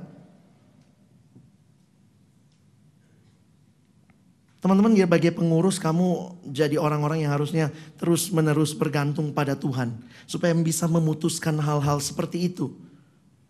Teman-teman 4.62 4.96
sebagai 4.96 5.36
pengurus 5.36 5.76
kamu 5.82 6.40
jadi 6.48 6.80
orang-orang 6.80 7.28
yang 7.28 7.36
harusnya 7.36 7.68
terus 8.00 8.32
menerus 8.32 8.72
bergantung 8.72 9.34
pada 9.34 9.58
Tuhan. 9.58 9.92
Supaya 10.30 10.54
bisa 10.56 10.86
memutuskan 10.86 11.58
hal-hal 11.60 11.98
seperti 12.00 12.48
itu. 12.48 12.72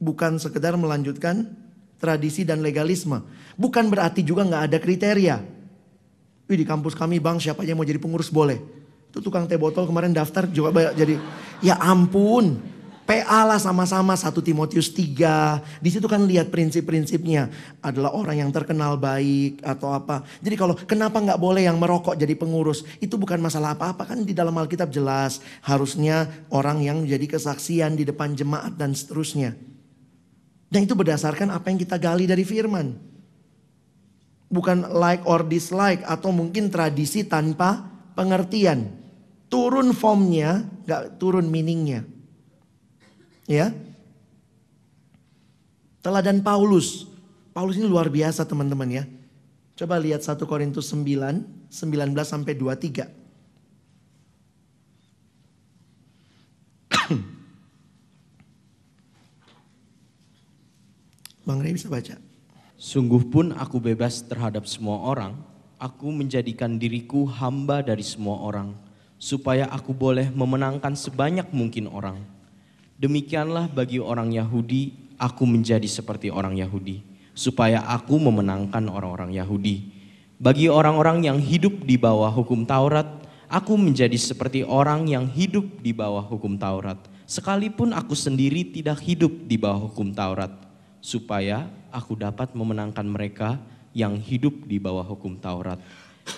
Bukan 0.01 0.39
sekedar 0.39 0.73
melanjutkan 0.79 1.51
tradisi 2.01 2.41
dan 2.47 2.65
legalisme. 2.65 3.21
Bukan 3.59 3.93
berarti 3.93 4.25
juga 4.25 4.47
nggak 4.47 4.63
ada 4.71 4.77
kriteria. 4.81 5.37
Wih 6.49 6.57
di 6.59 6.65
kampus 6.65 6.97
kami 6.97 7.21
bang 7.21 7.37
siapa 7.37 7.61
yang 7.61 7.77
mau 7.77 7.85
jadi 7.85 8.01
pengurus 8.01 8.33
boleh. 8.33 8.82
Itu 9.13 9.21
tukang 9.21 9.45
teh 9.45 9.61
botol 9.61 9.85
kemarin 9.85 10.09
daftar 10.09 10.49
juga 10.49 10.73
banyak 10.73 10.97
jadi. 10.97 11.15
Ya 11.61 11.77
ampun. 11.77 12.57
PA 13.05 13.45
lah 13.45 13.61
sama-sama 13.61 14.17
1 14.17 14.41
Timotius 14.41 14.89
3. 14.89 15.61
Di 15.77 15.89
situ 15.93 16.09
kan 16.09 16.25
lihat 16.25 16.49
prinsip-prinsipnya. 16.49 17.53
Adalah 17.77 18.09
orang 18.09 18.41
yang 18.41 18.49
terkenal 18.49 18.97
baik 18.97 19.61
atau 19.61 19.93
apa. 19.93 20.25
Jadi 20.41 20.55
kalau 20.57 20.73
kenapa 20.73 21.21
nggak 21.21 21.37
boleh 21.37 21.69
yang 21.69 21.77
merokok 21.77 22.17
jadi 22.17 22.33
pengurus. 22.33 22.81
Itu 22.97 23.21
bukan 23.21 23.37
masalah 23.37 23.77
apa-apa 23.77 24.17
kan 24.17 24.25
di 24.25 24.33
dalam 24.33 24.57
Alkitab 24.57 24.89
jelas. 24.89 25.45
Harusnya 25.61 26.25
orang 26.49 26.81
yang 26.81 27.05
jadi 27.05 27.29
kesaksian 27.29 27.93
di 27.93 28.09
depan 28.09 28.33
jemaat 28.33 28.81
dan 28.81 28.97
seterusnya. 28.97 29.53
Dan 30.73 30.89
itu 30.89 30.97
berdasarkan 30.97 31.53
apa 31.53 31.69
yang 31.69 31.77
kita 31.77 32.01
gali 32.01 32.25
dari 32.25 32.41
firman. 32.41 32.97
Bukan 34.49 34.89
like 34.89 35.21
or 35.29 35.45
dislike 35.45 36.01
atau 36.01 36.33
mungkin 36.33 36.73
tradisi 36.73 37.21
tanpa 37.21 37.93
pengertian 38.17 39.02
turun 39.53 39.93
formnya, 39.93 40.65
nggak 40.89 41.21
turun 41.21 41.45
meaningnya. 41.45 42.01
Ya, 43.45 43.69
teladan 46.01 46.41
Paulus. 46.41 47.05
Paulus 47.53 47.77
ini 47.77 47.85
luar 47.85 48.09
biasa 48.09 48.49
teman-teman 48.49 48.89
ya. 48.89 49.05
Coba 49.77 50.01
lihat 50.01 50.25
1 50.25 50.41
Korintus 50.49 50.89
9, 50.89 51.69
19 51.69 52.17
sampai 52.25 52.57
23. 52.57 53.05
Bang 61.45 61.61
Rey 61.61 61.77
bisa 61.77 61.93
baca. 61.93 62.17
Sungguh 62.81 63.21
pun 63.29 63.53
aku 63.53 63.77
bebas 63.77 64.25
terhadap 64.25 64.65
semua 64.65 65.05
orang, 65.05 65.37
aku 65.77 66.09
menjadikan 66.09 66.81
diriku 66.81 67.29
hamba 67.29 67.85
dari 67.85 68.01
semua 68.01 68.41
orang 68.41 68.92
supaya 69.23 69.71
aku 69.71 69.95
boleh 69.95 70.27
memenangkan 70.35 70.99
sebanyak 70.99 71.47
mungkin 71.55 71.87
orang. 71.87 72.19
Demikianlah 72.99 73.71
bagi 73.71 74.03
orang 74.03 74.35
Yahudi, 74.35 75.15
aku 75.15 75.47
menjadi 75.47 75.87
seperti 75.87 76.27
orang 76.27 76.59
Yahudi, 76.59 76.99
supaya 77.31 77.87
aku 77.87 78.19
memenangkan 78.19 78.83
orang-orang 78.91 79.31
Yahudi. 79.31 79.95
Bagi 80.43 80.67
orang-orang 80.67 81.23
yang 81.23 81.39
hidup 81.39 81.87
di 81.87 81.95
bawah 81.95 82.35
hukum 82.35 82.67
Taurat, 82.67 83.07
aku 83.47 83.79
menjadi 83.79 84.19
seperti 84.19 84.67
orang 84.67 85.07
yang 85.07 85.31
hidup 85.31 85.79
di 85.79 85.95
bawah 85.95 86.27
hukum 86.27 86.59
Taurat, 86.59 86.99
sekalipun 87.23 87.95
aku 87.95 88.19
sendiri 88.19 88.75
tidak 88.75 88.99
hidup 88.99 89.31
di 89.47 89.55
bawah 89.55 89.87
hukum 89.87 90.11
Taurat 90.11 90.51
supaya 90.99 91.71
aku 91.95 92.19
dapat 92.19 92.51
memenangkan 92.51 93.07
mereka 93.07 93.55
yang 93.95 94.19
hidup 94.19 94.67
di 94.67 94.83
bawah 94.83 95.05
hukum 95.05 95.39
Taurat. 95.39 95.79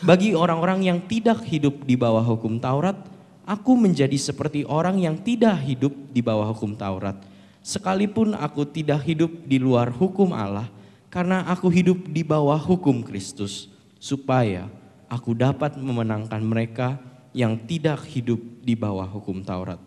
Bagi 0.01 0.33
orang-orang 0.33 0.85
yang 0.85 0.99
tidak 1.05 1.45
hidup 1.45 1.85
di 1.85 1.93
bawah 1.93 2.25
hukum 2.25 2.57
Taurat, 2.57 2.97
aku 3.45 3.77
menjadi 3.77 4.17
seperti 4.17 4.65
orang 4.65 4.97
yang 4.97 5.21
tidak 5.21 5.61
hidup 5.61 5.93
di 6.09 6.21
bawah 6.25 6.49
hukum 6.49 6.73
Taurat. 6.73 7.17
Sekalipun 7.65 8.33
aku 8.37 8.65
tidak 8.69 9.05
hidup 9.05 9.45
di 9.45 9.57
luar 9.57 9.89
hukum 9.89 10.33
Allah, 10.33 10.69
karena 11.09 11.45
aku 11.49 11.69
hidup 11.69 12.09
di 12.09 12.21
bawah 12.21 12.57
hukum 12.57 13.05
Kristus, 13.05 13.69
supaya 14.01 14.69
aku 15.09 15.33
dapat 15.37 15.77
memenangkan 15.77 16.41
mereka 16.41 16.97
yang 17.33 17.57
tidak 17.65 18.05
hidup 18.09 18.41
di 18.61 18.73
bawah 18.73 19.05
hukum 19.05 19.41
Taurat. 19.41 19.81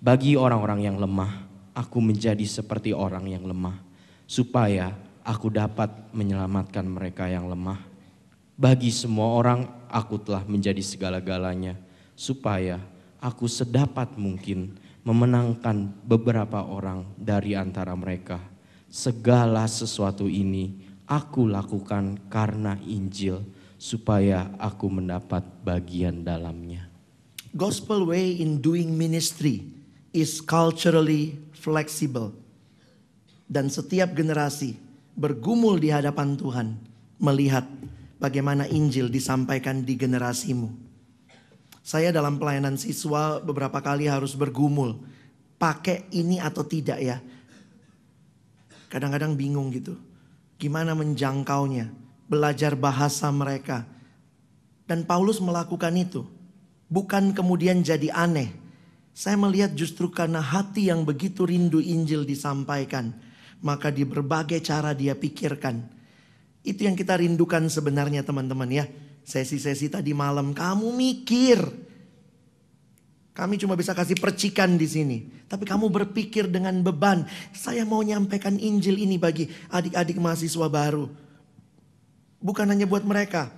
Bagi 0.00 0.36
orang-orang 0.36 0.84
yang 0.84 0.96
lemah, 1.00 1.48
aku 1.74 1.98
menjadi 2.00 2.44
seperti 2.44 2.94
orang 2.94 3.28
yang 3.28 3.44
lemah 3.44 3.80
supaya 4.24 4.94
aku 5.26 5.52
dapat 5.52 5.90
menyelamatkan 6.14 6.86
mereka 6.86 7.28
yang 7.28 7.50
lemah. 7.50 7.93
Bagi 8.54 8.94
semua 8.94 9.34
orang, 9.34 9.66
aku 9.90 10.14
telah 10.22 10.46
menjadi 10.46 10.78
segala-galanya, 10.78 11.74
supaya 12.14 12.78
aku 13.18 13.50
sedapat 13.50 14.14
mungkin 14.14 14.78
memenangkan 15.02 15.90
beberapa 16.06 16.62
orang 16.62 17.02
dari 17.18 17.58
antara 17.58 17.98
mereka. 17.98 18.38
Segala 18.86 19.66
sesuatu 19.66 20.30
ini 20.30 20.70
aku 21.02 21.50
lakukan 21.50 22.14
karena 22.30 22.78
Injil, 22.86 23.42
supaya 23.74 24.54
aku 24.62 24.86
mendapat 24.86 25.42
bagian 25.66 26.22
dalamnya. 26.22 26.86
Gospel 27.58 28.06
way 28.06 28.38
in 28.38 28.62
doing 28.62 28.94
ministry 28.94 29.66
is 30.14 30.38
culturally 30.38 31.34
flexible. 31.58 32.30
Dan 33.50 33.66
setiap 33.66 34.14
generasi 34.14 34.78
bergumul 35.18 35.82
di 35.82 35.90
hadapan 35.90 36.38
Tuhan 36.38 36.78
melihat 37.18 37.66
bagaimana 38.24 38.64
Injil 38.64 39.12
disampaikan 39.12 39.84
di 39.84 40.00
generasimu. 40.00 40.72
Saya 41.84 42.08
dalam 42.08 42.40
pelayanan 42.40 42.80
siswa 42.80 43.44
beberapa 43.44 43.84
kali 43.84 44.08
harus 44.08 44.32
bergumul. 44.32 45.04
Pakai 45.60 46.08
ini 46.16 46.40
atau 46.40 46.64
tidak 46.64 46.96
ya. 46.96 47.20
Kadang-kadang 48.88 49.36
bingung 49.36 49.68
gitu. 49.68 50.00
Gimana 50.56 50.96
menjangkaunya. 50.96 51.92
Belajar 52.24 52.72
bahasa 52.72 53.28
mereka. 53.28 53.84
Dan 54.88 55.04
Paulus 55.04 55.44
melakukan 55.44 55.92
itu. 55.92 56.24
Bukan 56.88 57.36
kemudian 57.36 57.84
jadi 57.84 58.08
aneh. 58.16 58.48
Saya 59.12 59.36
melihat 59.36 59.76
justru 59.76 60.08
karena 60.08 60.40
hati 60.40 60.88
yang 60.88 61.04
begitu 61.04 61.44
rindu 61.44 61.84
Injil 61.84 62.24
disampaikan. 62.24 63.12
Maka 63.60 63.92
di 63.92 64.08
berbagai 64.08 64.64
cara 64.64 64.96
dia 64.96 65.12
pikirkan. 65.12 65.93
Itu 66.64 66.88
yang 66.88 66.96
kita 66.96 67.20
rindukan 67.20 67.68
sebenarnya 67.68 68.24
teman-teman 68.24 68.66
ya. 68.72 68.88
Sesi-sesi 69.20 69.92
tadi 69.92 70.16
malam 70.16 70.56
kamu 70.56 70.88
mikir. 70.96 71.60
Kami 73.34 73.58
cuma 73.58 73.74
bisa 73.74 73.92
kasih 73.92 74.16
percikan 74.16 74.78
di 74.80 74.88
sini. 74.88 75.18
Tapi 75.50 75.68
kamu 75.68 75.92
berpikir 75.92 76.48
dengan 76.48 76.80
beban. 76.80 77.28
Saya 77.52 77.84
mau 77.84 78.00
nyampaikan 78.00 78.56
Injil 78.56 78.96
ini 78.96 79.20
bagi 79.20 79.50
adik-adik 79.68 80.16
mahasiswa 80.16 80.70
baru. 80.70 81.10
Bukan 82.40 82.66
hanya 82.70 82.86
buat 82.88 83.02
mereka. 83.02 83.50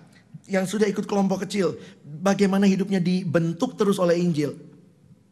Yang 0.48 0.74
sudah 0.74 0.88
ikut 0.88 1.04
kelompok 1.04 1.44
kecil. 1.44 1.76
Bagaimana 2.02 2.64
hidupnya 2.64 2.98
dibentuk 2.98 3.76
terus 3.76 4.00
oleh 4.00 4.16
Injil. 4.16 4.56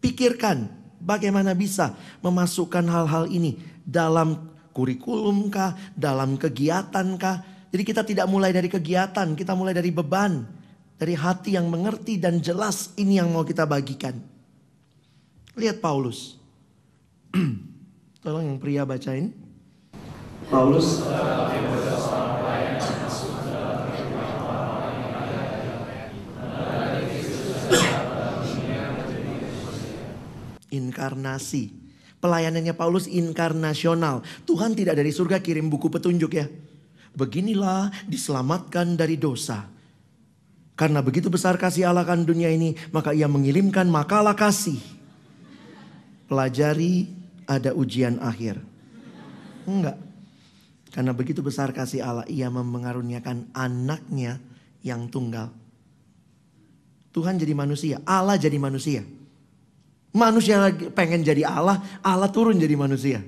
Pikirkan 0.04 0.68
bagaimana 1.00 1.56
bisa 1.56 1.96
memasukkan 2.20 2.84
hal-hal 2.84 3.24
ini 3.32 3.56
dalam 3.80 4.52
kurikulum 4.76 5.48
kah, 5.48 5.72
dalam 5.96 6.36
kegiatan 6.36 7.16
kah. 7.16 7.53
Jadi 7.74 7.82
kita 7.82 8.06
tidak 8.06 8.30
mulai 8.30 8.54
dari 8.54 8.70
kegiatan, 8.70 9.34
kita 9.34 9.50
mulai 9.58 9.74
dari 9.74 9.90
beban. 9.90 10.46
Dari 10.94 11.10
hati 11.18 11.58
yang 11.58 11.66
mengerti 11.66 12.22
dan 12.22 12.38
jelas 12.38 12.94
ini 12.94 13.18
yang 13.18 13.34
mau 13.34 13.42
kita 13.42 13.66
bagikan. 13.66 14.14
Lihat 15.58 15.82
Paulus. 15.82 16.38
Tolong 18.22 18.46
yang 18.46 18.62
pria 18.62 18.86
bacain. 18.86 19.34
Paulus 20.46 21.02
inkarnasi. 30.70 31.74
Pelayanannya 32.22 32.74
Paulus 32.78 33.10
inkarnasional. 33.10 34.22
Tuhan 34.46 34.78
tidak 34.78 35.02
dari 35.02 35.10
surga 35.10 35.42
kirim 35.42 35.66
buku 35.66 35.90
petunjuk 35.90 36.38
ya. 36.38 36.46
Beginilah 37.14 37.94
diselamatkan 38.10 38.98
dari 38.98 39.14
dosa. 39.14 39.70
Karena 40.74 40.98
begitu 40.98 41.30
besar 41.30 41.54
kasih 41.54 41.86
Allah 41.86 42.02
kan 42.02 42.26
dunia 42.26 42.50
ini, 42.50 42.74
maka 42.90 43.14
ia 43.14 43.30
mengirimkan 43.30 43.86
makalah 43.86 44.34
kasih. 44.34 44.82
Pelajari 46.26 47.06
ada 47.46 47.70
ujian 47.70 48.18
akhir. 48.18 48.58
Enggak. 49.70 49.94
Karena 50.90 51.14
begitu 51.14 51.42
besar 51.42 51.70
kasih 51.70 52.02
Allah, 52.02 52.26
ia 52.26 52.50
mengaruniakan 52.50 53.54
anaknya 53.54 54.42
yang 54.82 55.06
tunggal. 55.10 55.50
Tuhan 57.14 57.38
jadi 57.38 57.54
manusia, 57.54 58.02
Allah 58.02 58.34
jadi 58.34 58.58
manusia. 58.58 59.06
Manusia 60.14 60.70
pengen 60.94 61.22
jadi 61.22 61.46
Allah, 61.46 61.82
Allah 62.02 62.30
turun 62.30 62.58
jadi 62.58 62.74
manusia. 62.74 63.22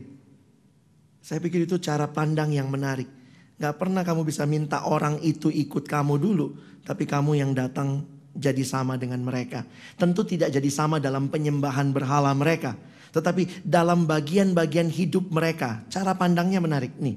Saya 1.23 1.43
pikir 1.43 1.67
itu 1.67 1.79
cara 1.83 2.07
pandang 2.07 2.55
yang 2.55 2.71
menarik. 2.71 3.16
Gak 3.57 3.81
pernah 3.81 4.05
kamu 4.05 4.23
bisa 4.29 4.45
minta 4.45 4.85
orang 4.85 5.17
itu 5.25 5.49
ikut 5.49 5.89
kamu 5.89 6.21
dulu. 6.21 6.53
Tapi 6.85 7.09
kamu 7.09 7.41
yang 7.41 7.57
datang 7.57 8.05
jadi 8.37 8.61
sama 8.63 9.01
dengan 9.01 9.25
mereka. 9.25 9.65
Tentu 9.97 10.23
tidak 10.29 10.53
jadi 10.53 10.71
sama 10.71 11.01
dalam 11.01 11.33
penyembahan 11.33 11.91
berhala 11.91 12.37
mereka. 12.37 12.77
Tetapi 13.17 13.65
dalam 13.65 14.05
bagian-bagian 14.05 14.93
hidup 14.93 15.33
mereka. 15.33 15.81
Cara 15.89 16.13
pandangnya 16.13 16.61
menarik 16.61 16.93
nih. 17.01 17.17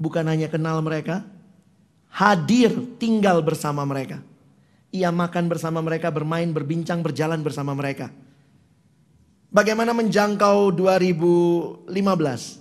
Bukan 0.00 0.24
hanya 0.24 0.48
kenal 0.48 0.80
mereka. 0.80 1.20
Hadir 2.08 2.72
tinggal 2.96 3.44
bersama 3.44 3.84
mereka. 3.84 4.24
Ia 4.90 5.14
makan 5.14 5.46
bersama 5.46 5.78
mereka, 5.78 6.10
bermain, 6.10 6.50
berbincang, 6.50 6.98
berjalan 7.04 7.44
bersama 7.46 7.76
mereka. 7.76 8.10
Bagaimana 9.52 9.94
menjangkau 9.94 10.74
2015? 10.74 12.59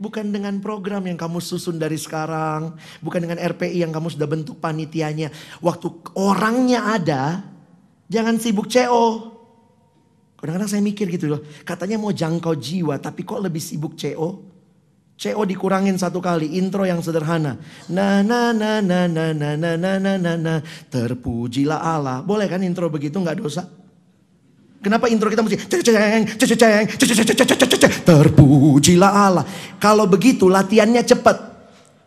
Bukan 0.00 0.32
dengan 0.32 0.56
program 0.64 1.04
yang 1.04 1.20
kamu 1.20 1.44
susun 1.44 1.76
dari 1.76 2.00
sekarang, 2.00 2.72
bukan 3.04 3.20
dengan 3.20 3.36
RPI 3.36 3.84
yang 3.84 3.92
kamu 3.92 4.08
sudah 4.08 4.24
bentuk 4.24 4.56
panitianya. 4.56 5.28
Waktu 5.60 6.16
orangnya 6.16 6.96
ada, 6.96 7.44
jangan 8.08 8.40
sibuk 8.40 8.64
CO. 8.72 9.36
Kadang-kadang 10.40 10.72
saya 10.72 10.80
mikir 10.80 11.04
gitu 11.12 11.36
loh, 11.36 11.44
katanya 11.68 12.00
mau 12.00 12.16
jangkau 12.16 12.56
jiwa, 12.56 12.96
tapi 12.96 13.28
kok 13.28 13.44
lebih 13.44 13.60
sibuk 13.60 13.92
CO? 13.92 14.40
CO 15.20 15.44
dikurangin 15.44 16.00
satu 16.00 16.16
kali, 16.16 16.56
intro 16.56 16.88
yang 16.88 17.04
sederhana. 17.04 17.60
Na 17.92 18.24
na 18.24 18.56
na 18.56 18.80
na 18.80 19.04
na 19.04 19.36
na 19.36 19.52
na 19.52 19.76
na 19.76 19.92
na 20.00 20.12
na 20.16 20.32
na 20.40 20.54
terpujilah 20.88 21.76
Allah. 21.76 22.24
Boleh 22.24 22.48
kan 22.48 22.64
intro 22.64 22.88
begitu 22.88 23.20
nggak 23.20 23.36
dosa? 23.36 23.68
Kenapa 24.80 25.12
intro 25.12 25.28
kita 25.28 25.44
mesti 25.44 25.60
ceng 25.68 25.84
ceng 25.84 26.24
ceng 26.40 27.68
ceng 27.68 27.92
terpujilah 28.00 29.12
Allah. 29.12 29.44
Kalau 29.76 30.08
begitu 30.08 30.48
latihannya 30.48 31.04
cepat. 31.04 31.52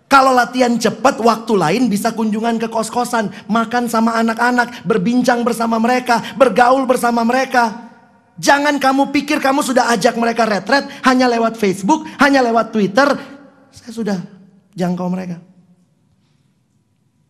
Kalau 0.10 0.30
latihan 0.30 0.70
cepat, 0.78 1.18
waktu 1.26 1.54
lain 1.58 1.84
bisa 1.90 2.14
kunjungan 2.14 2.62
ke 2.62 2.70
kos-kosan, 2.70 3.34
makan 3.50 3.90
sama 3.90 4.14
anak-anak, 4.22 4.86
berbincang 4.86 5.42
bersama 5.42 5.82
mereka, 5.82 6.22
bergaul 6.38 6.86
bersama 6.86 7.26
mereka. 7.26 7.90
Jangan 8.38 8.78
kamu 8.78 9.10
pikir 9.10 9.42
kamu 9.42 9.66
sudah 9.66 9.90
ajak 9.90 10.14
mereka 10.18 10.46
retret 10.46 10.86
hanya 11.06 11.26
lewat 11.26 11.58
Facebook, 11.58 12.06
hanya 12.22 12.46
lewat 12.46 12.70
Twitter. 12.70 13.10
Saya 13.74 13.90
sudah 13.90 14.18
jangkau 14.78 15.10
mereka. 15.10 15.42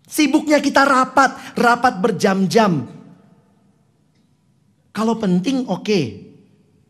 Sibuknya 0.07 0.59
kita 0.59 0.83
rapat, 0.83 1.55
rapat 1.55 2.03
berjam-jam. 2.03 3.02
Kalau 4.93 5.17
penting 5.17 5.65
oke, 5.65 6.01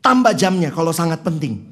tambah 0.04 0.36
jamnya 0.36 0.70
kalau 0.76 0.92
sangat 0.92 1.24
penting. 1.24 1.72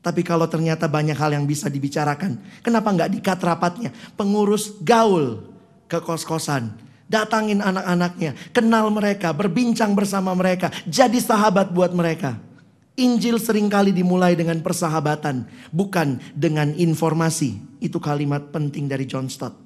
Tapi 0.00 0.20
kalau 0.24 0.48
ternyata 0.48 0.88
banyak 0.88 1.16
hal 1.16 1.32
yang 1.32 1.44
bisa 1.48 1.68
dibicarakan, 1.68 2.40
kenapa 2.60 2.88
nggak 2.92 3.20
dikat 3.20 3.40
rapatnya? 3.40 3.92
Pengurus 4.16 4.76
gaul 4.80 5.44
ke 5.88 6.00
kos-kosan, 6.00 6.72
datangin 7.08 7.60
anak-anaknya, 7.60 8.32
kenal 8.52 8.88
mereka, 8.92 9.32
berbincang 9.32 9.92
bersama 9.92 10.32
mereka, 10.32 10.72
jadi 10.88 11.16
sahabat 11.20 11.72
buat 11.72 11.92
mereka. 11.92 12.36
Injil 13.00 13.40
sering 13.40 13.72
kali 13.72 13.96
dimulai 13.96 14.36
dengan 14.36 14.60
persahabatan, 14.60 15.48
bukan 15.72 16.20
dengan 16.36 16.76
informasi. 16.76 17.80
Itu 17.80 17.96
kalimat 17.96 18.52
penting 18.52 18.88
dari 18.92 19.08
John 19.08 19.32
Stott. 19.32 19.56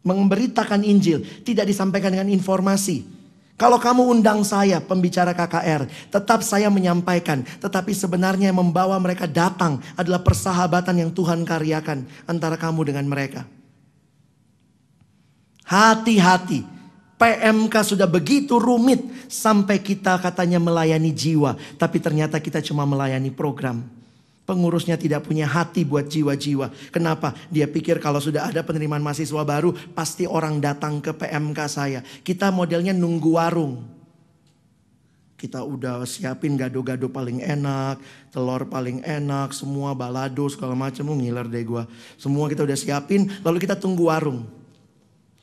Memberitakan 0.00 0.80
Injil 0.80 1.44
tidak 1.44 1.68
disampaikan 1.68 2.16
dengan 2.16 2.32
informasi. 2.32 3.19
Kalau 3.60 3.76
kamu 3.76 4.08
undang 4.08 4.40
saya 4.40 4.80
pembicara 4.80 5.36
KKR, 5.36 5.84
tetap 6.08 6.40
saya 6.40 6.72
menyampaikan. 6.72 7.44
Tetapi 7.44 7.92
sebenarnya 7.92 8.48
yang 8.48 8.56
membawa 8.56 8.96
mereka 8.96 9.28
datang 9.28 9.84
adalah 10.00 10.24
persahabatan 10.24 10.96
yang 10.96 11.12
Tuhan 11.12 11.44
karyakan 11.44 12.08
antara 12.24 12.56
kamu 12.56 12.88
dengan 12.88 13.04
mereka. 13.04 13.44
Hati-hati. 15.68 16.64
PMK 17.20 17.74
sudah 17.84 18.08
begitu 18.08 18.56
rumit 18.56 19.04
sampai 19.28 19.76
kita 19.76 20.16
katanya 20.16 20.56
melayani 20.56 21.12
jiwa. 21.12 21.52
Tapi 21.76 22.00
ternyata 22.00 22.40
kita 22.40 22.64
cuma 22.64 22.88
melayani 22.88 23.28
program. 23.28 23.84
Pengurusnya 24.50 24.98
tidak 24.98 25.30
punya 25.30 25.46
hati 25.46 25.86
buat 25.86 26.10
jiwa-jiwa. 26.10 26.90
Kenapa? 26.90 27.38
Dia 27.54 27.70
pikir 27.70 28.02
kalau 28.02 28.18
sudah 28.18 28.50
ada 28.50 28.66
penerimaan 28.66 28.98
mahasiswa 28.98 29.46
baru, 29.46 29.70
pasti 29.94 30.26
orang 30.26 30.58
datang 30.58 30.98
ke 30.98 31.14
PMK 31.14 31.58
saya. 31.70 32.02
Kita 32.02 32.50
modelnya 32.50 32.90
nunggu 32.90 33.30
warung. 33.30 33.86
Kita 35.38 35.62
udah 35.62 36.02
siapin 36.02 36.58
gado-gado 36.58 37.06
paling 37.06 37.46
enak, 37.46 38.02
telur 38.34 38.66
paling 38.66 39.06
enak, 39.06 39.54
semua 39.54 39.94
balado 39.94 40.50
segala 40.50 40.74
macam. 40.74 41.14
Oh, 41.14 41.18
ngiler 41.22 41.46
deh 41.46 41.62
gua. 41.62 41.86
Semua 42.18 42.50
kita 42.50 42.66
udah 42.66 42.74
siapin, 42.74 43.30
lalu 43.46 43.62
kita 43.62 43.78
tunggu 43.78 44.10
warung. 44.10 44.50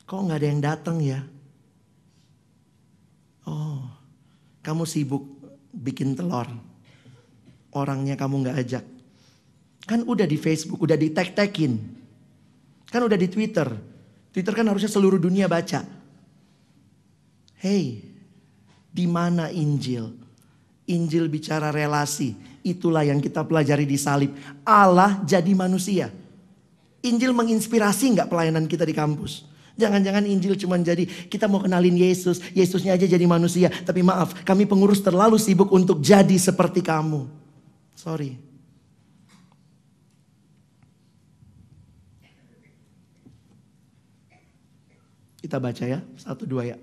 Kok 0.03 0.19
nggak 0.19 0.39
ada 0.43 0.47
yang 0.51 0.59
datang 0.59 0.99
ya? 0.99 1.23
Oh, 3.47 3.88
kamu 4.67 4.84
sibuk 4.84 5.23
bikin 5.71 6.11
telur. 6.11 6.51
Orangnya 7.71 8.19
kamu 8.19 8.43
nggak 8.43 8.59
ajak. 8.59 8.97
Kan 9.88 10.03
udah 10.03 10.27
di 10.27 10.35
Facebook, 10.35 10.84
udah 10.84 10.99
di 10.99 11.15
tag-tagin. 11.15 11.80
Kan 12.91 13.01
udah 13.07 13.15
di 13.15 13.31
Twitter. 13.31 13.72
Twitter 14.35 14.53
kan 14.53 14.68
harusnya 14.68 14.91
seluruh 14.91 15.18
dunia 15.18 15.47
baca. 15.47 15.88
Hey, 17.57 18.03
di 18.91 19.07
mana 19.07 19.47
Injil? 19.49 20.11
Injil 20.91 21.31
bicara 21.31 21.72
relasi. 21.72 22.35
Itulah 22.68 23.07
yang 23.07 23.23
kita 23.23 23.47
pelajari 23.47 23.88
di 23.88 23.95
salib. 23.95 24.35
Allah 24.68 25.23
jadi 25.23 25.55
manusia. 25.55 26.11
Injil 27.01 27.31
menginspirasi 27.31 28.19
nggak 28.19 28.27
pelayanan 28.27 28.68
kita 28.68 28.84
di 28.84 28.91
kampus? 28.91 29.47
Jangan-jangan 29.77 30.26
Injil 30.26 30.57
cuma 30.57 30.76
jadi 30.81 31.05
kita 31.05 31.45
mau 31.45 31.61
kenalin 31.61 31.93
Yesus, 31.93 32.41
Yesusnya 32.51 32.97
aja 32.97 33.05
jadi 33.05 33.23
manusia. 33.30 33.69
Tapi 33.69 34.01
maaf, 34.01 34.34
kami 34.41 34.65
pengurus 34.65 34.99
terlalu 35.05 35.38
sibuk 35.38 35.69
untuk 35.69 36.01
jadi 36.01 36.34
seperti 36.34 36.81
kamu. 36.81 37.30
Sorry. 37.93 38.47
Kita 45.48 45.64
baca 45.64 45.80
ya, 45.88 46.03
satu 46.19 46.44
dua 46.44 46.68
ya. 46.68 46.76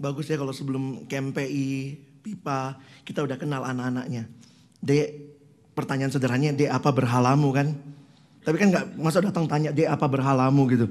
Bagus 0.00 0.32
ya 0.32 0.40
kalau 0.40 0.56
sebelum 0.56 1.04
KMPI, 1.04 2.00
PIPA, 2.24 2.80
kita 3.04 3.20
udah 3.20 3.36
kenal 3.36 3.68
anak-anaknya. 3.68 4.32
Dek, 4.80 5.12
pertanyaan 5.76 6.08
sederhananya, 6.08 6.56
Dek 6.56 6.72
apa 6.72 6.88
berhalamu 6.88 7.52
kan? 7.52 7.76
Tapi 8.48 8.56
kan 8.56 8.72
nggak 8.72 8.96
masa 8.96 9.20
datang 9.20 9.44
tanya, 9.44 9.76
Dek 9.76 9.92
apa 9.92 10.08
berhalamu 10.08 10.72
gitu. 10.72 10.88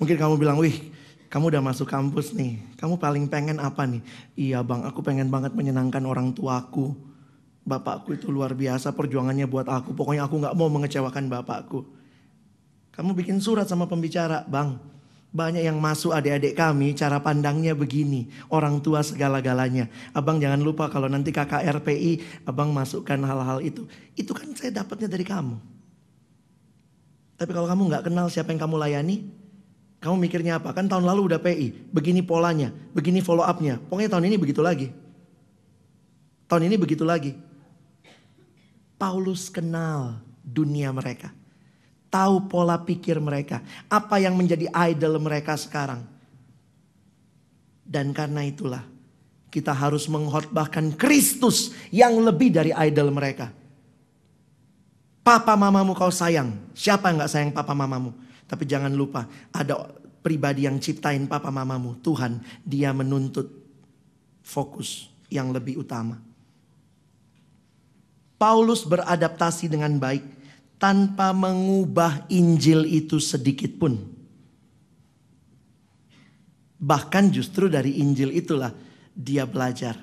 Mungkin 0.00 0.16
kamu 0.16 0.40
bilang, 0.40 0.56
wih 0.56 0.80
kamu 1.30 1.54
udah 1.54 1.62
masuk 1.62 1.86
kampus 1.86 2.34
nih. 2.34 2.58
Kamu 2.74 2.98
paling 2.98 3.30
pengen 3.30 3.62
apa 3.62 3.86
nih? 3.86 4.02
Iya 4.34 4.66
bang, 4.66 4.82
aku 4.82 4.98
pengen 4.98 5.30
banget 5.30 5.54
menyenangkan 5.54 6.02
orang 6.02 6.34
tuaku. 6.34 6.98
Bapakku 7.62 8.18
itu 8.18 8.34
luar 8.34 8.50
biasa 8.50 8.90
perjuangannya 8.90 9.46
buat 9.46 9.70
aku. 9.70 9.94
Pokoknya 9.94 10.26
aku 10.26 10.42
nggak 10.42 10.58
mau 10.58 10.66
mengecewakan 10.66 11.30
bapakku. 11.30 11.86
Kamu 12.90 13.14
bikin 13.14 13.38
surat 13.38 13.70
sama 13.70 13.86
pembicara, 13.86 14.42
bang. 14.50 14.74
Banyak 15.30 15.62
yang 15.62 15.78
masuk 15.78 16.10
adik-adik 16.10 16.58
kami 16.58 16.98
cara 16.98 17.22
pandangnya 17.22 17.78
begini. 17.78 18.26
Orang 18.50 18.82
tua 18.82 19.06
segala-galanya. 19.06 19.86
Abang 20.10 20.42
jangan 20.42 20.58
lupa 20.58 20.90
kalau 20.90 21.06
nanti 21.06 21.30
KKRPI 21.30 22.42
abang 22.50 22.74
masukkan 22.74 23.22
hal-hal 23.22 23.62
itu. 23.62 23.86
Itu 24.18 24.34
kan 24.34 24.50
saya 24.58 24.82
dapatnya 24.82 25.06
dari 25.06 25.22
kamu. 25.22 25.54
Tapi 27.38 27.50
kalau 27.54 27.70
kamu 27.70 27.82
nggak 27.86 28.10
kenal 28.10 28.26
siapa 28.26 28.50
yang 28.50 28.58
kamu 28.66 28.82
layani, 28.82 29.39
kamu 30.00 30.16
mikirnya 30.16 30.56
apa? 30.56 30.72
Kan 30.72 30.88
tahun 30.88 31.04
lalu 31.04 31.28
udah 31.28 31.40
PI, 31.44 31.92
begini 31.92 32.24
polanya, 32.24 32.72
begini 32.96 33.20
follow 33.20 33.44
up-nya. 33.44 33.76
Pokoknya 33.84 34.08
tahun 34.16 34.32
ini 34.32 34.36
begitu 34.40 34.64
lagi. 34.64 34.88
Tahun 36.48 36.64
ini 36.64 36.80
begitu 36.80 37.04
lagi. 37.04 37.36
Paulus 38.96 39.52
kenal 39.52 40.24
dunia 40.40 40.88
mereka. 40.88 41.36
Tahu 42.08 42.48
pola 42.48 42.80
pikir 42.80 43.20
mereka. 43.20 43.60
Apa 43.92 44.16
yang 44.16 44.34
menjadi 44.40 44.72
idol 44.72 45.20
mereka 45.20 45.54
sekarang. 45.60 46.02
Dan 47.84 48.16
karena 48.16 48.40
itulah 48.48 48.82
kita 49.52 49.76
harus 49.76 50.08
menghotbahkan 50.08 50.96
Kristus 50.96 51.76
yang 51.92 52.16
lebih 52.24 52.48
dari 52.48 52.72
idol 52.72 53.12
mereka. 53.12 53.52
Papa 55.20 55.52
mamamu 55.60 55.92
kau 55.92 56.08
sayang. 56.08 56.56
Siapa 56.72 57.12
yang 57.12 57.20
gak 57.20 57.30
sayang 57.30 57.52
papa 57.52 57.76
mamamu? 57.76 58.29
Tapi 58.50 58.66
jangan 58.66 58.90
lupa 58.90 59.30
ada 59.54 59.86
pribadi 60.26 60.66
yang 60.66 60.82
ciptain 60.82 61.30
papa 61.30 61.54
mamamu. 61.54 61.94
Tuhan 62.02 62.42
dia 62.66 62.90
menuntut 62.90 63.46
fokus 64.42 65.06
yang 65.30 65.54
lebih 65.54 65.86
utama. 65.86 66.18
Paulus 68.34 68.82
beradaptasi 68.82 69.70
dengan 69.70 69.94
baik 70.02 70.26
tanpa 70.80 71.30
mengubah 71.30 72.26
Injil 72.32 72.88
itu 72.90 73.22
sedikit 73.22 73.70
pun. 73.78 74.00
Bahkan 76.80 77.24
justru 77.30 77.68
dari 77.70 78.00
Injil 78.00 78.32
itulah 78.32 78.72
dia 79.12 79.44
belajar 79.44 79.94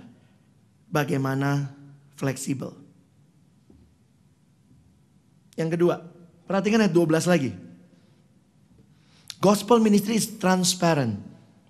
bagaimana 0.87 1.73
fleksibel. 2.13 2.71
Yang 5.57 5.69
kedua, 5.73 5.95
perhatikan 6.45 6.85
ayat 6.85 6.93
12 6.93 7.25
lagi. 7.25 7.51
Gospel 9.37 9.77
ministry 9.77 10.17
is 10.17 10.37
transparent. 10.41 11.21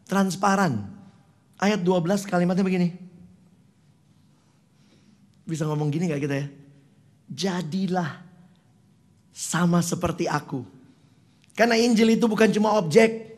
Transparan. 0.07 0.87
Ayat 1.59 1.83
12 1.83 2.23
kalimatnya 2.29 2.63
begini. 2.63 2.95
Bisa 5.47 5.67
ngomong 5.67 5.91
gini 5.91 6.11
gak 6.11 6.23
kita 6.23 6.35
ya? 6.35 6.47
Jadilah 7.27 8.23
sama 9.31 9.83
seperti 9.83 10.27
aku. 10.27 10.63
Karena 11.57 11.75
Injil 11.75 12.15
itu 12.15 12.29
bukan 12.29 12.51
cuma 12.53 12.77
objek. 12.77 13.35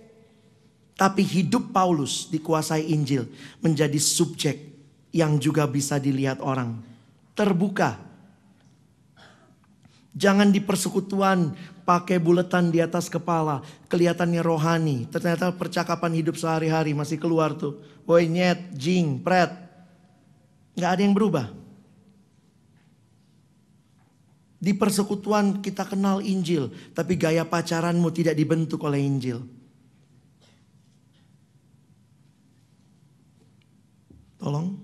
Tapi 1.00 1.24
hidup 1.24 1.72
Paulus 1.72 2.28
dikuasai 2.28 2.92
Injil 2.92 3.24
menjadi 3.64 3.96
subjek 3.96 4.60
yang 5.16 5.40
juga 5.40 5.64
bisa 5.64 5.96
dilihat 5.96 6.44
orang. 6.44 6.76
Terbuka. 7.34 8.09
Jangan 10.20 10.52
di 10.52 10.60
persekutuan 10.60 11.56
pakai 11.88 12.20
buletan 12.20 12.76
di 12.76 12.84
atas 12.84 13.08
kepala. 13.08 13.64
Kelihatannya 13.88 14.44
rohani. 14.44 15.08
Ternyata 15.08 15.56
percakapan 15.56 16.12
hidup 16.12 16.36
sehari-hari 16.36 16.92
masih 16.92 17.16
keluar 17.16 17.56
tuh. 17.56 17.80
Woi 18.04 18.28
nyet, 18.28 18.76
jing, 18.76 19.24
pret. 19.24 19.48
Gak 20.76 20.92
ada 20.92 21.02
yang 21.08 21.16
berubah. 21.16 21.56
Di 24.60 24.76
persekutuan 24.76 25.64
kita 25.64 25.88
kenal 25.88 26.20
Injil, 26.20 26.68
tapi 26.92 27.16
gaya 27.16 27.48
pacaranmu 27.48 28.12
tidak 28.12 28.36
dibentuk 28.36 28.84
oleh 28.84 29.00
Injil. 29.00 29.40
Tolong. 34.36 34.76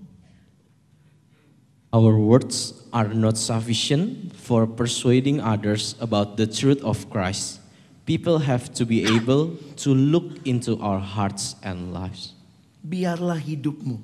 Our 1.92 2.16
words 2.16 2.75
are 2.92 3.10
not 3.10 3.38
sufficient 3.38 4.34
for 4.36 4.66
persuading 4.66 5.40
others 5.40 5.94
about 5.98 6.36
the 6.36 6.46
truth 6.46 6.82
of 6.82 7.08
Christ. 7.10 7.62
People 8.06 8.38
have 8.46 8.70
to 8.78 8.86
be 8.86 9.02
able 9.02 9.58
to 9.82 9.90
look 9.90 10.46
into 10.46 10.78
our 10.78 11.02
hearts 11.02 11.58
and 11.64 11.90
lives. 11.90 12.34
Biarlah 12.86 13.42
hidupmu 13.42 13.98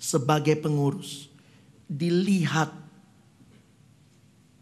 sebagai 0.00 0.56
pengurus 0.56 1.28
dilihat 1.84 2.72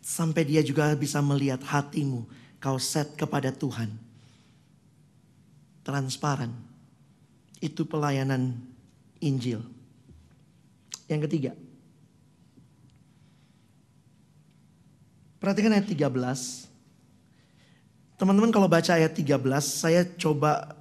sampai 0.02 0.42
dia 0.42 0.60
juga 0.66 0.90
bisa 0.98 1.22
melihat 1.22 1.62
hatimu 1.62 2.26
kau 2.58 2.82
set 2.82 3.14
kepada 3.14 3.54
Tuhan. 3.54 4.10
transparan. 5.90 6.52
Itu 7.60 7.84
pelayanan 7.84 8.56
Injil. 9.20 9.60
Yang 11.10 11.20
ketiga. 11.28 11.52
Perhatikan 15.40 15.72
ayat 15.72 15.88
13. 15.88 16.68
Teman-teman 18.20 18.52
kalau 18.52 18.68
baca 18.68 18.92
ayat 18.92 19.16
13, 19.16 19.40
saya 19.64 20.04
coba 20.04 20.76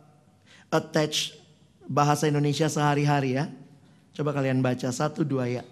attach 0.68 1.32
bahasa 1.88 2.28
Indonesia 2.28 2.68
sehari-hari 2.68 3.40
ya. 3.40 3.48
Coba 4.12 4.36
kalian 4.36 4.60
baca 4.60 4.92
satu 4.92 5.24
dua 5.24 5.48
ya. 5.48 5.64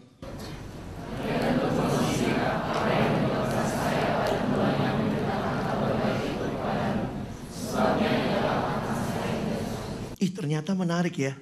Ih 10.15 10.31
ternyata 10.31 10.71
menarik 10.71 11.19
ya. 11.19 11.35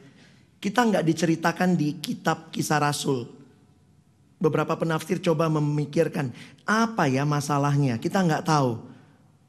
Kita 0.57 0.81
nggak 0.81 1.05
diceritakan 1.05 1.77
di 1.77 2.01
kitab 2.01 2.49
kisah 2.49 2.81
rasul. 2.81 3.34
Beberapa 4.35 4.75
penafsir 4.75 5.23
coba 5.23 5.47
memikirkan 5.47 6.35
apa 6.67 7.07
ya 7.07 7.23
masalahnya. 7.23 7.95
Kita 7.95 8.19
nggak 8.19 8.43
tahu. 8.43 8.83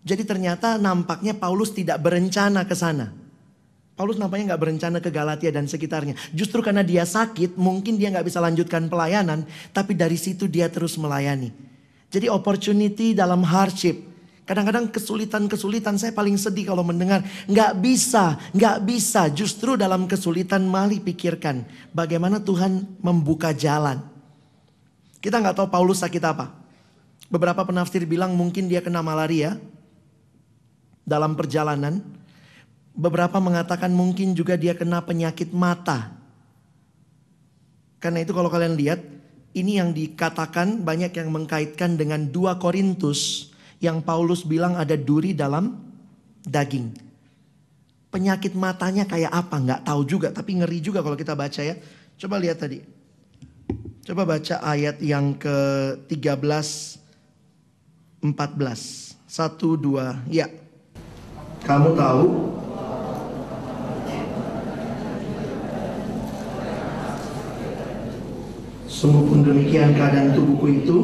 Jadi 0.07 0.23
ternyata 0.23 0.79
nampaknya 0.79 1.35
Paulus 1.35 1.75
tidak 1.75 1.99
berencana 1.99 2.63
ke 2.63 2.79
sana. 2.79 3.11
Paulus 3.99 4.21
nampaknya 4.21 4.55
nggak 4.55 4.63
berencana 4.63 4.99
ke 5.03 5.11
Galatia 5.11 5.51
dan 5.51 5.67
sekitarnya. 5.67 6.15
Justru 6.31 6.63
karena 6.63 6.87
dia 6.87 7.03
sakit, 7.03 7.59
mungkin 7.59 7.99
dia 7.99 8.13
nggak 8.15 8.29
bisa 8.29 8.39
lanjutkan 8.39 8.87
pelayanan. 8.87 9.43
Tapi 9.75 9.99
dari 9.99 10.15
situ 10.15 10.47
dia 10.47 10.71
terus 10.71 10.95
melayani. 10.95 11.51
Jadi 12.13 12.31
opportunity 12.31 13.17
dalam 13.17 13.43
hardship. 13.43 13.99
Kadang-kadang 14.47 14.95
kesulitan-kesulitan 14.95 15.99
saya 15.99 16.15
paling 16.15 16.39
sedih 16.39 16.71
kalau 16.71 16.87
mendengar. 16.87 17.27
Nggak 17.51 17.73
bisa, 17.83 18.39
nggak 18.55 18.79
bisa. 18.87 19.27
Justru 19.35 19.75
dalam 19.75 20.07
kesulitan 20.07 20.63
mari 20.71 21.03
pikirkan. 21.03 21.67
Bagaimana 21.91 22.39
Tuhan 22.39 22.87
membuka 23.03 23.51
jalan. 23.51 24.16
Kita 25.21 25.41
nggak 25.41 25.57
tahu 25.59 25.69
Paulus 25.69 26.03
sakit 26.03 26.23
apa. 26.23 26.53
Beberapa 27.27 27.67
penafsir 27.67 28.07
bilang 28.07 28.39
mungkin 28.39 28.71
dia 28.71 28.79
kena 28.79 29.03
malaria 29.03 29.59
dalam 31.03 31.35
perjalanan. 31.35 32.03
Beberapa 32.97 33.37
mengatakan 33.43 33.93
mungkin 33.93 34.33
juga 34.33 34.57
dia 34.57 34.73
kena 34.73 35.05
penyakit 35.05 35.53
mata. 35.53 36.17
Karena 38.01 38.23
itu 38.25 38.33
kalau 38.33 38.49
kalian 38.49 38.79
lihat, 38.79 39.01
ini 39.57 39.81
yang 39.81 39.93
dikatakan 39.93 40.85
banyak 40.85 41.13
yang 41.17 41.29
mengkaitkan 41.33 41.97
dengan 41.97 42.29
2 42.29 42.61
Korintus 42.61 43.53
yang 43.81 44.01
Paulus 44.01 44.45
bilang 44.45 44.77
ada 44.77 44.97
duri 44.97 45.37
dalam 45.37 45.77
daging. 46.45 46.93
Penyakit 48.09 48.57
matanya 48.57 49.05
kayak 49.05 49.29
apa 49.29 49.57
nggak 49.61 49.81
tahu 49.85 50.01
juga, 50.09 50.29
tapi 50.33 50.57
ngeri 50.57 50.81
juga 50.81 51.05
kalau 51.05 51.19
kita 51.19 51.37
baca 51.37 51.61
ya. 51.61 51.77
Coba 52.17 52.41
lihat 52.41 52.65
tadi. 52.65 52.96
Coba 54.07 54.23
baca 54.23 54.63
ayat 54.63 55.03
yang 55.03 55.35
ke-13 55.35 56.39
14. 58.23 59.19
Satu, 59.27 59.75
dua, 59.75 60.23
ya. 60.31 60.47
Kamu 61.67 61.99
tahu 61.99 62.27
Sungguh 68.87 69.27
pun 69.27 69.43
demikian 69.43 69.99
keadaan 69.99 70.39
tubuhku 70.39 70.71
itu 70.71 70.97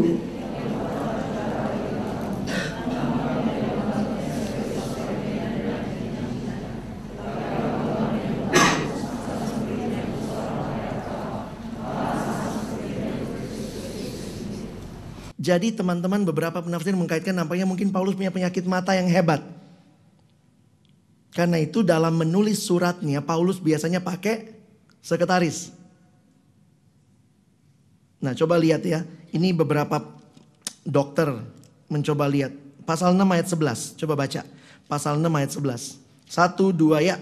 Jadi 15.43 15.75
teman-teman 15.75 16.23
beberapa 16.23 16.63
penafsir 16.63 16.95
mengkaitkan 16.95 17.35
nampaknya 17.35 17.67
mungkin 17.67 17.91
Paulus 17.91 18.15
punya 18.15 18.31
penyakit 18.31 18.63
mata 18.63 18.95
yang 18.95 19.11
hebat. 19.11 19.43
Karena 21.35 21.59
itu 21.59 21.83
dalam 21.83 22.15
menulis 22.15 22.63
suratnya 22.63 23.19
Paulus 23.19 23.59
biasanya 23.59 23.99
pakai 23.99 24.55
sekretaris. 25.03 25.75
Nah 28.23 28.39
coba 28.39 28.55
lihat 28.55 28.87
ya. 28.87 29.03
Ini 29.35 29.51
beberapa 29.51 29.99
dokter 30.87 31.35
mencoba 31.91 32.31
lihat. 32.31 32.55
Pasal 32.87 33.19
6 33.19 33.27
ayat 33.27 33.47
11. 33.51 33.99
Coba 33.99 34.15
baca. 34.15 34.47
Pasal 34.87 35.19
6 35.19 35.27
ayat 35.27 35.51
11. 35.59 35.99
Satu, 36.31 36.71
dua 36.71 37.03
ya. 37.03 37.19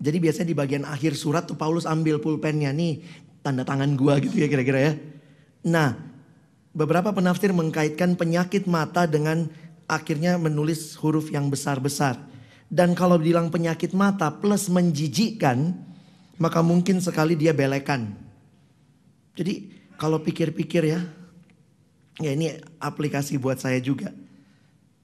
Jadi 0.00 0.16
biasanya 0.16 0.48
di 0.48 0.56
bagian 0.56 0.84
akhir 0.88 1.12
surat 1.12 1.44
tuh 1.44 1.60
Paulus 1.60 1.84
ambil 1.84 2.16
pulpennya 2.16 2.72
nih 2.72 3.04
tanda 3.44 3.68
tangan 3.68 3.92
gua 4.00 4.16
gitu 4.16 4.40
ya 4.40 4.48
kira-kira 4.48 4.80
ya. 4.80 4.92
Nah, 5.68 5.92
beberapa 6.72 7.12
penafsir 7.12 7.52
mengkaitkan 7.52 8.16
penyakit 8.16 8.64
mata 8.64 9.04
dengan 9.04 9.52
akhirnya 9.84 10.40
menulis 10.40 10.96
huruf 10.96 11.28
yang 11.28 11.52
besar-besar. 11.52 12.16
Dan 12.70 12.96
kalau 12.96 13.20
bilang 13.20 13.52
penyakit 13.52 13.92
mata 13.92 14.30
plus 14.30 14.70
menjijikkan, 14.72 15.74
maka 16.40 16.64
mungkin 16.64 17.02
sekali 17.02 17.36
dia 17.36 17.52
belekan. 17.52 18.14
Jadi 19.36 19.68
kalau 20.00 20.22
pikir-pikir 20.22 20.88
ya, 20.88 21.00
ya 22.22 22.30
ini 22.32 22.56
aplikasi 22.80 23.36
buat 23.36 23.60
saya 23.60 23.82
juga. 23.82 24.14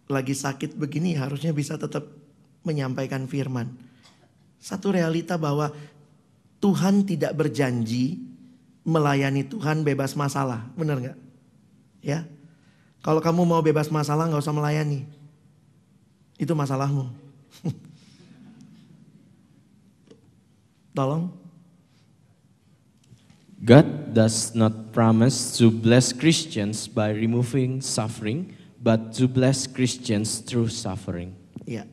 Lagi 0.06 0.32
sakit 0.32 0.78
begini 0.78 1.18
harusnya 1.18 1.50
bisa 1.50 1.74
tetap 1.76 2.06
menyampaikan 2.62 3.26
firman. 3.26 3.85
Satu 4.60 4.90
realita 4.92 5.38
bahwa 5.38 5.70
Tuhan 6.60 7.04
tidak 7.06 7.36
berjanji 7.36 8.18
melayani 8.86 9.42
Tuhan 9.42 9.82
bebas 9.82 10.14
masalah. 10.14 10.66
Benar 10.78 11.02
nggak? 11.02 11.18
Ya. 12.00 12.22
Kalau 13.02 13.18
kamu 13.18 13.42
mau 13.46 13.62
bebas 13.62 13.90
masalah 13.90 14.30
nggak 14.30 14.42
usah 14.42 14.54
melayani. 14.54 15.06
Itu 16.38 16.54
masalahmu. 16.54 17.10
Tolong. 20.96 21.30
God 23.56 24.14
does 24.14 24.54
not 24.54 24.92
promise 24.92 25.58
to 25.58 25.72
bless 25.72 26.12
Christians 26.12 26.86
by 26.86 27.10
removing 27.10 27.80
suffering, 27.80 28.54
but 28.78 29.16
to 29.16 29.26
bless 29.26 29.66
Christians 29.66 30.44
through 30.44 30.68
suffering. 30.70 31.34
Ya. 31.66 31.88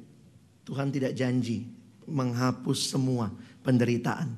Tuhan 0.63 0.93
tidak 0.93 1.17
janji 1.17 1.67
menghapus 2.07 2.91
semua 2.91 3.33
penderitaan. 3.61 4.31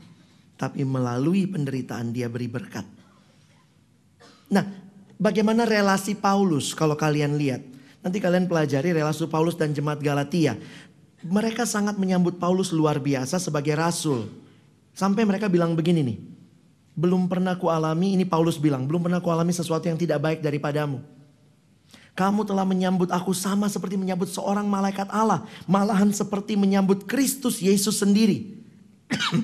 Tapi 0.55 0.87
melalui 0.87 1.43
penderitaan 1.49 2.15
dia 2.15 2.31
beri 2.31 2.47
berkat. 2.47 2.87
Nah, 4.47 4.63
bagaimana 5.19 5.67
relasi 5.67 6.15
Paulus 6.15 6.71
kalau 6.71 6.95
kalian 6.95 7.35
lihat? 7.35 7.59
Nanti 8.05 8.21
kalian 8.21 8.45
pelajari 8.45 8.93
relasi 8.93 9.25
Paulus 9.25 9.57
dan 9.57 9.73
jemaat 9.73 9.99
Galatia. 9.99 10.55
Mereka 11.25 11.65
sangat 11.65 11.97
menyambut 11.97 12.37
Paulus 12.37 12.69
luar 12.69 13.01
biasa 13.01 13.41
sebagai 13.41 13.73
rasul. 13.73 14.29
Sampai 14.93 15.25
mereka 15.25 15.49
bilang 15.49 15.73
begini 15.73 16.05
nih. 16.05 16.17
Belum 16.95 17.27
pernah 17.27 17.59
kualami, 17.59 18.15
ini 18.15 18.23
Paulus 18.23 18.55
bilang, 18.55 18.87
belum 18.87 19.03
pernah 19.03 19.19
kualami 19.19 19.51
sesuatu 19.51 19.83
yang 19.91 19.99
tidak 19.99 20.21
baik 20.23 20.39
daripadamu. 20.39 21.03
Kamu 22.15 22.47
telah 22.47 22.63
menyambut 22.63 23.11
aku 23.11 23.35
sama 23.35 23.67
seperti 23.67 23.99
menyambut 23.99 24.31
seorang 24.31 24.63
malaikat 24.63 25.11
Allah. 25.11 25.43
Malahan 25.67 26.07
seperti 26.15 26.55
menyambut 26.55 27.03
Kristus 27.03 27.59
Yesus 27.59 27.99
sendiri. 27.99 28.55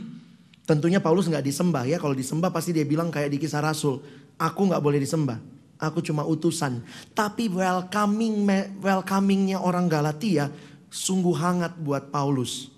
Tentunya 0.70 1.04
Paulus 1.04 1.28
nggak 1.28 1.44
disembah 1.44 1.84
ya. 1.84 2.00
Kalau 2.00 2.16
disembah 2.16 2.48
pasti 2.48 2.72
dia 2.72 2.88
bilang 2.88 3.12
kayak 3.12 3.36
di 3.36 3.44
kisah 3.44 3.60
Rasul. 3.60 4.00
Aku 4.40 4.72
nggak 4.72 4.80
boleh 4.80 5.04
disembah. 5.04 5.36
Aku 5.84 6.00
cuma 6.00 6.24
utusan. 6.24 6.80
Tapi 7.12 7.52
welcoming 7.52 8.48
welcomingnya 8.80 9.60
orang 9.60 9.92
Galatia 9.92 10.48
sungguh 10.88 11.36
hangat 11.36 11.76
buat 11.76 12.08
Paulus. 12.08 12.72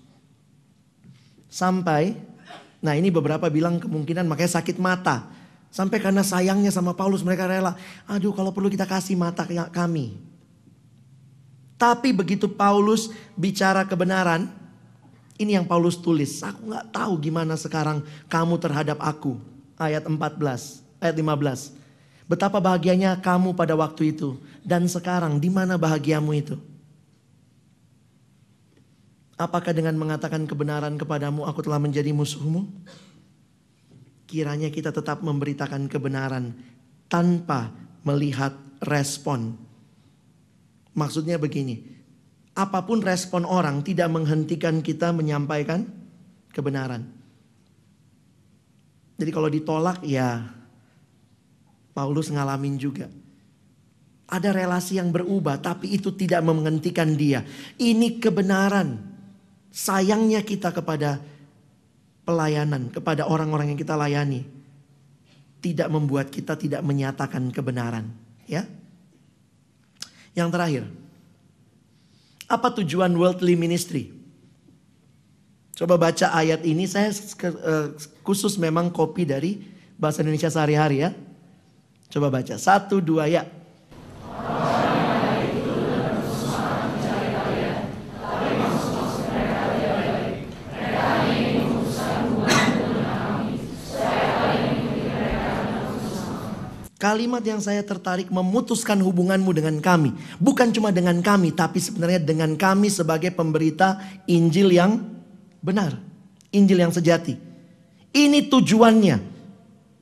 Sampai, 1.46 2.18
nah 2.82 2.98
ini 2.98 3.14
beberapa 3.14 3.46
bilang 3.46 3.78
kemungkinan 3.78 4.26
makanya 4.26 4.58
sakit 4.58 4.82
mata. 4.82 5.30
Sampai 5.74 5.98
karena 5.98 6.22
sayangnya 6.22 6.70
sama 6.70 6.94
Paulus 6.94 7.26
mereka 7.26 7.50
rela. 7.50 7.74
Aduh 8.06 8.30
kalau 8.30 8.54
perlu 8.54 8.70
kita 8.70 8.86
kasih 8.86 9.18
mata 9.18 9.42
ke 9.42 9.58
kami. 9.74 10.14
Tapi 11.74 12.14
begitu 12.14 12.46
Paulus 12.46 13.10
bicara 13.34 13.82
kebenaran. 13.82 14.46
Ini 15.34 15.58
yang 15.58 15.66
Paulus 15.66 15.98
tulis. 15.98 16.38
Aku 16.46 16.70
gak 16.70 16.94
tahu 16.94 17.18
gimana 17.18 17.58
sekarang 17.58 18.06
kamu 18.30 18.54
terhadap 18.62 19.02
aku. 19.02 19.34
Ayat 19.74 20.06
14, 20.06 20.78
ayat 21.02 21.16
15. 21.18 21.74
Betapa 22.30 22.62
bahagianya 22.62 23.18
kamu 23.18 23.58
pada 23.58 23.74
waktu 23.74 24.14
itu. 24.14 24.38
Dan 24.62 24.86
sekarang 24.86 25.42
di 25.42 25.50
mana 25.50 25.74
bahagiamu 25.74 26.30
itu? 26.38 26.54
Apakah 29.34 29.74
dengan 29.74 29.98
mengatakan 29.98 30.46
kebenaran 30.46 30.94
kepadamu 30.94 31.42
aku 31.50 31.66
telah 31.66 31.82
menjadi 31.82 32.14
musuhmu? 32.14 32.70
Kiranya 34.34 34.74
kita 34.74 34.90
tetap 34.90 35.22
memberitakan 35.22 35.86
kebenaran 35.86 36.58
tanpa 37.06 37.70
melihat 38.02 38.58
respon 38.82 39.54
Maksudnya 40.94 41.42
begini, 41.42 41.82
apa 42.54 42.86
pun 42.86 43.02
respon 43.02 43.42
orang 43.42 43.82
tidak 43.82 44.06
menghentikan 44.14 44.78
kita 44.78 45.10
menyampaikan 45.10 45.90
kebenaran. 46.54 47.02
Jadi 49.18 49.30
kalau 49.34 49.50
ditolak 49.50 50.06
ya 50.06 50.54
Paulus 51.90 52.30
ngalamin 52.30 52.78
juga. 52.78 53.10
Ada 54.24 54.54
relasi 54.54 54.96
yang 55.02 55.10
berubah 55.10 55.58
tapi 55.60 55.94
itu 55.94 56.14
tidak 56.14 56.46
menghentikan 56.46 57.12
dia. 57.18 57.42
Ini 57.76 58.22
kebenaran. 58.22 59.12
Sayangnya 59.74 60.46
kita 60.46 60.70
kepada 60.70 61.18
pelayanan, 62.24 62.88
kepada 62.90 63.28
orang-orang 63.28 63.72
yang 63.72 63.78
kita 63.78 63.94
layani. 63.94 64.44
Tidak 65.60 65.88
membuat 65.88 66.28
kita 66.28 66.56
tidak 66.60 66.84
menyatakan 66.84 67.48
kebenaran. 67.48 68.12
Ya. 68.44 68.68
Yang 70.36 70.48
terakhir. 70.52 70.84
Apa 72.48 72.68
tujuan 72.76 73.16
worldly 73.16 73.56
ministry? 73.56 74.12
Coba 75.74 75.96
baca 75.96 76.30
ayat 76.36 76.62
ini, 76.68 76.84
saya 76.84 77.10
eh, 77.10 77.86
khusus 78.20 78.60
memang 78.60 78.92
kopi 78.92 79.24
dari 79.26 79.58
bahasa 79.98 80.20
Indonesia 80.22 80.52
sehari-hari 80.52 81.02
ya. 81.02 81.10
Coba 82.12 82.30
baca, 82.30 82.54
satu 82.60 83.00
dua 83.02 83.26
ya. 83.26 83.42
Kalimat 97.04 97.44
yang 97.44 97.60
saya 97.60 97.84
tertarik 97.84 98.32
memutuskan 98.32 98.96
hubunganmu 99.04 99.52
dengan 99.52 99.76
kami. 99.76 100.16
Bukan 100.40 100.72
cuma 100.72 100.88
dengan 100.88 101.20
kami, 101.20 101.52
tapi 101.52 101.76
sebenarnya 101.76 102.16
dengan 102.16 102.56
kami 102.56 102.88
sebagai 102.88 103.28
pemberita 103.28 104.00
Injil 104.24 104.72
yang 104.72 105.04
benar. 105.60 106.00
Injil 106.48 106.80
yang 106.80 106.96
sejati. 106.96 107.36
Ini 108.08 108.48
tujuannya. 108.48 109.20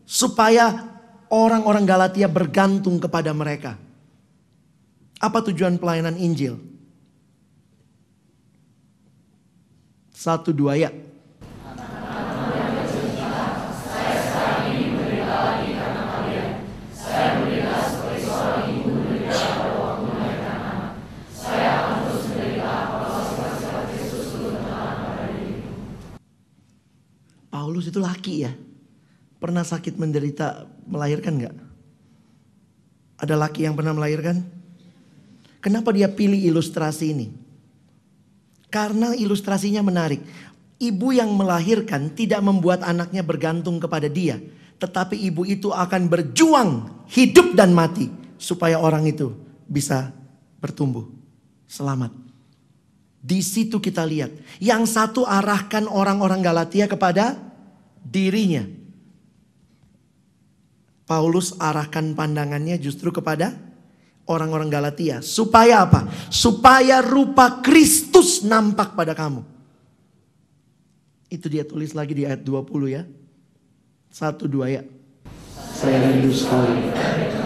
Supaya 0.06 0.78
orang-orang 1.26 1.82
Galatia 1.82 2.30
bergantung 2.30 3.02
kepada 3.02 3.34
mereka. 3.34 3.74
Apa 5.18 5.42
tujuan 5.50 5.82
pelayanan 5.82 6.14
Injil? 6.14 6.54
Satu 10.14 10.54
dua 10.54 10.78
ya. 10.78 10.94
Paulus 27.82 27.90
itu 27.90 27.98
laki 27.98 28.34
ya. 28.46 28.54
Pernah 29.42 29.66
sakit 29.66 29.98
menderita 29.98 30.70
melahirkan 30.86 31.34
nggak? 31.34 31.56
Ada 33.18 33.34
laki 33.34 33.66
yang 33.66 33.74
pernah 33.74 33.90
melahirkan? 33.90 34.38
Kenapa 35.59 35.90
dia 35.90 36.06
pilih 36.06 36.38
ilustrasi 36.38 37.10
ini? 37.10 37.26
Karena 38.70 39.18
ilustrasinya 39.18 39.82
menarik. 39.82 40.22
Ibu 40.78 41.10
yang 41.10 41.34
melahirkan 41.34 42.14
tidak 42.14 42.38
membuat 42.46 42.86
anaknya 42.86 43.26
bergantung 43.26 43.82
kepada 43.82 44.06
dia. 44.06 44.38
Tetapi 44.78 45.18
ibu 45.18 45.42
itu 45.42 45.74
akan 45.74 46.06
berjuang 46.06 47.02
hidup 47.10 47.59
dan 47.59 47.74
mati. 47.74 48.06
Supaya 48.38 48.78
orang 48.78 49.10
itu 49.10 49.34
bisa 49.66 50.14
bertumbuh. 50.62 51.10
Selamat. 51.66 52.14
Di 53.18 53.42
situ 53.42 53.82
kita 53.82 54.06
lihat. 54.06 54.30
Yang 54.62 54.94
satu 54.94 55.26
arahkan 55.26 55.90
orang-orang 55.90 56.38
Galatia 56.46 56.86
kepada 56.86 57.50
dirinya. 58.04 58.66
Paulus 61.06 61.52
arahkan 61.58 62.14
pandangannya 62.16 62.78
justru 62.78 63.12
kepada 63.12 63.52
orang-orang 64.26 64.70
Galatia. 64.70 65.20
Supaya 65.20 65.84
apa? 65.84 66.08
Supaya 66.30 67.02
rupa 67.02 67.60
Kristus 67.60 68.46
nampak 68.46 68.94
pada 68.94 69.12
kamu. 69.12 69.44
Itu 71.32 71.48
dia 71.48 71.64
tulis 71.64 71.96
lagi 71.96 72.12
di 72.12 72.24
ayat 72.28 72.44
20 72.44 72.92
ya. 72.92 73.02
Satu 74.12 74.44
dua 74.44 74.68
ya. 74.68 74.84
Saya 75.56 75.96
rindu 76.12 76.28
sekali. 76.28 77.41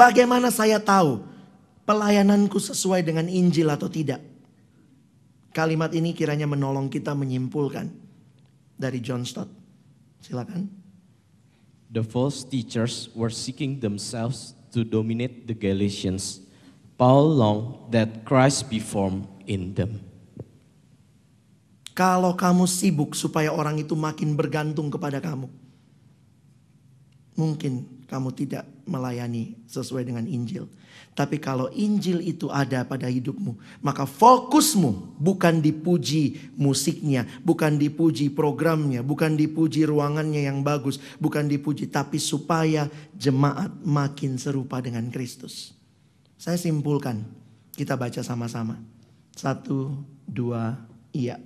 Bagaimana 0.00 0.48
saya 0.48 0.80
tahu 0.80 1.20
pelayananku 1.84 2.56
sesuai 2.56 3.04
dengan 3.04 3.28
Injil 3.28 3.68
atau 3.68 3.84
tidak? 3.92 4.24
Kalimat 5.52 5.92
ini 5.92 6.16
kiranya 6.16 6.48
menolong 6.48 6.88
kita 6.88 7.12
menyimpulkan 7.12 7.92
dari 8.80 8.96
John 9.04 9.28
Stott. 9.28 9.52
Silakan. 10.24 10.72
The 11.92 12.00
false 12.00 12.48
teachers 12.48 13.12
were 13.12 13.28
seeking 13.28 13.76
themselves 13.76 14.56
to 14.72 14.88
dominate 14.88 15.44
the 15.44 15.52
Galatians. 15.52 16.40
Paul 16.96 17.36
longed 17.36 17.92
that 17.92 18.24
Christ 18.24 18.72
be 18.72 18.80
formed 18.80 19.28
in 19.44 19.76
them. 19.76 20.00
Kalau 21.92 22.32
kamu 22.32 22.64
sibuk 22.64 23.12
supaya 23.12 23.52
orang 23.52 23.76
itu 23.76 23.92
makin 23.92 24.32
bergantung 24.32 24.88
kepada 24.88 25.20
kamu. 25.20 25.52
Mungkin 27.36 27.99
kamu 28.10 28.34
tidak 28.34 28.66
melayani 28.90 29.54
sesuai 29.70 30.02
dengan 30.02 30.26
Injil. 30.26 30.66
Tapi 31.14 31.38
kalau 31.38 31.70
Injil 31.70 32.18
itu 32.26 32.50
ada 32.50 32.82
pada 32.82 33.06
hidupmu, 33.06 33.54
maka 33.86 34.02
fokusmu 34.02 35.18
bukan 35.18 35.62
dipuji 35.62 36.50
musiknya, 36.58 37.22
bukan 37.46 37.78
dipuji 37.78 38.34
programnya, 38.34 39.06
bukan 39.06 39.38
dipuji 39.38 39.86
ruangannya 39.86 40.50
yang 40.50 40.66
bagus, 40.66 40.98
bukan 41.22 41.46
dipuji, 41.46 41.86
tapi 41.86 42.18
supaya 42.18 42.90
jemaat 43.14 43.70
makin 43.86 44.38
serupa 44.42 44.82
dengan 44.82 45.06
Kristus. 45.14 45.74
Saya 46.34 46.58
simpulkan, 46.58 47.22
kita 47.78 47.94
baca 47.94 48.26
sama-sama. 48.26 48.80
Satu, 49.34 49.92
dua, 50.26 50.78
iya. 51.14 51.38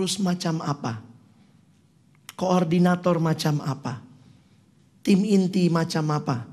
Pengurus 0.00 0.16
macam 0.24 0.64
apa? 0.64 1.04
Koordinator 2.32 3.20
macam 3.20 3.60
apa? 3.60 4.00
Tim 5.04 5.28
inti 5.28 5.68
macam 5.68 6.08
apa? 6.16 6.48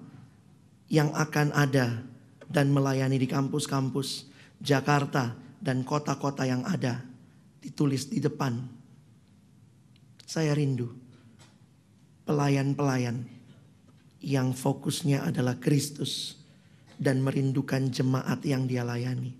Yang 0.91 1.15
akan 1.15 1.55
ada 1.55 2.03
dan 2.51 2.75
melayani 2.75 3.15
di 3.15 3.23
kampus-kampus 3.23 4.27
Jakarta 4.59 5.31
dan 5.63 5.87
kota-kota 5.87 6.43
yang 6.43 6.67
ada. 6.67 6.99
Ditulis 7.63 8.11
di 8.11 8.19
depan. 8.19 8.67
Saya 10.27 10.51
rindu 10.51 10.91
pelayan-pelayan 12.27 13.23
yang 14.27 14.51
fokusnya 14.51 15.23
adalah 15.23 15.55
Kristus 15.55 16.35
dan 16.99 17.23
merindukan 17.23 17.95
jemaat 17.95 18.43
yang 18.43 18.67
dia 18.67 18.83
layani 18.83 19.39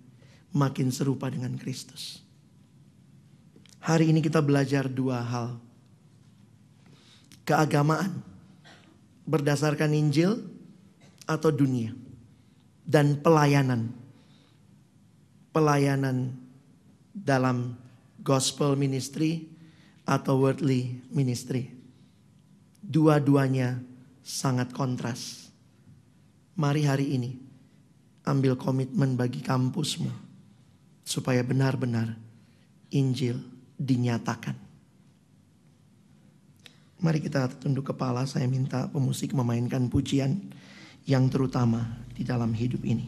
makin 0.56 0.96
serupa 0.96 1.28
dengan 1.28 1.60
Kristus. 1.60 2.27
Hari 3.82 4.10
ini 4.10 4.20
kita 4.20 4.42
belajar 4.42 4.90
dua 4.90 5.22
hal. 5.22 5.62
Keagamaan 7.48 8.20
berdasarkan 9.24 9.96
Injil 9.96 10.44
atau 11.24 11.52
dunia 11.54 11.96
dan 12.84 13.20
pelayanan. 13.20 13.92
Pelayanan 15.56 16.36
dalam 17.12 17.76
gospel 18.22 18.76
ministry 18.76 19.48
atau 20.08 20.40
worldly 20.40 21.00
ministry. 21.12 21.72
Dua-duanya 22.84 23.80
sangat 24.24 24.72
kontras. 24.76 25.52
Mari 26.56 26.84
hari 26.84 27.08
ini 27.16 27.32
ambil 28.28 28.60
komitmen 28.60 29.16
bagi 29.16 29.40
kampusmu 29.40 30.12
supaya 31.08 31.40
benar-benar 31.40 32.20
Injil 32.92 33.57
dinyatakan. 33.78 34.58
Mari 36.98 37.22
kita 37.22 37.46
tunduk 37.62 37.94
kepala, 37.94 38.26
saya 38.26 38.50
minta 38.50 38.90
pemusik 38.90 39.38
memainkan 39.38 39.86
pujian 39.86 40.50
yang 41.06 41.30
terutama 41.30 42.02
di 42.18 42.26
dalam 42.26 42.52
hidup 42.58 42.82
ini. 42.82 43.06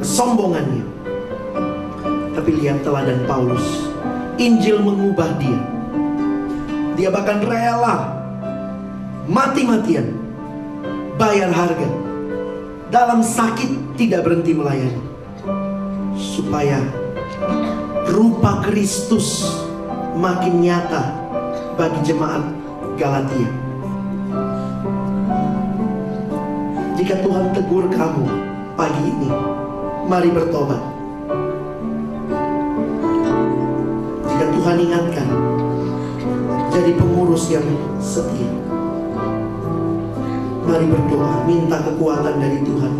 Kesombongannya. 0.00 0.84
Tapi 2.38 2.50
lihat 2.62 2.86
teladan 2.86 3.26
Paulus. 3.26 3.90
Injil 4.38 4.78
mengubah 4.78 5.34
dia. 5.42 5.58
Dia 6.94 7.10
bahkan 7.10 7.42
rela 7.42 8.14
mati-matian 9.26 10.14
bayar 11.18 11.50
harga. 11.50 11.88
Dalam 12.88 13.20
sakit 13.20 13.98
tidak 14.00 14.24
berhenti 14.24 14.54
melayani. 14.54 15.02
Supaya 16.14 16.78
rupa 18.08 18.64
Kristus 18.64 19.44
makin 20.16 20.62
nyata 20.62 21.12
bagi 21.76 22.00
jemaat 22.06 22.42
Galatia. 22.98 23.50
Jika 26.98 27.14
Tuhan 27.22 27.54
tegur 27.54 27.86
kamu 27.94 28.47
pagi 28.78 29.10
ini, 29.10 29.26
mari 30.06 30.30
bertobat. 30.30 30.78
Jika 34.22 34.46
Tuhan 34.54 34.76
ingatkan, 34.78 35.28
jadi 36.70 36.94
pengurus 36.94 37.50
yang 37.50 37.66
setia. 37.98 38.46
Mari 40.62 40.86
berdoa, 40.86 41.42
minta 41.42 41.82
kekuatan 41.90 42.38
dari 42.38 42.62
Tuhan. 42.62 42.97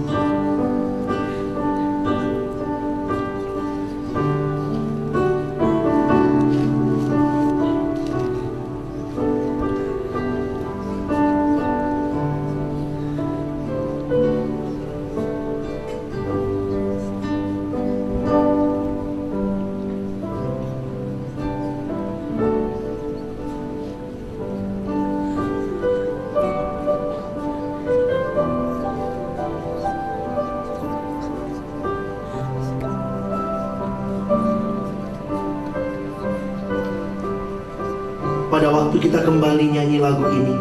Kita 39.08 39.24
kembali 39.24 39.72
nyanyi 39.72 40.04
lagu 40.04 40.20
ini. 40.28 40.52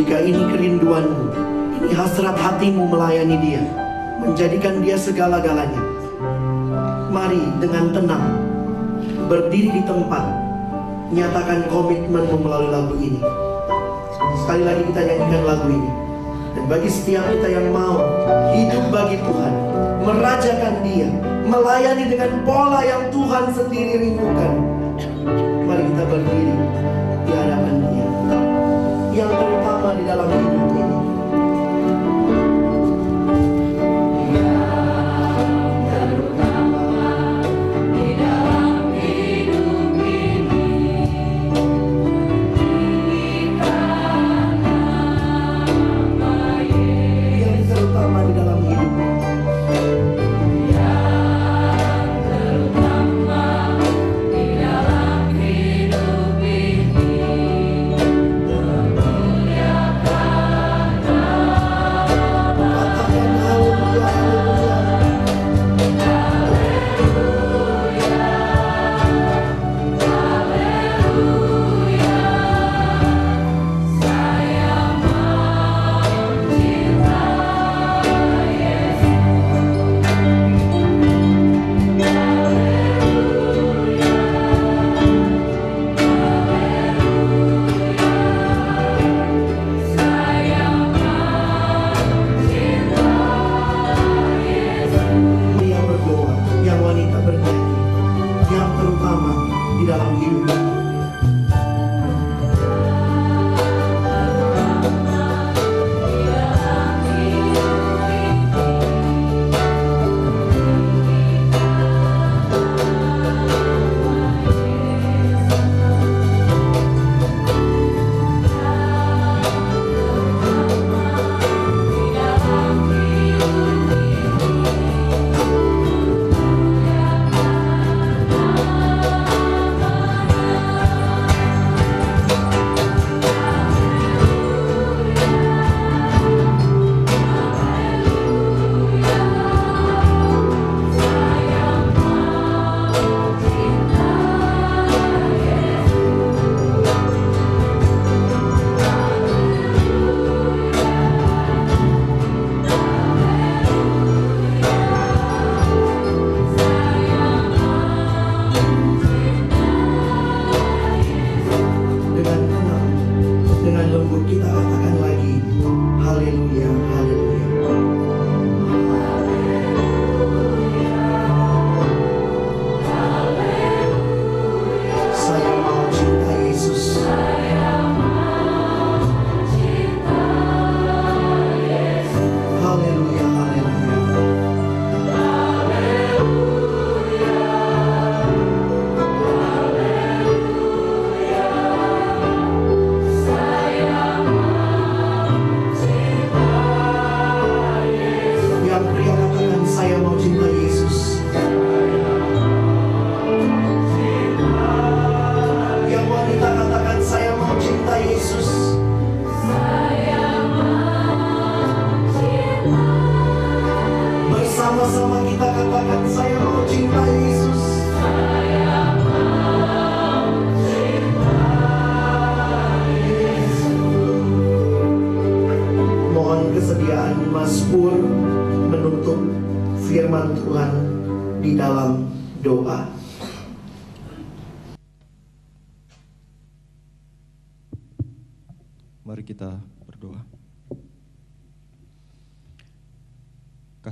Jika 0.00 0.24
ini 0.24 0.40
kerinduanmu, 0.56 1.24
ini 1.76 1.92
hasrat 1.92 2.32
hatimu 2.32 2.88
melayani 2.88 3.36
dia, 3.44 3.60
menjadikan 4.24 4.80
dia 4.80 4.96
segala-galanya. 4.96 5.84
Mari 7.12 7.44
dengan 7.60 7.92
tenang, 7.92 8.24
berdiri 9.28 9.68
di 9.68 9.82
tempat, 9.84 10.32
nyatakan 11.12 11.68
komitmenmu 11.68 12.40
melalui 12.40 12.72
lagu 12.72 12.96
ini. 12.96 13.20
Sekali 14.40 14.64
lagi 14.64 14.82
kita 14.88 15.00
nyanyikan 15.04 15.42
lagu 15.44 15.68
ini. 15.68 15.90
Dan 16.56 16.64
bagi 16.72 16.88
setiap 16.88 17.28
kita 17.36 17.48
yang 17.52 17.68
mau 17.68 18.00
hidup 18.56 18.84
bagi 18.88 19.20
Tuhan, 19.20 19.54
merajakan 20.08 20.74
dia, 20.88 21.08
melayani 21.44 22.16
dengan 22.16 22.32
pola 22.48 22.80
yang 22.80 23.12
Tuhan 23.12 23.44
sendiri 23.52 24.08
rindukan. 24.08 24.52
Mari 25.68 25.84
kita 25.84 26.04
berdiri 26.08 26.56
di 27.48 27.84
Dia. 27.88 28.06
Yang 29.10 29.30
terutama 29.36 29.88
di 29.96 30.04
dalam 30.04 30.26
hidup 30.28 30.49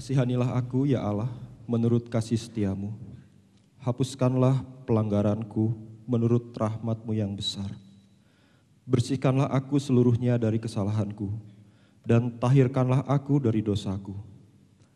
Kasihanilah 0.08 0.56
aku 0.56 0.88
ya 0.88 1.04
Allah 1.04 1.28
menurut 1.68 2.08
kasih 2.08 2.40
setiamu. 2.40 2.96
Hapuskanlah 3.76 4.64
pelanggaranku 4.88 5.76
menurut 6.08 6.48
rahmatmu 6.56 7.12
yang 7.12 7.36
besar. 7.36 7.68
Bersihkanlah 8.88 9.52
aku 9.52 9.76
seluruhnya 9.76 10.40
dari 10.40 10.56
kesalahanku 10.56 11.28
dan 12.08 12.32
tahirkanlah 12.40 13.04
aku 13.04 13.36
dari 13.36 13.60
dosaku. 13.60 14.16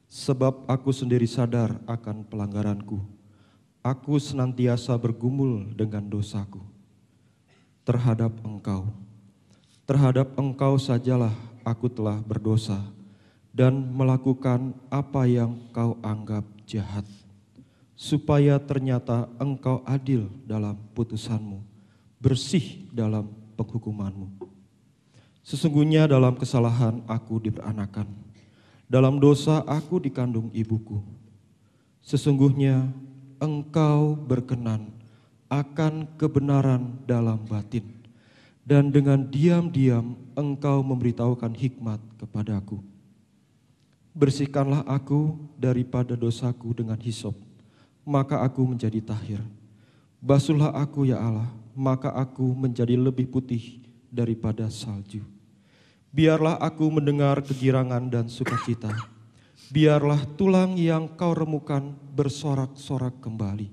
Sebab 0.09 0.65
aku 0.65 0.89
sendiri 0.97 1.29
sadar 1.29 1.77
akan 1.85 2.25
pelanggaranku. 2.25 3.05
Aku 3.85 4.17
senantiasa 4.17 4.97
bergumul 4.97 5.77
dengan 5.77 6.09
dosaku 6.09 6.65
terhadap 7.85 8.33
engkau. 8.49 8.89
Terhadap 9.85 10.33
engkau 10.41 10.81
sajalah 10.81 11.37
aku 11.69 11.93
telah 11.93 12.17
berdosa 12.25 12.81
dan 13.53 13.93
melakukan 13.93 14.73
apa 14.89 15.29
yang 15.29 15.61
kau 15.71 16.01
anggap 16.01 16.43
jahat. 16.65 17.05
Supaya 17.95 18.59
ternyata 18.59 19.31
engkau 19.39 19.85
adil 19.87 20.27
dalam 20.43 20.75
putusanmu, 20.97 21.63
bersih 22.19 22.89
dalam 22.91 23.31
penghukumanmu. 23.55 24.43
Sesungguhnya 25.47 26.11
dalam 26.11 26.35
kesalahan 26.35 27.05
aku 27.07 27.39
diperanakan, 27.39 28.11
dalam 28.91 29.23
dosa 29.23 29.63
aku 29.69 30.03
dikandung 30.03 30.51
ibuku. 30.51 30.99
Sesungguhnya 32.03 32.91
engkau 33.39 34.19
berkenan 34.19 34.91
akan 35.47 36.09
kebenaran 36.19 36.99
dalam 37.07 37.39
batin 37.47 37.87
dan 38.63 38.95
dengan 38.95 39.27
diam-diam 39.27 40.15
engkau 40.39 40.83
memberitahukan 40.87 41.53
hikmat 41.55 41.99
kepadaku. 42.19 42.92
Bersihkanlah 44.13 44.85
aku 44.85 45.41
daripada 45.57 46.13
dosaku 46.13 46.77
dengan 46.77 47.01
hisop, 47.01 47.33
maka 48.05 48.45
aku 48.45 48.61
menjadi 48.69 49.01
tahir. 49.01 49.41
Basuhlah 50.21 50.69
aku 50.77 51.09
ya 51.09 51.17
Allah, 51.17 51.49
maka 51.73 52.13
aku 52.13 52.45
menjadi 52.53 52.95
lebih 52.95 53.33
putih 53.33 53.81
daripada 54.13 54.69
salju. 54.69 55.25
Biarlah 56.13 56.61
aku 56.61 56.93
mendengar 56.93 57.41
kegirangan 57.41 58.05
dan 58.13 58.29
sukacita. 58.29 58.93
Biarlah 59.73 60.29
tulang 60.37 60.77
yang 60.77 61.09
kau 61.09 61.33
remukan 61.33 61.97
bersorak-sorak 62.13 63.17
kembali. 63.25 63.73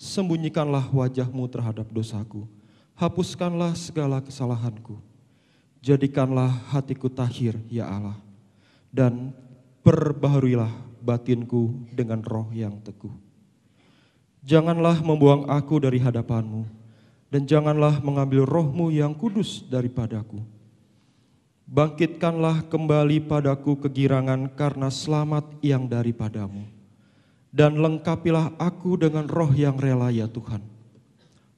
Sembunyikanlah 0.00 0.88
wajahmu 0.88 1.44
terhadap 1.52 1.92
dosaku. 1.92 2.48
Hapuskanlah 2.96 3.76
segala 3.76 4.24
kesalahanku. 4.24 4.96
Jadikanlah 5.84 6.48
hatiku 6.72 7.12
tahir, 7.12 7.60
ya 7.68 7.84
Allah. 7.84 8.16
Dan 8.88 9.36
perbaharuilah 9.86 10.98
batinku 10.98 11.86
dengan 11.94 12.18
roh 12.26 12.50
yang 12.50 12.82
teguh. 12.82 13.14
Janganlah 14.42 14.98
membuang 14.98 15.46
aku 15.46 15.78
dari 15.78 16.02
hadapanmu. 16.02 16.66
Dan 17.26 17.42
janganlah 17.42 17.98
mengambil 18.02 18.46
rohmu 18.46 18.90
yang 18.94 19.10
kudus 19.10 19.66
daripadaku. 19.66 20.42
Bangkitkanlah 21.66 22.70
kembali 22.70 23.26
padaku 23.26 23.82
kegirangan 23.82 24.54
karena 24.54 24.86
selamat 24.86 25.58
yang 25.58 25.90
daripadamu. 25.90 26.62
Dan 27.50 27.82
lengkapilah 27.82 28.54
aku 28.62 28.94
dengan 28.94 29.26
roh 29.26 29.50
yang 29.50 29.74
rela 29.74 30.14
ya 30.14 30.30
Tuhan. 30.30 30.62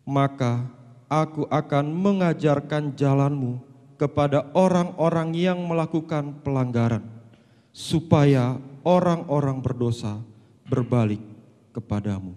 Maka 0.08 0.64
aku 1.12 1.44
akan 1.52 1.92
mengajarkan 1.92 2.96
jalanmu 2.96 3.60
kepada 4.00 4.48
orang-orang 4.56 5.36
yang 5.36 5.60
melakukan 5.68 6.40
pelanggaran. 6.40 7.17
Supaya 7.72 8.58
orang-orang 8.82 9.62
berdosa 9.62 10.18
berbalik 10.66 11.22
kepadamu. 11.72 12.34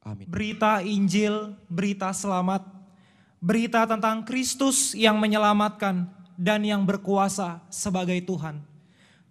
Amin. 0.00 0.26
Berita 0.28 0.80
Injil, 0.80 1.54
berita 1.68 2.10
selamat, 2.10 2.64
berita 3.40 3.84
tentang 3.84 4.24
Kristus 4.24 4.96
yang 4.96 5.20
menyelamatkan 5.20 6.08
dan 6.40 6.64
yang 6.64 6.84
berkuasa 6.88 7.60
sebagai 7.68 8.16
Tuhan. 8.24 8.64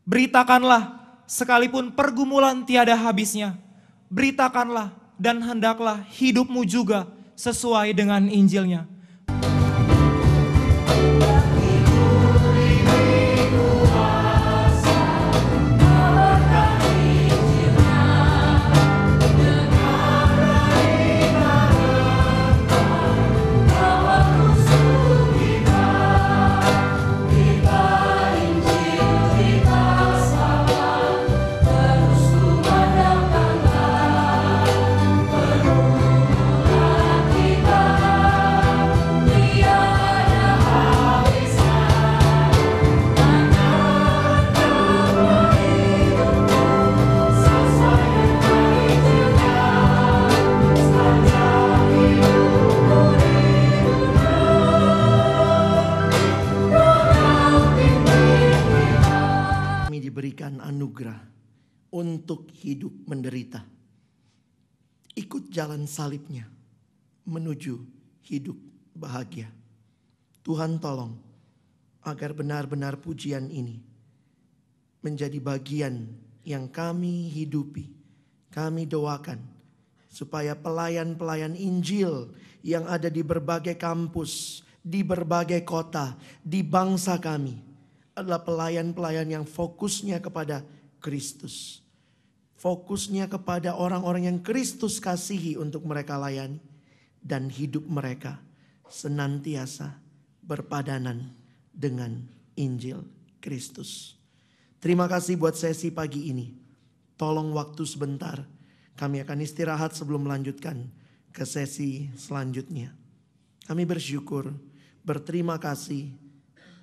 Beritakanlah 0.06 0.98
sekalipun 1.30 1.94
pergumulan 1.94 2.66
tiada 2.66 2.94
habisnya. 2.98 3.58
Beritakanlah 4.10 4.94
dan 5.18 5.42
hendaklah 5.42 6.02
hidupmu 6.16 6.66
juga 6.66 7.06
sesuai 7.38 7.94
dengan 7.94 8.26
Injilnya. 8.26 8.90
Diberikan 60.40 60.64
anugerah 60.64 61.20
untuk 61.92 62.48
hidup 62.64 62.96
menderita. 63.12 63.60
Ikut 65.12 65.52
jalan 65.52 65.84
salibnya 65.84 66.48
menuju 67.28 67.76
hidup 68.24 68.56
bahagia. 68.96 69.52
Tuhan 70.40 70.80
tolong 70.80 71.20
agar 72.08 72.32
benar-benar 72.32 73.04
pujian 73.04 73.52
ini 73.52 73.84
menjadi 75.04 75.44
bagian 75.44 76.08
yang 76.48 76.72
kami 76.72 77.28
hidupi, 77.28 77.92
kami 78.48 78.88
doakan 78.88 79.44
supaya 80.08 80.56
pelayan-pelayan 80.56 81.52
Injil 81.52 82.32
yang 82.64 82.88
ada 82.88 83.12
di 83.12 83.28
berbagai 83.28 83.76
kampus, 83.76 84.64
di 84.80 85.04
berbagai 85.04 85.68
kota, 85.68 86.16
di 86.40 86.64
bangsa 86.64 87.20
kami 87.20 87.69
adalah 88.22 88.44
pelayan-pelayan 88.44 89.28
yang 89.28 89.46
fokusnya 89.48 90.20
kepada 90.20 90.64
Kristus. 91.00 91.84
Fokusnya 92.60 93.32
kepada 93.32 93.80
orang-orang 93.80 94.28
yang 94.28 94.40
Kristus 94.44 95.00
kasihi 95.00 95.56
untuk 95.56 95.88
mereka 95.88 96.20
layani. 96.20 96.60
Dan 97.20 97.52
hidup 97.52 97.84
mereka 97.84 98.40
senantiasa 98.88 100.00
berpadanan 100.40 101.36
dengan 101.76 102.24
Injil 102.56 103.04
Kristus. 103.44 104.16
Terima 104.80 105.08
kasih 105.12 105.36
buat 105.36 105.56
sesi 105.60 105.92
pagi 105.92 106.32
ini. 106.32 106.56
Tolong 107.20 107.52
waktu 107.52 107.84
sebentar. 107.84 108.48
Kami 108.96 109.24
akan 109.24 109.44
istirahat 109.44 109.96
sebelum 109.96 110.28
melanjutkan 110.28 110.88
ke 111.32 111.44
sesi 111.48 112.12
selanjutnya. 112.16 112.92
Kami 113.64 113.88
bersyukur, 113.88 114.52
berterima 115.08 115.56
kasih, 115.56 116.16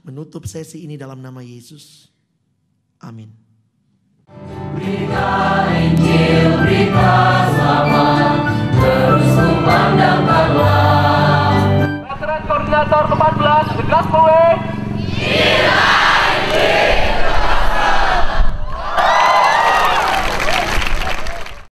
menutup 0.06 0.46
sesi 0.46 0.86
ini 0.86 0.94
dalam 0.94 1.18
nama 1.18 1.42
Yesus. 1.42 2.06
Amin. 3.02 3.26
Veteran 12.06 12.42
Koordinator 12.46 13.02
ke-14, 13.10 13.66
The 13.74 13.84
Gospel 13.90 14.22
Way. 14.22 14.50